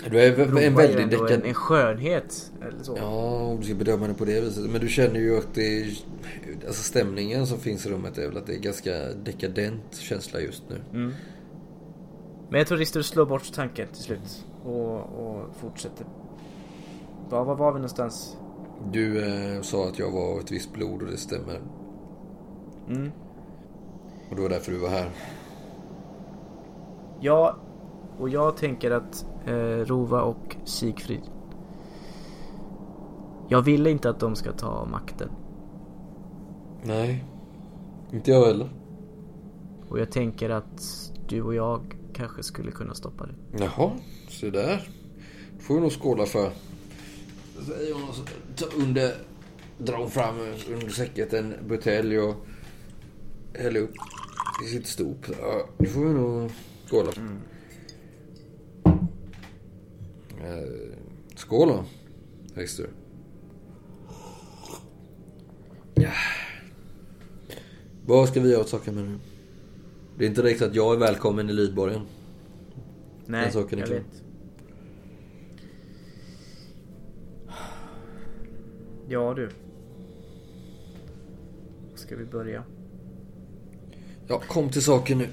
Du 0.09 0.19
är 0.19 0.35
Rova 0.35 0.61
en 0.61 0.75
väldigt 0.75 0.99
en, 0.99 1.09
dekadent. 1.09 1.45
en 1.45 1.53
skönhet. 1.53 2.51
Eller 2.61 2.83
så. 2.83 2.97
Ja, 2.97 3.37
om 3.37 3.59
du 3.59 3.65
ska 3.65 3.75
bedöma 3.75 4.07
det 4.07 4.13
på 4.13 4.25
det 4.25 4.41
viset. 4.41 4.69
Men 4.69 4.81
du 4.81 4.89
känner 4.89 5.19
ju 5.19 5.37
att 5.37 5.53
det 5.53 5.81
är... 5.81 5.87
Alltså 6.67 6.83
stämningen 6.83 7.47
som 7.47 7.59
finns 7.59 7.85
i 7.85 7.89
rummet 7.89 8.17
är 8.17 8.27
väl 8.27 8.37
att 8.37 8.47
det 8.47 8.53
är 8.53 8.59
ganska 8.59 9.13
dekadent 9.23 9.95
känsla 9.99 10.39
just 10.39 10.63
nu. 10.69 10.81
Mm. 10.93 11.13
Men 12.49 12.57
jag 12.57 12.67
tror 12.67 12.77
Ristus 12.77 13.07
slår 13.07 13.25
bort 13.25 13.53
tanken 13.53 13.87
till 13.87 14.03
slut. 14.03 14.45
Och, 14.63 14.95
och 14.95 15.55
fortsätter. 15.55 16.05
Var, 17.29 17.45
var 17.45 17.55
var 17.55 17.71
vi 17.71 17.79
någonstans? 17.79 18.37
Du 18.91 19.25
eh, 19.25 19.61
sa 19.61 19.87
att 19.87 19.99
jag 19.99 20.11
var 20.11 20.33
av 20.33 20.39
ett 20.39 20.51
visst 20.51 20.73
blod 20.73 21.01
och 21.01 21.07
det 21.07 21.17
stämmer. 21.17 21.61
Mm. 22.87 23.11
Och 24.29 24.35
det 24.35 24.41
var 24.41 24.49
därför 24.49 24.71
du 24.71 24.77
var 24.77 24.89
här. 24.89 25.09
Ja, 27.19 27.55
och 28.19 28.29
jag 28.29 28.57
tänker 28.57 28.91
att 28.91 29.25
eh, 29.45 29.85
Rova 29.85 30.21
och 30.21 30.55
Sigfrid. 30.63 31.21
Jag 33.47 33.61
vill 33.61 33.87
inte 33.87 34.09
att 34.09 34.19
de 34.19 34.35
ska 34.35 34.51
ta 34.51 34.85
makten. 34.85 35.29
Nej. 36.83 37.25
Inte 38.11 38.31
jag 38.31 38.45
heller. 38.45 38.69
Och 39.89 39.99
jag 39.99 40.11
tänker 40.11 40.49
att 40.49 41.11
du 41.27 41.41
och 41.41 41.55
jag 41.55 41.98
kanske 42.19 42.43
skulle 42.43 42.71
kunna 42.71 42.93
stoppa 42.93 43.25
det. 43.25 43.35
Jaha, 43.59 43.91
så 44.27 44.49
där. 44.49 44.89
Får 45.59 45.75
vi 45.75 45.81
nog 45.81 45.91
skåla 45.91 46.25
för. 46.25 46.51
Säger 47.67 47.93
hon 47.93 48.09
och 48.09 48.15
så 48.15 48.23
tar 48.55 48.81
under... 48.81 49.15
Drar 49.77 50.07
fram 50.07 50.39
under 50.69 50.89
säcket 50.89 51.33
en 51.33 51.53
butelj 51.67 52.19
och 52.19 52.35
häller 53.53 53.79
upp 53.79 53.93
i 54.65 54.67
sitt 54.67 54.87
stop. 54.87 55.15
Ja, 55.41 55.69
det 55.77 55.85
får 55.85 56.05
vi 56.05 56.13
nog 56.13 56.51
skåla 56.89 57.11
för. 57.11 57.21
Eh, 60.41 60.95
skål 61.35 61.67
då, 61.67 61.85
Hexter. 62.55 62.89
Ja. 65.95 66.11
Vad 68.05 68.29
ska 68.29 68.39
vi 68.39 68.51
göra 68.51 68.61
åt 68.61 68.69
saken 68.69 68.95
med 68.95 69.03
nu? 69.03 69.19
Det 70.19 70.25
är 70.25 70.29
inte 70.29 70.41
direkt 70.41 70.61
att 70.61 70.75
jag 70.75 70.93
är 70.95 70.97
välkommen 70.99 71.49
i 71.49 71.53
Lydborgen. 71.53 72.01
Nej, 73.25 73.43
Den 73.43 73.51
saken 73.53 73.79
är 73.79 73.81
jag 73.81 73.87
klar. 73.87 73.97
vet. 73.97 74.23
Ja 79.07 79.33
du. 79.33 79.49
Ska 81.95 82.15
vi 82.15 82.25
börja? 82.25 82.63
Ja, 84.27 84.41
kom 84.47 84.69
till 84.69 84.83
saken 84.83 85.17
nu. 85.17 85.27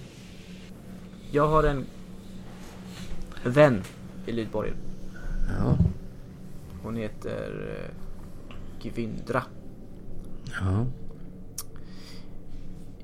Jag 1.32 1.48
har 1.48 1.64
en 1.64 1.84
vän 3.44 3.82
i 4.26 4.32
Lydborgen. 4.32 4.76
Ja. 5.58 5.78
Hon 6.82 6.96
heter 6.96 7.76
eh, 7.84 7.94
Gvindra. 8.82 9.42
Ja. 10.60 10.86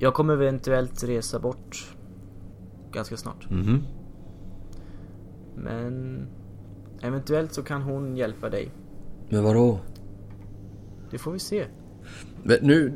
Jag 0.03 0.15
kommer 0.15 0.35
eventuellt 0.35 1.05
resa 1.05 1.39
bort 1.39 1.95
ganska 2.93 3.17
snart. 3.17 3.51
Mhm. 3.51 3.83
Men 5.57 6.27
eventuellt 7.03 7.55
så 7.55 7.63
kan 7.63 7.83
hon 7.83 8.17
hjälpa 8.17 8.51
dig. 8.51 8.71
Men 9.29 9.45
vadå? 9.45 9.81
Det 11.11 11.19
får 11.19 11.33
vi 11.33 11.39
se. 11.39 11.65
Men 12.43 12.59
nu... 12.63 12.93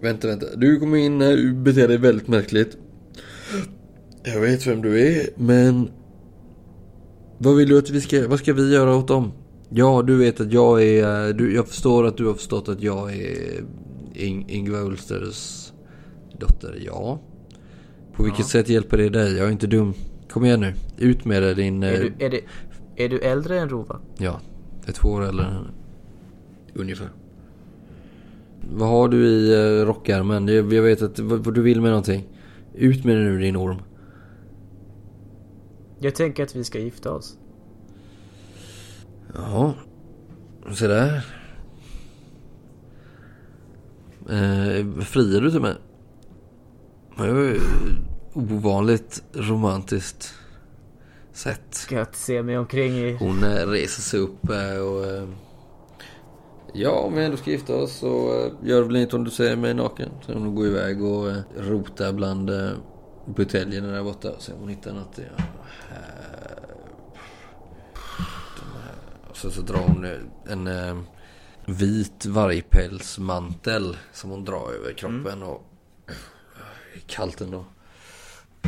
Vänta, 0.00 0.28
vänta. 0.28 0.46
Du 0.56 0.80
kommer 0.80 0.96
in 0.96 1.20
här, 1.20 1.36
du 1.36 1.52
beter 1.52 1.88
dig 1.88 1.98
väldigt 1.98 2.28
märkligt. 2.28 2.78
Jag 4.24 4.40
vet 4.40 4.66
vem 4.66 4.82
du 4.82 5.00
är, 5.00 5.28
men... 5.36 5.90
Vad 7.38 7.56
vill 7.56 7.68
du 7.68 7.78
att 7.78 7.90
vi 7.90 8.00
ska... 8.00 8.28
Vad 8.28 8.38
ska 8.38 8.52
vi 8.52 8.74
göra 8.74 8.96
åt 8.96 9.08
dem? 9.08 9.32
Ja, 9.68 10.02
du 10.02 10.16
vet 10.16 10.40
att 10.40 10.52
jag 10.52 10.82
är... 10.82 11.32
Du, 11.32 11.54
jag 11.54 11.68
förstår 11.68 12.06
att 12.06 12.16
du 12.16 12.26
har 12.26 12.34
förstått 12.34 12.68
att 12.68 12.82
jag 12.82 13.16
är 13.16 13.64
In, 14.14 14.48
Ingvar 14.48 14.80
Ulsters 14.80 15.67
dotter. 16.38 16.78
Ja. 16.86 17.20
På 18.12 18.22
vilket 18.22 18.46
sätt 18.46 18.68
hjälper 18.68 18.96
det 18.96 19.08
dig? 19.08 19.36
Jag 19.36 19.46
är 19.46 19.52
inte 19.52 19.66
dum. 19.66 19.94
Kom 20.30 20.44
igen 20.44 20.60
nu. 20.60 20.74
Ut 20.98 21.24
med 21.24 21.42
det 21.42 21.54
din... 21.54 21.82
Är 21.82 21.92
eh, 21.92 22.00
du, 22.00 22.24
är, 22.24 22.30
det, 22.30 22.40
är 22.96 23.08
du 23.08 23.18
äldre 23.18 23.60
än 23.60 23.68
Rova? 23.68 24.00
Ja, 24.18 24.40
det 24.84 24.90
är 24.90 24.94
två 24.94 25.08
år 25.08 25.24
äldre 25.24 25.46
än 25.46 25.52
henne. 25.52 25.70
Ungefär. 26.74 27.08
Vad 28.70 28.88
har 28.88 29.08
du 29.08 29.26
i 29.26 29.54
eh, 29.54 29.86
rockärmen? 29.86 30.48
Jag, 30.48 30.82
vet 30.82 31.02
att 31.02 31.18
vad, 31.18 31.44
vad 31.44 31.54
du 31.54 31.62
vill 31.62 31.80
med 31.80 31.90
någonting. 31.90 32.28
Ut 32.74 33.04
med 33.04 33.16
det 33.16 33.22
nu 33.22 33.38
din 33.38 33.56
orm. 33.56 33.82
Jag 35.98 36.14
tänker 36.14 36.42
att 36.42 36.56
vi 36.56 36.64
ska 36.64 36.78
gifta 36.78 37.12
oss. 37.12 37.38
Ja. 39.34 39.74
Se 40.74 40.86
där. 40.86 41.26
Eh, 44.30 45.00
friar 45.00 45.40
du 45.40 45.50
till 45.50 45.60
mig? 45.60 45.74
Det 47.18 47.32
var 47.32 47.40
ju 47.40 47.60
ovanligt 48.32 49.22
romantiskt 49.32 50.34
sätt. 51.32 51.60
Ska 51.70 51.94
jag 51.96 52.14
se 52.14 52.42
mig 52.42 52.58
omkring 52.58 52.92
i... 52.92 53.16
Hon 53.20 53.44
eh, 53.44 53.66
reser 53.66 54.02
sig 54.02 54.20
upp 54.20 54.50
eh, 54.50 54.78
och... 54.78 55.06
eh, 55.06 55.28
Ja, 56.74 56.90
om 56.90 57.14
vi 57.14 57.24
ändå 57.24 57.36
ska 57.36 57.50
gifta 57.50 57.74
oss 57.74 57.92
så 57.98 58.08
gör 58.62 58.80
det 58.80 58.86
väl 58.86 58.96
inget 58.96 59.14
om 59.14 59.24
du 59.24 59.30
ser 59.30 59.56
mig 59.56 59.74
naken. 59.74 60.08
Sen 60.26 60.34
hon 60.42 60.54
går 60.54 60.66
iväg 60.66 61.04
och 61.04 61.32
rotar 61.56 62.12
bland 62.12 62.50
buteljerna 63.36 63.88
där 63.88 64.02
borta. 64.02 64.28
Så 64.38 64.52
hon 64.58 64.68
hittar 64.68 64.92
något. 64.92 65.18
Ja, 65.18 65.44
eh, 65.90 66.64
Sen 69.34 69.50
så 69.50 69.60
drar 69.60 69.78
hon 69.86 70.06
en 70.48 70.68
vit 71.66 72.26
vargpälsmantel 72.26 73.96
som 74.12 74.30
hon 74.30 74.44
drar 74.44 74.72
över 74.80 74.92
kroppen. 74.92 75.42
Och 75.42 75.54
eh, 75.54 75.67
kallt 77.06 77.40
ändå. 77.40 77.64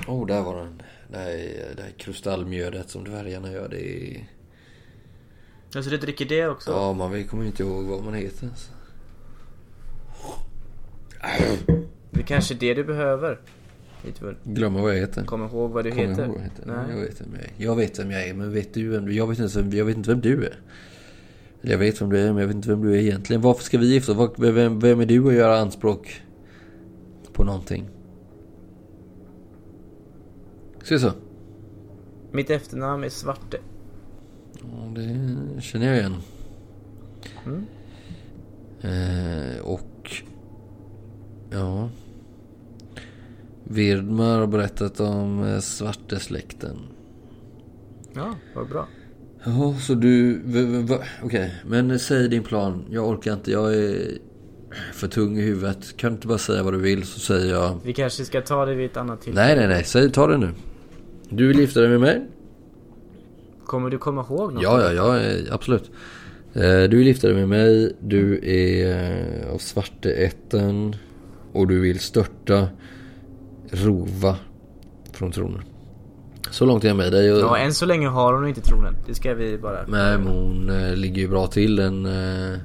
Oh, 0.09 0.27
där 0.27 0.43
var 0.43 0.57
den. 0.57 0.83
Det 1.11 1.19
här, 1.19 1.31
är, 1.31 1.75
det 1.77 1.83
här 1.83 1.91
kristallmjödet 1.99 2.91
som 2.91 3.05
dvärgarna 3.05 3.53
gör. 3.53 3.69
Det 3.69 4.13
är... 4.17 4.29
Alltså 5.75 5.91
du 5.91 5.97
dricker 5.97 6.25
det 6.25 6.49
också? 6.49 6.71
Ja, 6.71 6.93
man 6.93 7.25
kommer 7.25 7.45
inte 7.45 7.63
ihåg 7.63 7.85
vad 7.85 8.05
man 8.05 8.15
heter 8.15 8.45
ens. 8.45 8.71
Det 12.11 12.21
är 12.21 12.25
kanske 12.27 12.55
är 12.55 12.59
det 12.59 12.75
du 12.75 12.85
behöver. 12.85 13.41
Glömma 14.45 14.83
vad 14.83 14.91
jag 14.95 15.01
heter. 15.01 15.25
Kom 15.25 15.43
ihåg 15.45 15.71
vad 15.71 15.85
du 15.85 15.91
Kommer 15.91 16.09
heter. 16.09 16.25
ihåg 16.25 16.33
vad 16.35 16.41
jag 16.41 16.45
heter. 16.45 16.65
Nej. 16.67 16.97
Jag 16.97 17.01
vet 17.01 17.21
vem 17.21 17.35
jag 17.35 17.43
är. 17.43 17.51
Jag 17.57 17.77
vet 17.77 17.99
vem 17.99 18.11
jag 18.11 18.29
är, 18.29 18.35
men 18.35 18.53
vet 18.53 18.75
du 18.75 18.89
vem 18.89 19.07
du? 19.07 19.15
Jag 19.15 19.27
vet 19.27 19.39
inte, 19.39 19.77
jag 19.77 19.85
vet 19.85 19.97
inte 19.97 20.11
vem 20.11 20.21
du 20.21 20.45
är. 20.45 20.59
Eller 21.63 21.73
jag 21.73 21.79
vet 21.79 22.01
vem 22.01 22.11
du 22.11 22.19
är, 22.19 22.33
men 22.33 22.37
jag 22.41 22.47
vet 22.47 22.57
inte 22.57 22.69
vem 22.69 22.83
du 22.83 22.93
är 22.93 22.99
egentligen. 22.99 23.43
Varför 23.43 23.65
ska 23.65 23.79
vi 23.79 23.87
gifta 23.87 24.13
oss? 24.13 24.31
Vem, 24.39 24.81
vem 24.81 25.01
är 25.01 25.07
du 25.07 25.29
att 25.29 25.35
göra 25.35 25.59
anspråk 25.59 26.23
på 27.33 27.45
någonting? 27.45 27.89
Ska 30.83 30.95
vi 30.95 31.01
så? 31.01 31.13
Mitt 32.33 32.51
efternamn 32.51 33.05
är 33.05 33.09
Svarte. 33.09 33.59
Ja, 34.61 34.93
det 34.95 35.63
känner 35.63 35.87
jag 35.87 35.97
igen. 35.97 36.17
Mm. 37.47 37.67
Eh, 38.81 39.61
och... 39.61 40.13
Ja... 41.51 41.89
Virdmar 43.65 44.39
har 44.39 44.47
berättat 44.47 45.01
om 45.01 45.45
eh, 45.45 45.61
svartesläkten. 45.61 46.77
Ja, 48.15 48.35
vad 48.55 48.69
bra. 48.69 48.89
Ja, 49.45 49.75
så 49.81 49.95
du... 49.95 50.43
Okej, 51.23 51.55
men 51.67 51.99
säg 51.99 52.29
din 52.29 52.43
plan. 52.43 52.85
Jag 52.91 53.09
orkar 53.09 53.33
inte. 53.33 53.51
Jag 53.51 53.75
är 53.75 54.19
för 54.93 55.09
tung 55.09 55.39
i 55.39 55.43
huvudet. 55.43 55.97
Kan 55.97 56.11
du 56.11 56.15
inte 56.15 56.27
bara 56.27 56.39
säga 56.39 56.63
vad 56.63 56.73
du 56.73 56.79
vill 56.79 57.05
så 57.05 57.21
säger 57.21 57.55
jag... 57.55 57.81
Vi 57.85 57.93
kanske 57.93 58.25
ska 58.25 58.41
ta 58.41 58.65
det 58.65 58.75
vid 58.75 58.91
ett 58.91 58.97
annat 58.97 59.21
tillfälle. 59.21 59.47
Nej, 59.47 59.57
nej, 59.57 59.69
nej. 59.69 59.85
Säg, 59.85 60.11
ta 60.13 60.27
det 60.27 60.37
nu. 60.39 60.51
Du 61.31 61.49
vill 61.49 61.59
gifta 61.61 61.81
dig 61.81 61.89
med 61.89 62.01
mig? 62.01 62.27
Kommer 63.67 63.91
du 63.91 63.99
komma 63.99 64.27
ihåg 64.31 64.53
något? 64.53 64.63
Ja, 64.63 64.93
ja, 64.93 65.19
ja, 65.19 65.35
absolut. 65.51 65.91
Eh, 66.55 66.63
Du 66.83 66.97
vill 66.97 67.07
gifta 67.07 67.27
dig 67.27 67.37
med 67.37 67.49
mig. 67.49 67.97
Du 68.01 68.41
är 68.43 69.45
eh, 69.47 69.55
av 69.55 69.59
svarteätten. 69.59 70.97
Och 71.53 71.67
du 71.69 71.81
vill 71.81 71.99
störta 72.01 72.69
Rova 73.71 74.37
från 75.13 75.33
tronen. 75.33 75.63
Så 76.51 76.65
långt 76.65 76.85
är 76.85 76.89
jag 76.89 76.97
med 76.97 77.13
dig. 77.13 77.27
Ja, 77.27 77.59
än 77.59 77.75
så 77.75 77.87
länge 77.87 78.09
har 78.09 78.33
hon 78.33 78.49
inte 78.49 78.61
tronen. 78.61 78.95
Det 79.07 79.15
ska 79.15 79.35
vi 79.35 79.59
bara... 79.59 79.87
Nej, 79.89 80.19
men 80.19 80.27
hon 80.27 80.71
eh, 80.71 80.97
ligger 80.97 81.23
ju 81.23 81.29
bra 81.29 81.47
till 81.47 81.77
den 81.77 82.07
eh, 82.07 82.59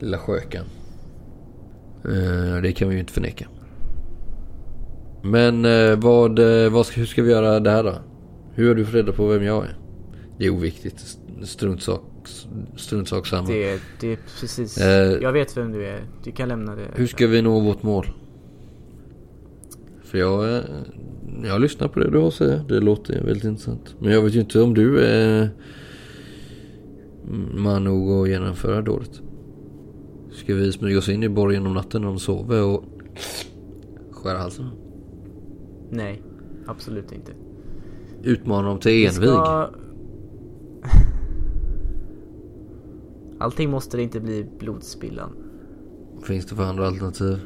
lilla 0.00 0.18
skökan. 0.18 0.64
Eh, 2.04 2.62
det 2.62 2.72
kan 2.72 2.88
vi 2.88 2.94
ju 2.94 3.00
inte 3.00 3.12
förneka. 3.12 3.46
Men 5.22 5.64
eh, 5.64 5.96
vad, 5.98 6.38
eh, 6.38 6.72
vad 6.72 6.86
ska, 6.86 7.00
hur 7.00 7.06
ska 7.06 7.22
vi 7.22 7.30
göra 7.30 7.60
det 7.60 7.70
här 7.70 7.84
då? 7.84 7.94
Hur 8.54 8.68
har 8.68 8.74
du 8.74 8.84
fått 8.84 8.94
reda 8.94 9.12
på 9.12 9.26
vem 9.26 9.42
jag 9.42 9.64
är? 9.64 9.76
Det 10.38 10.46
är 10.46 10.50
oviktigt. 10.50 11.18
Struntsak, 11.42 12.02
struntsak 12.76 13.26
samma. 13.26 13.48
Det, 13.48 13.80
det 14.00 14.12
är 14.12 14.18
precis... 14.40 14.78
Eh. 14.78 15.22
Jag 15.22 15.32
vet 15.32 15.56
vem 15.56 15.72
du 15.72 15.86
är. 15.86 16.00
Du 16.24 16.32
kan 16.32 16.48
lämna 16.48 16.74
det. 16.74 16.88
Hur 16.94 17.06
ska 17.06 17.26
vi 17.26 17.42
nå 17.42 17.60
vårt 17.60 17.82
mål? 17.82 18.06
För 20.04 20.18
jag, 20.18 20.56
eh, 20.56 20.62
jag 21.44 21.60
lyssnar 21.60 21.88
på 21.88 22.00
det 22.00 22.10
du 22.10 22.18
har 22.18 22.28
att 22.28 22.34
säga. 22.34 22.64
Det 22.68 22.80
låter 22.80 23.24
väldigt 23.24 23.44
intressant. 23.44 23.94
Men 23.98 24.12
jag 24.12 24.22
vet 24.22 24.34
ju 24.34 24.40
inte 24.40 24.60
om 24.60 24.74
du 24.74 25.00
är 25.00 25.50
man 27.54 27.84
nog 27.84 28.22
att 28.22 28.28
genomföra 28.28 28.82
dådet. 28.82 29.20
Ska 30.32 30.54
vi 30.54 30.72
smyga 30.72 30.98
oss 30.98 31.08
in 31.08 31.22
i 31.22 31.28
borgen 31.28 31.66
om 31.66 31.74
natten 31.74 32.02
när 32.02 32.08
de 32.08 32.18
sover 32.18 32.64
och 32.64 32.84
skära 34.10 34.38
halsen? 34.38 34.66
Nej, 35.90 36.22
absolut 36.66 37.12
inte. 37.12 37.32
Utmana 38.22 38.68
dem 38.68 38.78
till 38.78 38.92
Vi 38.92 39.06
envig? 39.06 39.28
ska- 39.28 39.70
Allting 43.38 43.70
måste 43.70 43.96
det 43.96 44.02
inte 44.02 44.20
bli 44.20 44.46
blodspillan. 44.58 45.30
Finns 46.22 46.46
det 46.46 46.54
för 46.54 46.62
andra 46.62 46.86
alternativ? 46.86 47.38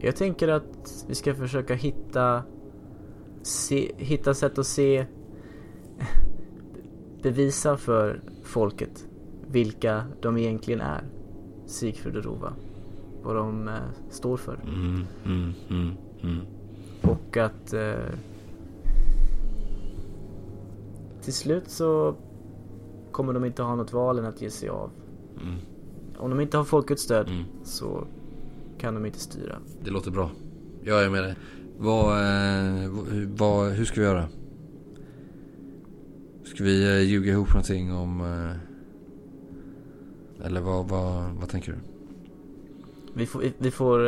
Jag 0.00 0.16
tänker 0.16 0.48
att 0.48 1.04
vi 1.08 1.14
ska 1.14 1.34
försöka 1.34 1.74
hitta 1.74 2.42
se, 3.42 3.92
hitta 3.96 4.34
sätt 4.34 4.58
att 4.58 4.66
se 4.66 5.06
bevisa 7.22 7.76
för 7.76 8.22
folket 8.42 9.08
vilka 9.50 10.04
de 10.22 10.36
egentligen 10.38 10.80
är. 10.80 11.04
Sigfrid 11.66 12.16
och 12.16 12.24
Rova. 12.24 12.52
Vad 13.22 13.36
de 13.36 13.68
eh, 13.68 13.74
står 14.10 14.36
för. 14.36 14.54
Mm, 14.64 15.06
mm, 15.24 15.52
mm, 15.70 15.90
mm. 16.22 16.40
Och 17.08 17.36
att 17.36 17.72
eh, 17.72 17.94
till 21.22 21.32
slut 21.32 21.70
så 21.70 22.14
kommer 23.12 23.32
de 23.32 23.44
inte 23.44 23.62
ha 23.62 23.74
något 23.76 23.92
val 23.92 24.18
än 24.18 24.24
att 24.24 24.42
ge 24.42 24.50
sig 24.50 24.68
av. 24.68 24.90
Mm. 25.42 25.54
Om 26.16 26.30
de 26.30 26.40
inte 26.40 26.56
har 26.56 26.64
folkets 26.64 27.02
stöd 27.02 27.28
Mm. 27.28 27.44
så 27.64 28.04
kan 28.78 28.94
de 28.94 29.06
inte 29.06 29.18
styra. 29.18 29.58
Det 29.84 29.90
låter 29.90 30.10
bra. 30.10 30.30
Jag 30.82 31.04
är 31.04 31.10
med 31.10 31.22
dig. 31.22 31.34
Vad, 31.78 32.12
eh, 32.12 32.90
vad, 33.36 33.72
hur 33.72 33.84
ska 33.84 34.00
vi 34.00 34.06
göra? 34.06 34.28
Ska 36.44 36.64
vi 36.64 36.84
eh, 36.96 37.02
ljuga 37.10 37.32
ihop 37.32 37.48
någonting 37.48 37.92
om... 37.92 38.20
Eh, 38.20 38.56
eller 40.46 40.60
vad, 40.60 40.88
vad, 40.88 41.24
vad 41.40 41.48
tänker 41.48 41.72
du? 41.72 41.78
Vi 43.14 43.26
får, 43.26 43.44
vi 43.58 43.70
får 43.70 44.00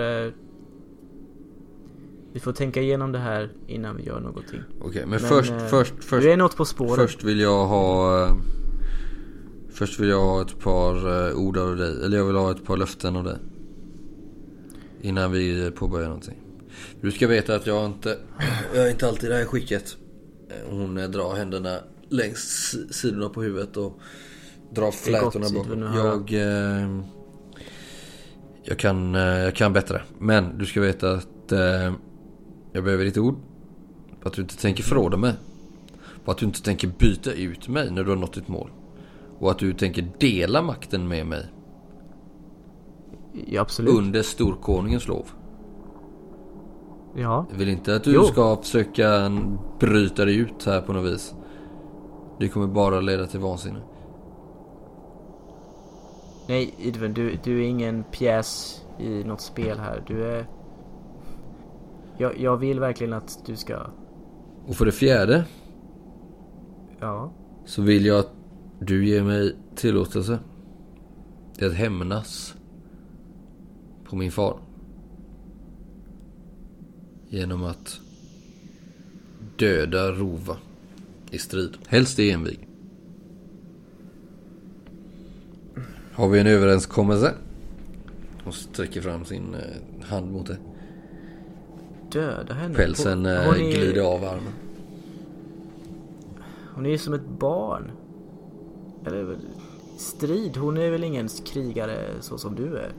Vi 2.37 2.41
får 2.41 2.53
tänka 2.53 2.81
igenom 2.83 3.13
det 3.13 3.19
här 3.19 3.51
innan 3.67 3.97
vi 3.97 4.03
gör 4.03 4.21
någonting. 4.21 4.61
Okej, 4.81 5.01
men, 5.01 5.11
Men, 5.11 5.19
först, 5.21 5.51
eh, 5.53 5.59
först, 5.67 5.95
först, 6.01 6.23
Du 6.23 6.31
är 6.33 6.37
något 6.37 6.57
på 6.57 6.65
spåret. 6.65 6.95
först 6.97 7.25
vill 7.25 7.41
jag 7.41 7.67
ha... 7.67 8.29
Först 9.71 10.01
vill 10.01 10.09
jag 10.09 10.21
ha 10.21 10.43
ett 10.43 10.59
par 10.61 11.27
eh, 11.29 11.37
ord 11.37 11.57
av 11.59 11.77
dig. 11.77 12.05
Eller 12.05 12.17
jag 12.17 12.25
vill 12.25 12.37
ha 12.37 12.51
ett 12.51 12.65
par 12.65 12.77
löften 12.77 13.17
av 13.17 13.25
dig. 13.25 13.37
Innan 15.03 15.33
vi 15.33 15.71
påbörjar 15.71 16.07
någonting. 16.07 16.39
Du 17.01 17.11
ska 17.13 17.27
veta 17.27 17.55
att 17.55 17.67
jag 17.67 17.87
inte... 17.87 18.19
Jag 18.75 18.87
är 18.87 18.91
inte 18.91 19.09
alltid 19.09 19.25
i 19.25 19.33
det 19.33 19.39
här 19.39 19.45
skicket. 19.45 19.97
Eh, 20.51 20.71
Hon 20.77 20.95
drar 20.95 21.35
händerna 21.37 21.79
längs 22.09 22.39
si- 22.39 22.93
sidorna 22.93 23.29
på 23.29 23.43
huvudet 23.43 23.77
och 23.77 23.99
drar 24.75 24.91
flätorna 24.91 25.31
gott, 25.47 25.55
bak. 25.55 25.65
Sidven, 25.67 25.83
att 25.83 25.95
höra. 25.95 26.07
Jag... 26.07 26.33
Eh, 26.83 27.01
jag 28.69 28.79
kan, 28.79 29.15
eh, 29.15 29.21
jag 29.23 29.55
kan 29.55 29.73
bättre. 29.73 30.03
Men 30.19 30.59
du 30.59 30.67
ska 30.67 30.81
veta 30.81 31.13
att 31.13 31.53
eh, 31.53 31.93
jag 32.77 32.85
behöver 32.85 33.05
ditt 33.05 33.19
ord. 33.19 33.35
På 34.21 34.29
att 34.29 34.35
du 34.35 34.43
inte 34.43 34.57
tänker 34.57 34.83
förråda 34.83 35.17
mig. 35.17 35.35
På 36.25 36.31
att 36.31 36.39
du 36.39 36.47
inte 36.47 36.63
tänker 36.63 36.89
byta 36.89 37.33
ut 37.33 37.69
mig 37.69 37.91
när 37.91 38.05
du 38.05 38.11
har 38.11 38.17
nått 38.17 38.33
ditt 38.33 38.49
mål. 38.49 38.71
Och 39.39 39.51
att 39.51 39.59
du 39.59 39.73
tänker 39.73 40.09
dela 40.19 40.63
makten 40.63 41.09
med 41.09 41.27
mig 41.27 41.47
Ja, 43.47 43.61
absolut. 43.61 43.95
under 43.95 44.23
storkonungens 44.23 45.09
lov. 45.09 45.31
Ja. 47.17 47.47
Jag 47.51 47.59
vill 47.59 47.69
inte 47.69 47.97
att 47.97 48.05
du 48.05 48.15
Jo. 48.15 48.23
ska 48.23 48.57
försöka 48.57 49.31
bryta 49.81 50.25
dig 50.25 50.37
ut 50.37 50.65
här 50.67 50.81
på 50.81 50.93
något 50.93 51.13
vis. 51.13 51.35
Det 52.39 52.49
kommer 52.49 52.67
bara 52.67 53.01
leda 53.01 53.27
till 53.27 53.41
vansinne. 53.41 53.81
Nej, 56.49 56.75
Idven, 56.79 57.15
du, 57.15 57.39
du 57.45 57.59
är 57.65 57.69
ingen 57.69 58.05
pjäs 58.05 58.83
i 58.99 59.25
något 59.25 59.41
spel 59.41 59.79
här. 59.79 60.05
Du 60.07 60.25
är... 60.25 60.47
Jag, 62.19 62.41
jag 62.41 62.57
vill 62.57 62.81
verkligen 62.81 63.13
att 63.13 63.47
du 63.47 63.57
ska... 63.57 63.87
Och 64.67 64.77
för 64.77 64.87
det 64.87 64.93
fjärde 64.93 65.45
Ja. 67.01 67.33
så 67.65 67.83
vill 67.83 68.07
jag 68.07 68.19
att 68.19 68.33
du 68.81 69.07
ger 69.07 69.23
mig 69.23 69.57
tillåtelse 69.75 70.39
till 71.57 71.67
att 71.67 71.75
hämnas 71.75 72.55
på 74.05 74.17
min 74.17 74.33
far. 74.33 74.59
Genom 77.29 77.65
att 77.65 78.01
döda 79.57 80.13
Rova 80.13 80.57
i 81.31 81.39
strid. 81.39 81.79
Helst 81.87 82.19
i 82.19 82.31
envig. 82.31 82.69
Har 86.13 86.29
vi 86.29 86.41
en 86.41 86.47
överenskommelse? 86.47 87.35
Hon 88.45 88.53
sträcker 88.53 89.01
fram 89.01 89.25
sin 89.25 89.55
eh, 89.55 90.07
hand 90.09 90.33
mot 90.33 90.47
dig. 90.47 90.57
Döda 92.17 92.55
henne. 92.55 92.75
Pälsen 92.75 93.19
Hon- 93.19 93.27
eh, 93.27 93.43
hon 93.47 93.55
är- 93.55 93.71
glider 93.73 94.03
av 94.03 94.25
armen. 94.25 94.53
Hon 96.75 96.87
är 96.87 96.91
ju 96.91 96.99
som 96.99 97.15
ett 97.15 97.29
barn. 97.39 97.91
Eller 99.07 99.23
väl- 99.23 99.37
strid. 99.99 100.57
Hon 100.57 100.77
är 100.77 100.91
väl 100.91 101.05
ingen 101.05 101.29
krigare 101.29 101.99
så 102.21 102.39
som 102.39 102.55
du 102.55 102.77
är. 102.77 102.93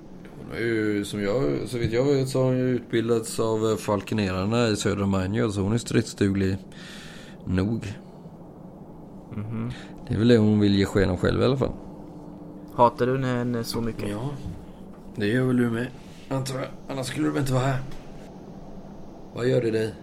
Hon 0.47 0.57
är 0.57 0.61
ju, 0.61 1.05
som 1.05 1.21
jag, 1.21 1.43
så 1.67 1.77
vitt 1.77 1.91
jag 1.91 2.03
vet 2.05 2.29
så 2.29 2.39
har 2.39 2.45
hon 2.45 2.57
ju 2.57 2.69
utbildats 2.69 3.39
av 3.39 3.65
eh, 3.71 3.75
falkenerarna 3.77 4.67
i 4.67 4.75
södra 4.75 5.05
Manjo. 5.05 5.51
Så 5.51 5.61
hon 5.61 5.73
är 5.73 5.77
stridsduglig 5.77 6.57
nog. 7.45 7.93
Mhm. 9.35 9.71
Det 10.07 10.13
är 10.13 10.17
väl 10.17 10.27
det 10.27 10.37
hon 10.37 10.59
vill 10.59 10.75
ge 10.75 10.85
sken 10.85 11.09
av 11.09 11.17
själv 11.17 11.41
i 11.41 11.45
alla 11.45 11.57
fall. 11.57 11.71
Hatar 12.75 13.05
du 13.07 13.25
henne 13.25 13.63
så 13.63 13.81
mycket? 13.81 14.09
Ja, 14.09 14.29
det 15.15 15.27
gör 15.27 15.43
väl 15.43 15.57
du 15.57 15.69
med. 15.69 15.87
Antar 16.29 16.55
jag. 16.55 16.67
Annars 16.87 17.07
skulle 17.07 17.27
du 17.27 17.31
väl 17.31 17.41
inte 17.41 17.53
vara 17.53 17.63
här. 17.63 17.79
Vad 19.37 19.47
gör 19.47 19.61
det 19.61 19.71
dig? 19.71 19.93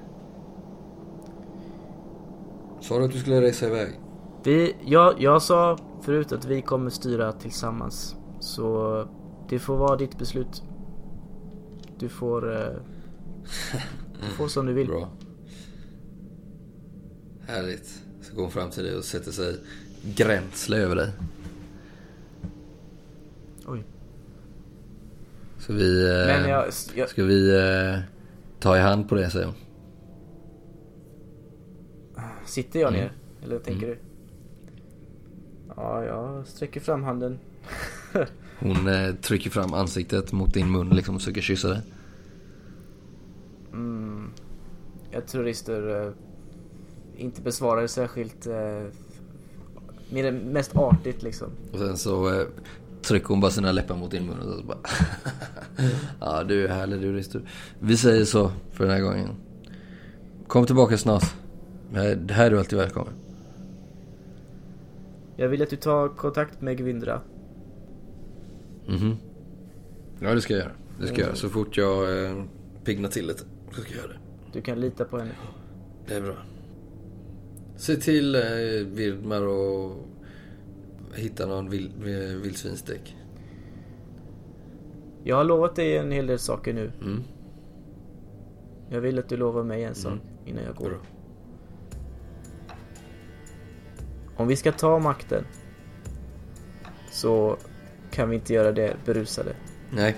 Sa 2.81 2.99
du 2.99 3.05
att 3.05 3.13
du 3.13 3.19
skulle 3.19 3.41
resa 3.41 3.67
iväg? 3.67 4.01
Vi, 4.45 4.77
jag, 4.85 5.21
jag 5.23 5.43
sa 5.43 5.79
förut 6.03 6.33
att 6.33 6.45
vi 6.45 6.63
kommer 6.63 6.91
styra 6.91 7.33
tillsammans. 7.33 8.17
Så 8.41 9.09
det 9.49 9.59
får 9.59 9.77
vara 9.77 9.97
ditt 9.97 10.19
beslut. 10.19 10.63
Du 11.99 12.09
får... 12.09 12.53
Eh, 12.53 12.73
du 14.21 14.27
får 14.37 14.49
som 14.49 14.67
du 14.67 14.73
vill. 14.73 14.87
Bra. 14.87 15.09
Härligt. 17.47 18.03
Så 18.23 18.35
går 18.35 18.43
hon 18.43 18.51
fram 18.51 18.71
till 18.71 18.85
dig 18.85 18.97
och 18.97 19.05
sätter 19.05 19.33
sig 19.33 19.57
gränsle 20.03 20.77
över 20.77 20.97
dig. 20.97 21.11
Oj. 23.67 23.85
Så 25.59 25.73
vi... 25.73 26.11
Eh, 26.11 26.27
Men 26.27 26.51
jag, 26.51 26.65
jag, 26.95 27.09
Ska 27.09 27.25
vi 27.25 27.57
eh, 27.57 28.14
ta 28.65 28.77
i 28.77 28.81
hand 28.81 29.09
på 29.09 29.15
det 29.15 29.31
säger 29.31 29.47
hon. 29.47 29.55
Sitter 32.45 32.81
jag 32.81 32.89
Mm. 32.89 33.01
ner? 33.01 33.13
Eller 33.45 33.59
tänker 33.59 33.87
du? 33.87 33.99
Ja, 35.77 36.05
jag 36.05 36.47
sträcker 36.47 36.81
fram 36.81 37.05
handen. 37.05 37.39
Hon 38.59 38.89
eh, 38.89 39.15
trycker 39.15 39.51
fram 39.51 39.75
ansiktet 39.75 40.33
mot 40.33 40.55
din 40.55 40.71
mun 40.73 40.89
liksom 40.91 41.15
och 41.15 41.21
försöker 41.21 41.41
kyssa 41.41 41.69
dig. 41.69 41.81
Mm. 43.73 44.31
Jag 45.11 45.27
tror 45.27 45.45
Rister 45.45 46.07
eh, 46.07 46.13
inte 47.17 47.43
besvarar 47.43 47.87
särskilt... 47.87 48.47
Eh, 48.47 48.83
mer, 50.11 50.33
mest 50.33 50.77
artigt 50.77 51.23
liksom. 51.23 51.49
Och 51.73 51.79
sen 51.79 51.97
så 51.97 52.41
eh, 52.41 52.47
trycker 53.05 53.29
hon 53.29 53.41
bara 53.41 53.51
sina 53.51 53.73
läppar 53.73 53.97
mot 53.97 54.11
din 54.11 54.27
mun 54.27 54.39
och 54.39 54.59
så 54.59 54.65
bara... 54.65 54.79
ja, 56.21 56.45
du 56.45 56.65
är 56.65 56.69
härlig 56.69 57.01
du 57.01 57.13
Rister. 57.13 57.43
Vi 57.79 57.97
säger 57.97 58.25
så 58.25 58.53
för 58.73 58.85
den 58.85 58.93
här 58.93 59.01
gången. 59.01 59.29
Kom 60.47 60.67
tillbaka 60.67 60.99
snart. 60.99 61.35
Här 61.93 62.29
här 62.31 62.47
är 62.47 62.51
du 62.51 62.59
alltid 62.59 62.79
välkommen. 62.79 63.13
Jag 65.37 65.49
vill 65.49 65.63
att 65.63 65.71
du 65.71 65.77
tar 65.77 66.09
kontakt 66.09 66.61
med 66.61 66.79
Gvindra. 66.79 67.21
Mhm. 68.87 69.17
Ja, 70.21 70.35
det 70.35 70.41
ska 70.41 70.53
jag 70.53 70.63
göra. 70.63 70.73
Det 71.01 71.07
ska 71.07 71.17
jag 71.17 71.27
göra. 71.27 71.37
Så 71.37 71.49
fort 71.49 71.77
jag 71.77 72.25
eh, 72.25 72.45
piggnar 72.85 73.09
till 73.09 73.27
lite 73.27 73.43
så 73.75 73.81
ska 73.81 73.91
jag 73.91 73.99
göra 73.99 74.13
det. 74.13 74.19
Du 74.53 74.63
kan 74.63 74.81
lita 74.81 75.05
på 75.05 75.19
henne. 75.19 75.31
Det 76.07 76.15
är 76.15 76.21
bra. 76.21 76.35
Se 77.77 77.97
till 77.97 78.35
eh, 78.35 78.41
Virdmar 78.87 79.43
och 79.43 80.09
hitta 81.17 81.47
någon 81.47 81.71
vil, 81.71 81.93
eh, 81.99 82.37
vildsvinsdäck. 82.43 83.17
Jag 85.23 85.37
har 85.37 85.45
lovat 85.45 85.77
dig 85.77 85.97
en 85.97 86.13
hel 86.13 86.27
del 86.27 86.39
saker 86.39 86.73
nu. 86.73 86.93
Mm. 87.01 87.23
Jag 88.91 89.01
vill 89.01 89.19
att 89.19 89.29
du 89.29 89.37
lovar 89.37 89.63
mig 89.63 89.85
en 89.85 89.95
sak 89.95 90.19
innan 90.47 90.65
jag 90.65 90.75
går. 90.75 90.89
Bra. 90.91 90.99
Om 94.37 94.49
vi 94.49 94.57
ska 94.57 94.73
ta 94.73 94.99
makten 94.99 95.45
så 97.11 97.57
kan 98.11 98.31
vi 98.31 98.37
inte 98.37 98.53
göra 98.53 98.73
det 98.73 98.97
berusade. 99.05 99.53
Nej. 99.91 100.17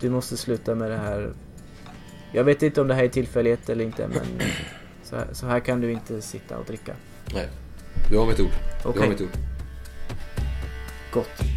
Du 0.00 0.10
måste 0.10 0.36
sluta 0.36 0.74
med 0.74 0.90
det 0.90 0.96
här. 0.96 1.32
Jag 2.32 2.44
vet 2.44 2.62
inte 2.62 2.80
om 2.80 2.88
det 2.88 2.94
här 2.94 3.04
är 3.04 3.08
tillfällighet 3.08 3.68
eller 3.68 3.84
inte 3.84 4.08
men 4.08 4.48
så 5.02 5.16
här, 5.16 5.26
så 5.32 5.46
här 5.46 5.60
kan 5.60 5.80
du 5.80 5.92
inte 5.92 6.22
sitta 6.22 6.58
och 6.58 6.64
dricka. 6.64 6.94
Nej. 7.34 7.48
Du 8.10 8.18
har 8.18 8.26
mitt 8.26 8.40
ord. 8.40 8.50
Du 8.82 8.88
Okej. 8.88 9.02
har 9.02 9.08
mitt 9.08 9.20
ord. 9.20 9.53
Gott. 11.14 11.53